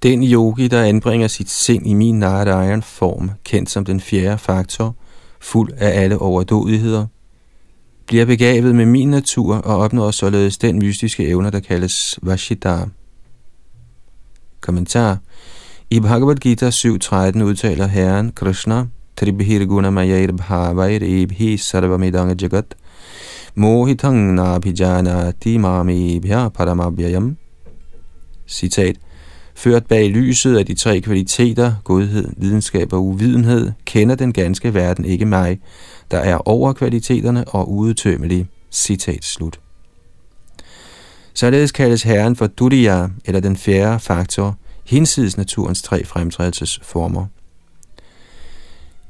den 0.03 0.23
yogi, 0.23 0.67
der 0.67 0.83
anbringer 0.83 1.27
sit 1.27 1.49
sind 1.49 1.87
i 1.87 1.93
min 1.93 2.19
Narayan 2.19 2.81
form, 2.83 3.31
kendt 3.43 3.69
som 3.69 3.85
den 3.85 3.99
fjerde 3.99 4.37
faktor, 4.37 4.95
fuld 5.39 5.73
af 5.77 6.01
alle 6.01 6.17
overdådigheder, 6.17 7.05
bliver 8.07 8.25
begavet 8.25 8.75
med 8.75 8.85
min 8.85 9.09
natur 9.09 9.55
og 9.55 9.77
opnår 9.77 10.11
således 10.11 10.57
den 10.57 10.79
mystiske 10.79 11.27
evne, 11.27 11.51
der 11.51 11.59
kaldes 11.59 12.19
Vashidhar. 12.21 12.89
Kommentar 14.61 15.17
I 15.89 15.99
Bhagavad 15.99 16.35
Gita 16.35 16.69
7.13 16.69 17.43
udtaler 17.43 17.87
Herren 17.87 18.31
Krishna, 18.35 18.85
Tribhir 19.17 19.65
guna 19.65 19.89
mayair 19.89 20.31
bhavair 20.31 20.99
ebhi 21.03 21.57
sarvamidanga 21.57 22.35
jagat, 22.41 22.75
mohitang 23.55 24.35
nabhijanati 24.35 25.57
mami 25.57 26.19
bhya 26.19 26.49
paramabhyayam. 26.49 27.37
Citat 28.47 28.95
Ført 29.59 29.85
bag 29.85 30.09
lyset 30.09 30.57
af 30.57 30.65
de 30.65 30.73
tre 30.73 31.01
kvaliteter, 31.01 31.73
godhed, 31.83 32.29
videnskab 32.37 32.93
og 32.93 33.05
uvidenhed, 33.05 33.71
kender 33.85 34.15
den 34.15 34.33
ganske 34.33 34.73
verden 34.73 35.05
ikke 35.05 35.25
mig, 35.25 35.59
der 36.11 36.17
er 36.17 36.35
over 36.47 36.73
kvaliteterne 36.73 37.47
og 37.47 37.71
udtømmelig. 37.71 38.47
Citat 38.71 39.25
slut. 39.25 39.59
Således 41.33 41.71
kaldes 41.71 42.03
Herren 42.03 42.35
for 42.35 42.47
Duriya, 42.47 43.07
eller 43.25 43.39
den 43.39 43.57
fjerde 43.57 43.99
faktor, 43.99 44.57
hinsides 44.85 45.37
naturens 45.37 45.81
tre 45.81 46.05
fremtrædelsesformer. 46.05 47.25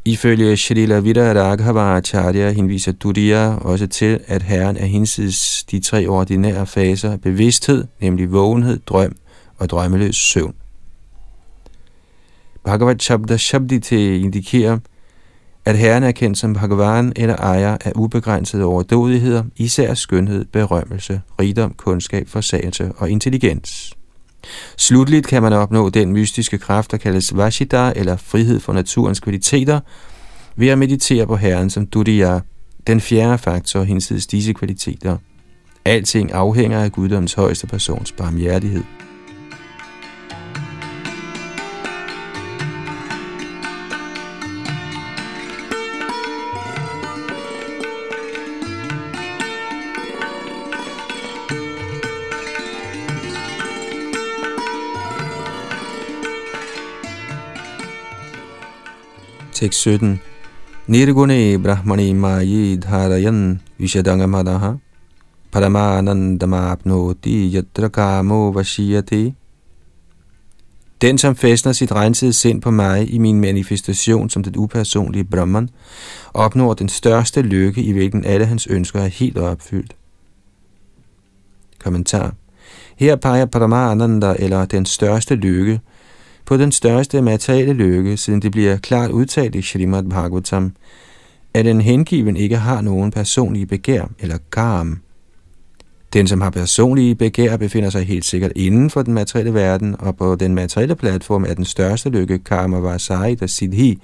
Ifølge 0.05 0.57
Shrila 0.57 0.99
Vidya 0.99 1.97
Acharya 1.97 2.51
henviser 2.51 2.91
Duriya 2.91 3.55
også 3.55 3.87
til, 3.87 4.19
at 4.27 4.43
Herren 4.43 4.77
er 4.77 4.85
hinsides 4.85 5.63
de 5.71 5.79
tre 5.79 6.07
ordinære 6.07 6.67
faser 6.67 7.17
bevidsthed, 7.17 7.85
nemlig 8.01 8.31
vågenhed, 8.31 8.79
drøm 8.85 9.15
og 9.59 9.69
drømmeløs 9.69 10.15
søvn. 10.15 10.53
Bhagavad 12.65 12.99
Shabda 12.99 13.37
Shabdite 13.37 14.17
indikerer, 14.17 14.77
at 15.65 15.77
Herren 15.77 16.03
er 16.03 16.11
kendt 16.11 16.37
som 16.37 16.53
Bhagavan 16.53 17.13
eller 17.15 17.35
ejer 17.35 17.77
af 17.85 17.91
ubegrænsede 17.95 18.63
overdådigheder, 18.63 19.43
især 19.55 19.93
skønhed, 19.93 20.45
berømmelse, 20.45 21.21
rigdom, 21.39 21.73
kundskab, 21.73 22.27
forsagelse 22.27 22.91
og 22.97 23.09
intelligens. 23.09 23.93
Slutligt 24.77 25.27
kan 25.27 25.41
man 25.41 25.53
opnå 25.53 25.89
den 25.89 26.13
mystiske 26.13 26.57
kraft, 26.57 26.91
der 26.91 26.97
kaldes 26.97 27.37
Vashida 27.37 27.93
eller 27.95 28.17
frihed 28.17 28.59
for 28.59 28.73
naturens 28.73 29.19
kvaliteter, 29.19 29.79
ved 30.55 30.67
at 30.67 30.77
meditere 30.77 31.27
på 31.27 31.35
Herren 31.35 31.69
som 31.69 31.85
Duriya, 31.85 32.39
den 32.87 33.01
fjerde 33.01 33.37
faktor 33.37 33.83
hinsides 33.83 34.27
disse 34.27 34.53
kvaliteter. 34.53 35.17
Alting 35.85 36.31
afhænger 36.31 36.83
af 36.83 36.91
guddoms 36.91 37.33
højeste 37.33 37.67
persons 37.67 38.11
barmhjertighed. 38.11 38.83
Tekst 59.59 59.79
17. 59.79 60.19
Nirgune 60.87 61.63
brahmani 61.63 62.13
mayi 62.13 62.75
dharayan 62.75 63.61
vishadanga 63.77 64.77
paramanandamapnoti 65.51 67.55
yatra 67.55 67.89
kamo 67.89 68.51
vashiyate. 68.51 69.33
Den, 71.01 71.17
som 71.17 71.35
fæstner 71.35 71.71
sit 71.71 71.91
rensede 71.91 72.33
sind 72.33 72.61
på 72.61 72.71
mig 72.71 73.13
i 73.13 73.17
min 73.17 73.39
manifestation 73.39 74.29
som 74.29 74.43
den 74.43 74.57
upersonlige 74.57 75.23
Brahman, 75.23 75.69
opnår 76.33 76.73
den 76.73 76.89
største 76.89 77.41
lykke, 77.41 77.83
i 77.83 77.91
hvilken 77.91 78.25
alle 78.25 78.45
hans 78.45 78.67
ønsker 78.67 78.99
er 78.99 79.07
helt 79.07 79.37
opfyldt. 79.37 79.95
Kommentar. 81.83 82.33
Her 82.95 83.15
peger 83.15 83.45
Paramananda, 83.45 84.35
eller 84.39 84.65
den 84.65 84.85
største 84.85 85.35
lykke, 85.35 85.79
på 86.49 86.57
den 86.57 86.71
største 86.71 87.21
materielle 87.21 87.73
lykke, 87.73 88.17
siden 88.17 88.41
det 88.41 88.51
bliver 88.51 88.77
klart 88.77 89.11
udtalt 89.11 89.55
i 89.55 89.61
Srimad 89.61 90.03
Bhagavatam, 90.03 90.71
at 91.53 91.67
en 91.67 91.81
hengiven 91.81 92.37
ikke 92.37 92.57
har 92.57 92.81
nogen 92.81 93.11
personlige 93.11 93.65
begær 93.65 94.05
eller 94.19 94.37
karm. 94.51 94.99
Den, 96.13 96.27
som 96.27 96.41
har 96.41 96.49
personlige 96.49 97.15
begær, 97.15 97.57
befinder 97.57 97.89
sig 97.89 98.05
helt 98.05 98.25
sikkert 98.25 98.51
inden 98.55 98.89
for 98.89 99.01
den 99.01 99.13
materielle 99.13 99.53
verden, 99.53 99.95
og 99.99 100.17
på 100.17 100.35
den 100.35 100.55
materielle 100.55 100.95
platform 100.95 101.43
er 101.43 101.53
den 101.53 101.65
største 101.65 102.09
lykke 102.09 102.39
karma 102.39 102.77
vasarita 102.77 103.47
siddhi, 103.47 103.99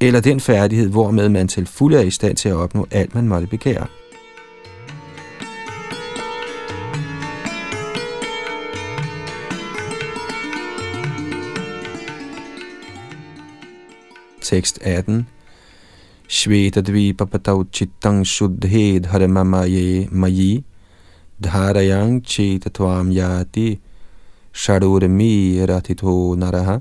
eller 0.00 0.20
den 0.20 0.40
færdighed, 0.40 0.88
hvormed 0.88 1.28
man 1.28 1.48
til 1.48 1.66
fuld 1.66 1.94
er 1.94 2.00
i 2.00 2.10
stand 2.10 2.36
til 2.36 2.48
at 2.48 2.56
opnå 2.56 2.86
alt, 2.90 3.14
man 3.14 3.28
måtte 3.28 3.46
begære. 3.46 3.86
Tekst 14.50 14.78
18. 14.82 15.26
Shvetadvipa 16.28 17.24
patav 17.24 17.64
chittang 17.72 18.26
shuddhe 18.26 18.98
dharmamaye 18.98 20.08
mayi 20.10 20.64
dharayang 21.44 22.24
chetatvam 22.26 23.12
yati 23.12 23.78
shadurmi 24.52 25.66
ratito 25.68 26.34
naraha. 26.34 26.78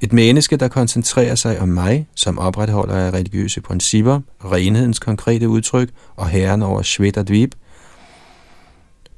Et 0.00 0.12
menneske, 0.12 0.56
der 0.56 0.68
koncentrerer 0.68 1.34
sig 1.34 1.60
om 1.60 1.68
mig, 1.68 2.06
som 2.14 2.38
opretholder 2.38 2.94
af 2.94 3.10
religiøse 3.12 3.60
principper, 3.60 4.20
renhedens 4.44 4.98
konkrete 4.98 5.48
udtryk 5.48 5.88
og 6.16 6.28
herren 6.28 6.62
over 6.62 6.82
Shvetadvip, 6.82 7.54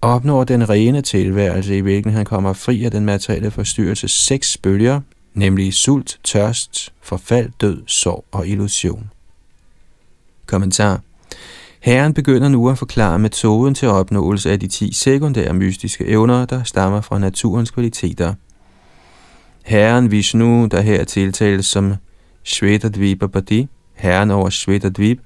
opnår 0.02 0.44
den 0.44 0.68
rene 0.68 1.02
tilværelse, 1.02 1.76
i 1.76 1.80
hvilken 1.80 2.12
han 2.12 2.24
kommer 2.24 2.52
fri 2.52 2.84
af 2.84 2.90
den 2.90 3.04
materielle 3.04 3.50
forstyrrelse 3.50 4.08
seks 4.08 4.58
bølger, 4.58 5.00
nemlig 5.34 5.74
sult, 5.74 6.18
tørst, 6.24 6.92
forfald, 7.00 7.50
død, 7.60 7.82
sorg 7.86 8.24
og 8.32 8.48
illusion. 8.48 9.10
Kommentar 10.46 11.00
Herren 11.80 12.14
begynder 12.14 12.48
nu 12.48 12.70
at 12.70 12.78
forklare 12.78 13.18
metoden 13.18 13.74
til 13.74 13.88
opnåelse 13.88 14.50
af 14.50 14.60
de 14.60 14.66
10 14.66 14.92
sekundære 14.92 15.54
mystiske 15.54 16.06
evner, 16.06 16.44
der 16.44 16.62
stammer 16.62 17.00
fra 17.00 17.18
naturens 17.18 17.70
kvaliteter. 17.70 18.34
Herren 19.64 20.10
Vishnu, 20.10 20.68
der 20.70 20.80
her 20.80 21.04
tiltales 21.04 21.66
som 21.66 21.94
Shvetadvipapati, 22.44 23.68
herren 23.94 24.30
over 24.30 24.50
Shvetadvip, 24.50 25.18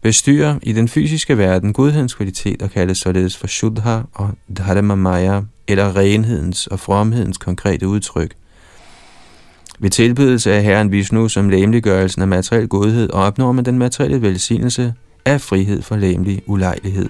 bestyrer 0.00 0.58
i 0.62 0.72
den 0.72 0.88
fysiske 0.88 1.38
verden 1.38 1.72
godhedens 1.72 2.14
kvaliteter 2.14 2.68
kaldes 2.68 2.98
således 2.98 3.36
for 3.36 3.46
Shuddha 3.46 4.00
og 4.14 4.30
Dharma 4.58 4.94
Maya, 4.94 5.42
eller 5.68 5.96
renhedens 5.96 6.66
og 6.66 6.80
fromhedens 6.80 7.38
konkrete 7.38 7.88
udtryk– 7.88 8.34
ved 9.78 9.90
tilbydelse 9.90 10.52
af 10.52 10.62
Herren 10.62 10.92
Vishnu 10.92 11.28
som 11.28 11.48
læmeliggørelsen 11.48 12.22
af 12.22 12.28
materiel 12.28 12.68
godhed 12.68 13.10
opnår 13.10 13.52
man 13.52 13.64
den 13.64 13.78
materielle 13.78 14.22
velsignelse 14.22 14.94
af 15.24 15.40
frihed 15.40 15.82
for 15.82 15.96
læmelig 15.96 16.42
ulejlighed. 16.46 17.08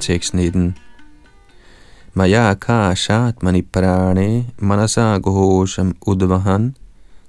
Tekst 0.00 0.34
19 0.34 0.76
Maya 2.14 2.50
akashat 2.50 3.42
maniprane 3.42 4.46
manasa 4.58 5.18
gohosham 5.18 5.94
udvahan 6.06 6.76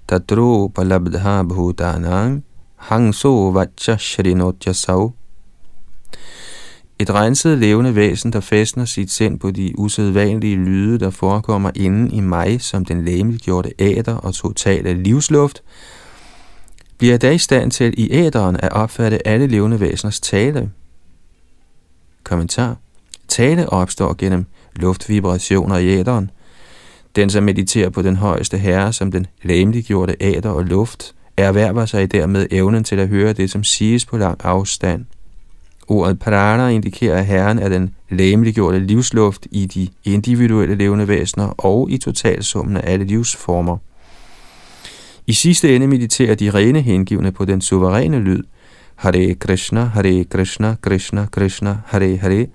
tatro 0.07 0.67
palabdha 0.67 1.43
bhutanang 1.43 2.43
hangso 2.81 3.51
vacha 3.51 3.97
shrinotyasav. 3.97 5.13
Et 6.99 7.09
renset 7.09 7.57
levende 7.57 7.95
væsen, 7.95 8.33
der 8.33 8.39
fæstner 8.39 8.85
sit 8.85 9.11
sind 9.11 9.39
på 9.39 9.51
de 9.51 9.79
usædvanlige 9.79 10.55
lyde, 10.55 10.99
der 10.99 11.09
forekommer 11.09 11.71
inden 11.75 12.11
i 12.11 12.19
mig 12.19 12.61
som 12.61 12.85
den 12.85 13.05
læmeliggjorte 13.05 13.71
æder 13.79 14.15
og 14.15 14.33
totale 14.33 14.93
livsluft, 14.93 15.63
bliver 16.97 17.17
da 17.17 17.31
i 17.31 17.37
stand 17.37 17.71
til 17.71 17.93
i 17.97 18.11
æderen 18.11 18.57
at 18.59 18.71
opfatte 18.71 19.27
alle 19.27 19.47
levende 19.47 19.79
væseners 19.79 20.19
tale. 20.19 20.71
Kommentar. 22.23 22.77
Tale 23.27 23.69
opstår 23.69 24.15
gennem 24.17 24.45
luftvibrationer 24.75 25.77
i 25.77 25.87
æderen. 25.87 26.31
Den, 27.15 27.29
som 27.29 27.43
mediterer 27.43 27.89
på 27.89 28.01
den 28.01 28.15
højeste 28.15 28.57
herre 28.57 28.93
som 28.93 29.11
den 29.11 29.27
læmeliggjorte 29.43 30.15
æder 30.19 30.49
og 30.49 30.65
luft, 30.65 31.15
erhverver 31.41 31.85
sig 31.85 32.11
dermed 32.11 32.47
evnen 32.51 32.83
til 32.83 32.99
at 32.99 33.07
høre 33.07 33.33
det, 33.33 33.51
som 33.51 33.63
siges 33.63 34.05
på 34.05 34.17
lang 34.17 34.37
afstand. 34.43 35.05
Ordet 35.87 36.19
prana 36.19 36.67
indikerer, 36.67 37.17
at 37.17 37.25
Herren 37.25 37.59
er 37.59 37.69
den 37.69 37.95
læmeliggjorte 38.09 38.79
livsluft 38.79 39.47
i 39.51 39.65
de 39.65 39.87
individuelle 40.03 40.75
levende 40.75 41.07
væsener 41.07 41.47
og 41.57 41.91
i 41.91 41.97
totalsummen 41.97 42.77
af 42.77 42.91
alle 42.93 43.05
livsformer. 43.05 43.77
I 45.27 45.33
sidste 45.33 45.75
ende 45.75 45.87
mediterer 45.87 46.35
de 46.35 46.49
rene 46.49 46.81
hengivne 46.81 47.31
på 47.31 47.45
den 47.45 47.61
suveræne 47.61 48.19
lyd, 48.19 48.43
Hare 48.95 49.33
Krishna, 49.33 49.83
Hare 49.83 50.23
Krishna, 50.23 50.75
Krishna 50.81 51.25
Krishna, 51.31 51.77
Hare 51.85 52.17
Hare, 52.17 52.47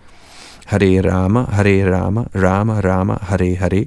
Hare 0.67 1.13
Rama, 1.13 1.45
Hare 1.51 1.97
Rama, 1.97 2.25
Rama 2.35 2.81
Rama, 2.81 3.17
Hare 3.23 3.55
Hare, 3.57 3.87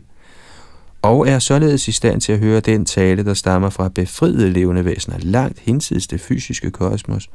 og 1.01 1.27
er 1.27 1.39
således 1.39 1.87
i 1.87 1.91
stand 1.91 2.21
til 2.21 2.31
at 2.31 2.39
høre 2.39 2.59
den 2.59 2.85
tale, 2.85 3.25
der 3.25 3.33
stammer 3.33 3.69
fra 3.69 3.89
befriede 3.89 4.49
levende 4.49 4.85
væsener 4.85 5.17
langt 5.19 5.59
hinsides 5.59 6.07
det 6.07 6.21
fysiske 6.21 6.71
kosmos. 6.71 7.29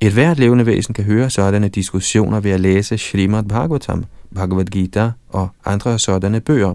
Et 0.00 0.12
hvert 0.12 0.38
levende 0.38 0.66
væsen 0.66 0.94
kan 0.94 1.04
høre 1.04 1.30
sådanne 1.30 1.68
diskussioner 1.68 2.40
ved 2.40 2.50
at 2.50 2.60
læse 2.60 2.98
Srimad 2.98 3.42
Bhagavatam, 3.42 4.04
Bhagavad 4.34 4.64
Gita 4.64 5.10
og 5.28 5.48
andre 5.64 5.98
sådanne 5.98 6.40
bøger. 6.40 6.74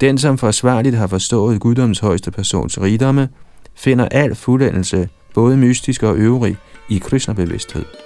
Den, 0.00 0.18
som 0.18 0.38
forsvarligt 0.38 0.96
har 0.96 1.06
forstået 1.06 1.60
guddoms 1.60 1.98
højeste 1.98 2.30
persons 2.30 2.80
rigdomme, 2.80 3.28
finder 3.74 4.08
al 4.10 4.34
fuldendelse, 4.34 5.08
både 5.34 5.56
mystisk 5.56 6.02
og 6.02 6.16
øvrig, 6.16 6.56
i 6.88 6.98
Krishna-bevidsthed. 6.98 8.05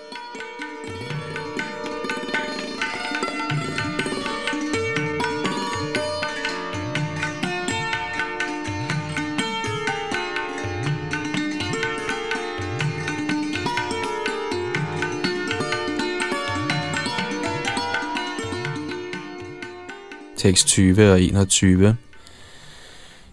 Tekst 20.41 20.67
20 20.67 21.13
og 21.13 21.23
21. 21.23 21.97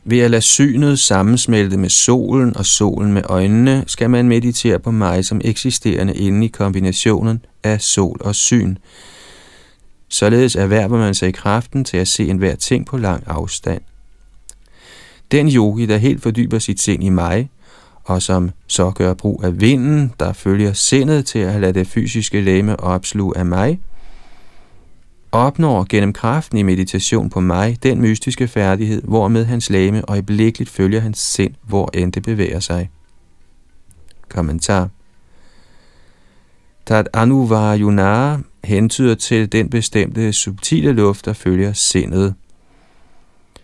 Ved 0.04 0.20
at 0.20 0.32
lade 0.32 0.42
synet 0.42 1.00
sammensmelte 1.00 1.78
med 1.78 1.90
solen 1.90 2.58
og 2.58 2.66
solen 2.66 3.14
med 3.14 3.22
øjnene, 3.26 3.84
skal 3.88 4.10
man 4.10 4.28
meditere 4.28 4.80
på 4.80 4.92
mig 4.92 5.26
som 5.26 5.42
eksisterende 5.44 6.16
inde 6.16 6.46
i 6.46 6.50
kombinationen 6.50 7.46
af 7.64 7.82
sol 7.82 8.18
og 8.22 8.36
syn. 8.36 8.76
Således 10.10 10.56
erhverver 10.56 10.98
man 10.98 11.16
sig 11.16 11.30
i 11.30 11.32
kraften 11.32 11.84
til 11.84 11.98
at 11.98 12.08
se 12.08 12.28
enhver 12.28 12.56
ting 12.56 12.86
på 12.86 12.98
lang 12.98 13.24
afstand. 13.28 13.82
Den 15.32 15.50
yogi, 15.50 15.86
der 15.86 15.98
helt 15.98 16.24
fordyber 16.24 16.60
sit 16.60 16.82
sind 16.82 17.04
i 17.04 17.10
mig, 17.10 17.50
og 18.04 18.22
som 18.22 18.52
så 18.68 18.92
gør 18.92 19.14
brug 19.14 19.44
af 19.44 19.62
vinden, 19.62 20.14
der 20.20 20.34
følger 20.34 20.74
sindet 20.74 21.26
til 21.26 21.40
at 21.40 21.62
lade 21.62 21.74
det 21.74 21.88
fysiske 21.88 22.42
læme 22.42 22.80
opsluge 22.80 23.38
af 23.38 23.46
mig, 23.46 23.80
opnår 25.32 25.86
gennem 25.90 26.14
kraften 26.14 26.58
i 26.58 26.64
meditation 26.64 27.30
på 27.30 27.40
mig 27.40 27.78
den 27.84 28.02
mystiske 28.02 28.48
færdighed, 28.48 29.02
hvormed 29.02 29.46
hans 29.46 29.70
lame 29.70 30.02
øjeblikkeligt 30.08 30.70
følger 30.70 31.00
hans 31.00 31.20
sind, 31.20 31.54
hvor 31.64 31.90
end 31.94 32.14
det 32.14 32.24
bevæger 32.24 32.60
sig. 32.60 32.90
Kommentar 34.30 34.90
Tat 36.86 37.08
anuvayunara 37.14 38.40
hentyder 38.64 39.16
til 39.16 39.52
den 39.52 39.70
bestemte 39.70 40.34
subtile 40.34 40.92
luft, 40.92 41.26
der 41.26 41.34
følger 41.34 41.74
sindet. 41.74 42.34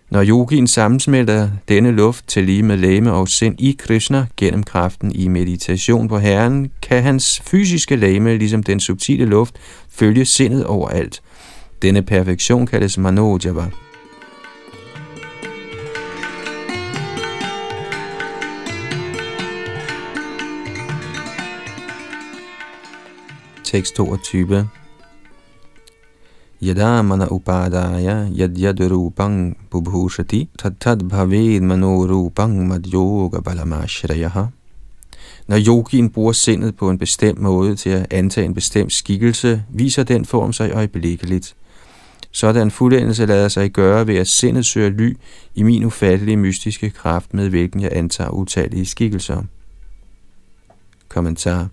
Når 0.10 0.24
yogien 0.26 0.68
sammensmelter 0.68 1.50
denne 1.68 1.92
luft 1.92 2.28
til 2.28 2.44
lige 2.44 2.64
med 2.64 2.78
læme 2.78 3.12
og 3.12 3.28
sind 3.28 3.56
i 3.60 3.76
Krishna 3.80 4.26
gennem 4.38 4.64
kraften 4.64 5.16
i 5.16 5.28
meditation 5.28 6.08
på 6.08 6.18
Herren, 6.18 6.72
kan 6.82 7.04
hans 7.04 7.42
fysiske 7.46 7.96
læme, 7.96 8.38
ligesom 8.38 8.64
den 8.64 8.80
subtile 8.80 9.26
luft, 9.26 9.56
følge 9.90 10.26
sindet 10.26 10.66
overalt– 10.66 11.22
denne 11.84 12.02
perfektion 12.02 12.66
kaldes 12.66 12.98
Manojava. 12.98 13.68
Tekst 23.64 23.96
22 23.96 24.68
Yada 26.62 27.02
mana 27.02 27.28
upadaya 27.28 28.30
yad 28.32 28.58
yad 28.58 28.80
rupang 28.80 29.58
bubhushati 29.72 30.48
tad 30.58 30.74
tad 30.80 31.04
bhaved 31.10 31.62
mano 31.62 32.06
rupang 32.06 32.68
mad 32.68 32.88
yoga 32.94 33.42
balamashrayaha 33.42 34.46
når 35.48 35.58
yogien 35.68 36.10
bruger 36.10 36.32
sindet 36.32 36.76
på 36.76 36.90
en 36.90 36.98
bestemt 36.98 37.40
måde 37.40 37.76
til 37.76 37.90
at 37.90 38.14
antage 38.14 38.46
en 38.46 38.54
bestemt 38.54 38.94
skikkelse, 38.94 39.64
viser 39.70 40.04
den 40.04 40.26
form 40.26 40.54
sig 40.54 40.72
øjeblikkeligt. 40.72 41.56
Sådan 42.36 42.72
fuldendelse 42.72 43.26
lader 43.26 43.48
sig 43.48 43.72
gøre 43.72 44.08
ved 44.08 44.16
at 44.16 44.28
sindet 44.28 44.66
søger 44.66 44.90
ly 44.90 45.18
i 45.56 45.64
min 45.64 45.84
ufattelige 45.84 46.38
mystiske 46.38 46.90
kraft, 46.90 47.34
med 47.34 47.50
hvilken 47.50 47.82
jeg 47.82 47.90
antager 47.94 48.30
utallige 48.30 48.86
skikkelser. 48.86 49.42
Kommentar 51.10 51.68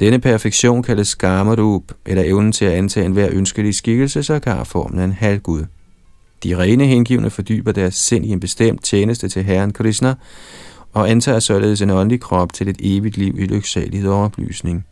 Denne 0.00 0.18
perfektion 0.18 0.82
kaldes 0.82 1.14
Gamarup, 1.14 1.82
eller 2.06 2.22
evnen 2.26 2.52
til 2.52 2.64
at 2.64 2.72
antage 2.72 3.06
enhver 3.06 3.28
ønskelig 3.32 3.74
skikkelse, 3.74 4.22
så 4.22 4.38
kan 4.38 4.66
formen 4.66 4.98
af 4.98 5.04
en 5.04 5.12
halvgud. 5.12 5.64
De 6.44 6.56
rene 6.58 6.86
hengivne 6.86 7.30
fordyber 7.30 7.72
deres 7.72 7.94
sind 7.94 8.24
i 8.24 8.28
en 8.28 8.40
bestemt 8.40 8.84
tjeneste 8.84 9.28
til 9.28 9.44
Herren 9.44 9.72
Krishna, 9.72 10.14
og 10.92 11.10
antager 11.10 11.38
således 11.38 11.82
en 11.82 11.90
åndelig 11.90 12.20
krop 12.20 12.52
til 12.52 12.68
et 12.68 12.76
evigt 12.80 13.16
liv 13.16 13.38
i 13.38 13.46
lyksalighed 13.46 14.10
og 14.10 14.22
oplysning. 14.22 14.86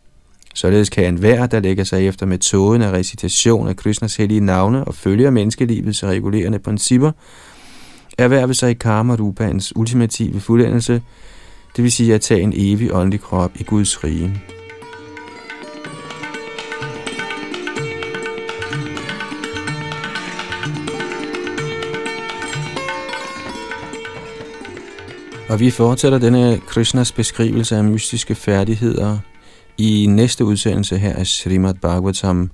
Således 0.55 0.91
kan 0.91 1.05
enhver, 1.05 1.47
der 1.47 1.61
lægger 1.61 1.85
sig 1.85 2.07
efter 2.07 2.27
metoden 2.27 2.83
af 2.83 2.91
recitation 2.91 3.69
af 3.69 3.77
Krishnas 3.77 4.17
hellige 4.17 4.41
navne 4.41 4.85
og 4.85 4.95
følger 4.95 5.31
menneskelivets 5.31 6.05
regulerende 6.05 6.59
principper, 6.59 7.13
erhverve 8.19 8.55
sig 8.55 8.71
i 8.71 8.75
karma 8.75 9.15
rupans 9.15 9.77
ultimative 9.77 10.41
fuldendelse, 10.41 11.03
det 11.77 11.85
vil 11.85 11.93
sige 11.93 12.15
at 12.15 12.21
tage 12.21 12.41
en 12.41 12.53
evig 12.57 12.95
åndelig 12.95 13.21
krop 13.21 13.53
i 13.55 13.63
Guds 13.63 14.05
rige. 14.05 14.43
Og 25.49 25.61
vi 25.61 25.71
fortsætter 25.71 26.19
denne 26.19 26.61
Krishnas 26.67 27.13
beskrivelse 27.13 27.77
af 27.77 27.85
mystiske 27.85 28.35
færdigheder 28.35 29.19
i 29.81 30.07
næste 30.07 30.45
udsendelse 30.45 30.99
her 30.99 31.13
af 31.13 31.27
Srimad 31.27 31.75
Bhagavatam, 31.75 32.51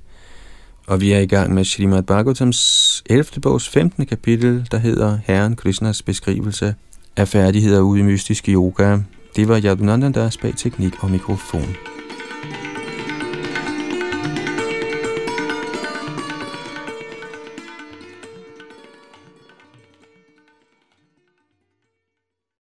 og 0.87 1.01
vi 1.01 1.13
er 1.13 1.19
i 1.19 1.27
gang 1.27 1.55
med 1.55 1.65
Srimad 1.65 2.03
Bhagavatams 2.03 3.03
11. 3.07 3.25
bogs 3.43 3.69
15. 3.69 4.07
kapitel, 4.07 4.69
der 4.71 4.79
hedder 4.79 5.19
Herren 5.27 5.57
Krishnas 5.57 6.03
beskrivelse 6.03 6.75
af 7.17 7.29
færdigheder 7.29 7.81
ude 7.81 8.01
i 8.01 8.03
mystisk 8.03 8.49
yoga. 8.49 8.99
Det 9.37 9.49
var 9.49 9.61
Yadunandandas 9.65 10.37
bag 10.37 10.53
teknik 10.57 11.03
og 11.03 11.11
mikrofon. 11.11 11.96